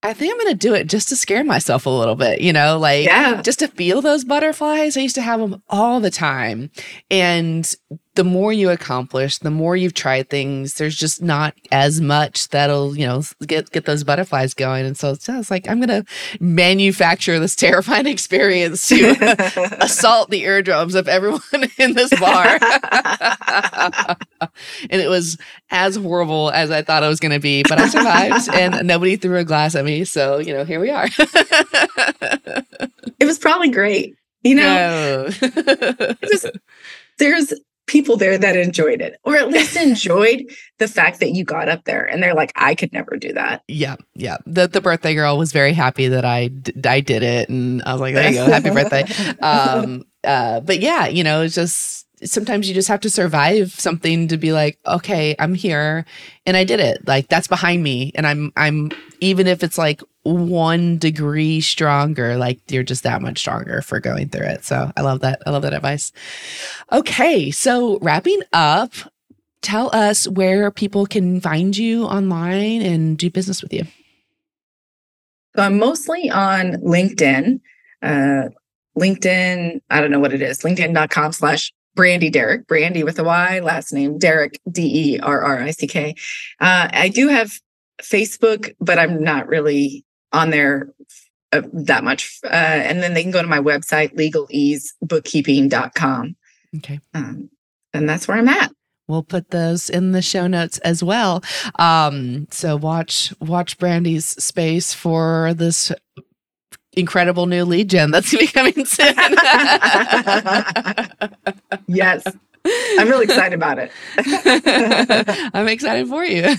I 0.00 0.12
think 0.12 0.32
I'm 0.32 0.38
going 0.38 0.52
to 0.56 0.58
do 0.68 0.74
it 0.74 0.86
just 0.86 1.08
to 1.08 1.16
scare 1.16 1.42
myself 1.42 1.84
a 1.84 1.90
little 1.90 2.14
bit, 2.14 2.40
you 2.40 2.52
know, 2.52 2.78
like 2.78 3.06
Yeah. 3.06 3.42
just 3.42 3.58
to 3.58 3.66
feel 3.66 4.00
those 4.00 4.22
butterflies. 4.24 4.96
I 4.96 5.00
used 5.00 5.16
to 5.16 5.22
have 5.22 5.40
them 5.40 5.60
all 5.68 5.98
the 5.98 6.08
time. 6.10 6.70
And 7.10 7.68
the 8.18 8.24
more 8.24 8.52
you 8.52 8.68
accomplish, 8.68 9.38
the 9.38 9.50
more 9.50 9.76
you've 9.76 9.94
tried 9.94 10.28
things, 10.28 10.74
there's 10.74 10.96
just 10.96 11.22
not 11.22 11.54
as 11.70 12.00
much 12.00 12.48
that'll, 12.48 12.98
you 12.98 13.06
know, 13.06 13.22
get 13.46 13.70
get 13.70 13.84
those 13.84 14.02
butterflies 14.02 14.54
going. 14.54 14.84
And 14.84 14.96
so 14.98 15.12
it's, 15.12 15.28
it's 15.28 15.52
like 15.52 15.68
I'm 15.68 15.78
going 15.80 16.02
to 16.04 16.04
manufacture 16.40 17.38
this 17.38 17.54
terrifying 17.64 18.08
experience 18.08 18.88
to 18.88 19.14
assault 19.80 20.30
the 20.30 20.42
eardrums 20.42 20.96
of 20.96 21.06
everyone 21.06 21.40
in 21.78 21.92
this 21.94 22.10
bar. 22.18 22.58
and 24.90 25.00
it 25.00 25.08
was 25.08 25.38
as 25.70 25.94
horrible 25.94 26.50
as 26.50 26.72
I 26.72 26.82
thought 26.82 27.04
it 27.04 27.08
was 27.08 27.20
going 27.20 27.30
to 27.30 27.38
be, 27.38 27.62
but 27.68 27.78
I 27.78 27.86
survived 27.88 28.48
and 28.52 28.84
nobody 28.84 29.14
threw 29.14 29.36
a 29.36 29.44
glass 29.44 29.76
at 29.76 29.84
me. 29.84 30.02
So, 30.04 30.38
you 30.38 30.52
know, 30.54 30.64
here 30.64 30.80
we 30.80 30.90
are. 30.90 31.06
it 33.20 33.24
was 33.26 33.38
probably 33.38 33.70
great. 33.70 34.16
You 34.42 34.56
know, 34.56 35.28
No. 35.40 36.12
just, 36.24 36.46
there's 37.18 37.52
people 37.88 38.16
there 38.16 38.38
that 38.38 38.56
enjoyed 38.56 39.00
it, 39.00 39.18
or 39.24 39.36
at 39.36 39.48
least 39.48 39.76
enjoyed 39.88 40.44
the 40.78 40.86
fact 40.86 41.18
that 41.18 41.32
you 41.32 41.42
got 41.44 41.68
up 41.68 41.84
there 41.84 42.04
and 42.04 42.22
they're 42.22 42.34
like, 42.34 42.52
I 42.54 42.76
could 42.76 42.92
never 42.92 43.16
do 43.16 43.32
that. 43.32 43.64
yeah, 43.66 43.96
yeah. 44.14 44.36
The 44.46 44.68
the 44.68 44.80
birthday 44.80 45.14
girl 45.14 45.36
was 45.36 45.50
very 45.50 45.72
happy 45.72 46.06
that 46.08 46.24
I 46.24 46.48
d- 46.48 46.74
I 46.88 47.00
did 47.00 47.24
it, 47.24 47.48
and 47.48 47.82
I 47.82 47.92
was 47.92 48.00
like, 48.00 48.14
there 48.14 48.28
you 48.30 48.36
go, 48.36 48.46
happy 48.46 48.70
birthday. 48.70 49.04
Um, 49.40 50.04
uh, 50.24 50.60
but 50.60 50.80
yeah, 50.80 51.06
you 51.08 51.24
know, 51.24 51.42
it's 51.42 51.54
just 51.54 52.06
sometimes 52.24 52.68
you 52.68 52.74
just 52.74 52.88
have 52.88 53.00
to 53.00 53.10
survive 53.10 53.70
something 53.72 54.28
to 54.28 54.36
be 54.36 54.52
like, 54.52 54.78
okay, 54.86 55.34
I'm 55.38 55.54
here, 55.54 56.04
and 56.46 56.56
I 56.56 56.64
did 56.64 56.80
it. 56.80 57.06
Like 57.06 57.28
that's 57.28 57.48
behind 57.48 57.82
me, 57.82 58.12
and 58.14 58.26
I'm 58.26 58.52
I'm 58.56 58.90
even 59.20 59.46
if 59.46 59.62
it's 59.62 59.78
like 59.78 60.02
one 60.22 60.98
degree 60.98 61.60
stronger, 61.60 62.36
like 62.36 62.58
you're 62.70 62.82
just 62.82 63.02
that 63.02 63.22
much 63.22 63.38
stronger 63.38 63.82
for 63.82 64.00
going 64.00 64.28
through 64.28 64.46
it. 64.46 64.64
So 64.64 64.92
I 64.96 65.00
love 65.02 65.20
that. 65.20 65.42
I 65.46 65.50
love 65.50 65.62
that 65.62 65.74
advice. 65.74 66.12
Okay, 66.92 67.50
so 67.50 67.98
wrapping 68.00 68.40
up. 68.52 68.92
Tell 69.60 69.90
us 69.92 70.28
where 70.28 70.70
people 70.70 71.04
can 71.06 71.40
find 71.40 71.76
you 71.76 72.04
online 72.04 72.80
and 72.80 73.18
do 73.18 73.28
business 73.28 73.60
with 73.60 73.72
you. 73.72 73.84
So 75.56 75.62
I'm 75.62 75.78
mostly 75.78 76.30
on 76.30 76.74
LinkedIn. 76.74 77.60
Uh, 78.00 78.50
LinkedIn, 78.96 79.80
I 79.90 80.00
don't 80.00 80.10
know 80.10 80.20
what 80.20 80.32
it 80.32 80.42
is, 80.42 80.60
linkedin.com 80.60 81.32
slash 81.32 81.72
Brandy 81.96 82.30
Derrick, 82.30 82.68
Brandy 82.68 83.02
with 83.02 83.18
a 83.18 83.24
Y, 83.24 83.58
last 83.58 83.92
name 83.92 84.18
Derrick, 84.18 84.60
D 84.70 85.14
E 85.14 85.18
R 85.18 85.40
R 85.42 85.58
I 85.60 85.72
C 85.72 85.88
K. 85.88 86.14
Uh, 86.60 86.88
I 86.92 87.08
do 87.08 87.26
have 87.26 87.58
Facebook, 88.02 88.74
but 88.80 88.98
I'm 88.98 89.22
not 89.22 89.48
really 89.48 90.04
on 90.32 90.50
there 90.50 90.92
uh, 91.52 91.62
that 91.72 92.04
much. 92.04 92.38
Uh, 92.44 92.48
and 92.48 93.02
then 93.02 93.14
they 93.14 93.22
can 93.22 93.30
go 93.30 93.40
to 93.42 93.48
my 93.48 93.60
website, 93.60 94.14
legaleasebookkeeping.com. 94.14 96.36
Okay. 96.76 97.00
Um, 97.14 97.48
and 97.94 98.06
that's 98.08 98.28
where 98.28 98.36
I'm 98.36 98.48
at. 98.48 98.72
We'll 99.06 99.22
put 99.22 99.50
those 99.50 99.88
in 99.88 100.12
the 100.12 100.20
show 100.20 100.46
notes 100.46 100.76
as 100.78 101.02
well. 101.02 101.42
Um, 101.78 102.46
so 102.50 102.76
watch 102.76 103.32
watch 103.40 103.78
Brandy's 103.78 104.26
space 104.26 104.92
for 104.92 105.54
this 105.54 105.90
incredible 106.98 107.46
new 107.46 107.64
lead 107.64 107.88
gen 107.88 108.10
that's 108.10 108.32
gonna 108.32 108.44
be 108.44 108.46
coming 108.48 108.84
soon. 108.84 109.14
Yes. 111.86 112.24
I'm 112.98 113.08
really 113.08 113.24
excited 113.24 113.54
about 113.54 113.78
it. 113.78 113.90
I'm 115.54 115.68
excited 115.68 116.08
for 116.08 116.24
you. 116.24 116.42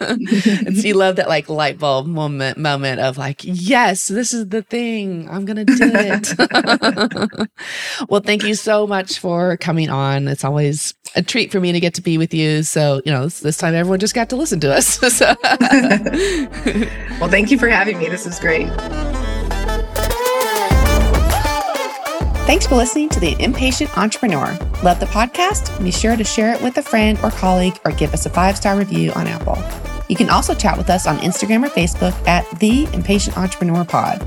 and 0.00 0.78
so 0.78 0.86
you 0.86 0.94
love 0.94 1.16
that 1.16 1.28
like 1.28 1.48
light 1.48 1.78
bulb 1.78 2.06
moment 2.06 2.58
moment 2.58 3.00
of 3.00 3.18
like, 3.18 3.40
yes, 3.42 4.08
this 4.08 4.32
is 4.32 4.48
the 4.48 4.62
thing. 4.62 5.28
I'm 5.28 5.44
gonna 5.44 5.64
do 5.64 5.74
it. 5.78 7.48
well, 8.08 8.20
thank 8.20 8.44
you 8.44 8.54
so 8.54 8.86
much 8.86 9.18
for 9.18 9.56
coming 9.58 9.90
on. 9.90 10.28
It's 10.28 10.44
always 10.44 10.94
a 11.16 11.22
treat 11.22 11.52
for 11.52 11.60
me 11.60 11.72
to 11.72 11.80
get 11.80 11.94
to 11.94 12.02
be 12.02 12.16
with 12.18 12.32
you. 12.32 12.62
So, 12.62 13.02
you 13.04 13.12
know, 13.12 13.24
this, 13.24 13.40
this 13.40 13.56
time 13.58 13.74
everyone 13.74 14.00
just 14.00 14.14
got 14.14 14.30
to 14.30 14.36
listen 14.36 14.60
to 14.60 14.72
us. 14.72 15.00
well, 17.20 17.28
thank 17.28 17.50
you 17.50 17.58
for 17.58 17.68
having 17.68 17.98
me. 17.98 18.08
This 18.08 18.26
is 18.26 18.38
great. 18.38 18.70
Thanks 22.52 22.66
for 22.66 22.74
listening 22.74 23.08
to 23.08 23.18
The 23.18 23.34
Impatient 23.42 23.96
Entrepreneur. 23.96 24.58
Love 24.84 25.00
the 25.00 25.06
podcast? 25.06 25.82
Be 25.82 25.90
sure 25.90 26.16
to 26.16 26.22
share 26.22 26.52
it 26.52 26.60
with 26.60 26.76
a 26.76 26.82
friend 26.82 27.18
or 27.22 27.30
colleague 27.30 27.80
or 27.86 27.92
give 27.92 28.12
us 28.12 28.26
a 28.26 28.28
five 28.28 28.58
star 28.58 28.76
review 28.76 29.10
on 29.12 29.26
Apple. 29.26 29.56
You 30.10 30.16
can 30.16 30.28
also 30.28 30.54
chat 30.54 30.76
with 30.76 30.90
us 30.90 31.06
on 31.06 31.16
Instagram 31.20 31.64
or 31.64 31.70
Facebook 31.70 32.12
at 32.28 32.44
The 32.58 32.86
Impatient 32.92 33.38
Entrepreneur 33.38 33.86
Pod. 33.86 34.20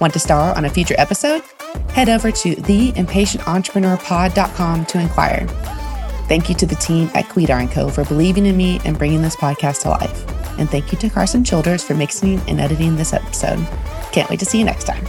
Want 0.00 0.12
to 0.12 0.20
star 0.20 0.56
on 0.56 0.64
a 0.64 0.70
future 0.70 0.94
episode? 0.96 1.42
Head 1.88 2.08
over 2.08 2.30
to 2.30 2.54
theimpatienttrepreneurpod.com 2.54 4.86
to 4.86 5.00
inquire. 5.00 5.48
Thank 6.28 6.48
you 6.48 6.54
to 6.54 6.66
the 6.66 6.76
team 6.76 7.10
at 7.14 7.24
Kwedar 7.24 7.68
& 7.70 7.72
Co. 7.72 7.88
for 7.88 8.04
believing 8.04 8.46
in 8.46 8.56
me 8.56 8.80
and 8.84 8.96
bringing 8.96 9.22
this 9.22 9.34
podcast 9.34 9.82
to 9.82 9.88
life. 9.88 10.24
And 10.60 10.70
thank 10.70 10.92
you 10.92 10.98
to 10.98 11.10
Carson 11.10 11.42
Childers 11.42 11.82
for 11.82 11.94
mixing 11.94 12.38
and 12.42 12.60
editing 12.60 12.94
this 12.94 13.12
episode. 13.12 13.58
Can't 14.12 14.30
wait 14.30 14.38
to 14.38 14.44
see 14.44 14.60
you 14.60 14.64
next 14.64 14.84
time. 14.84 15.04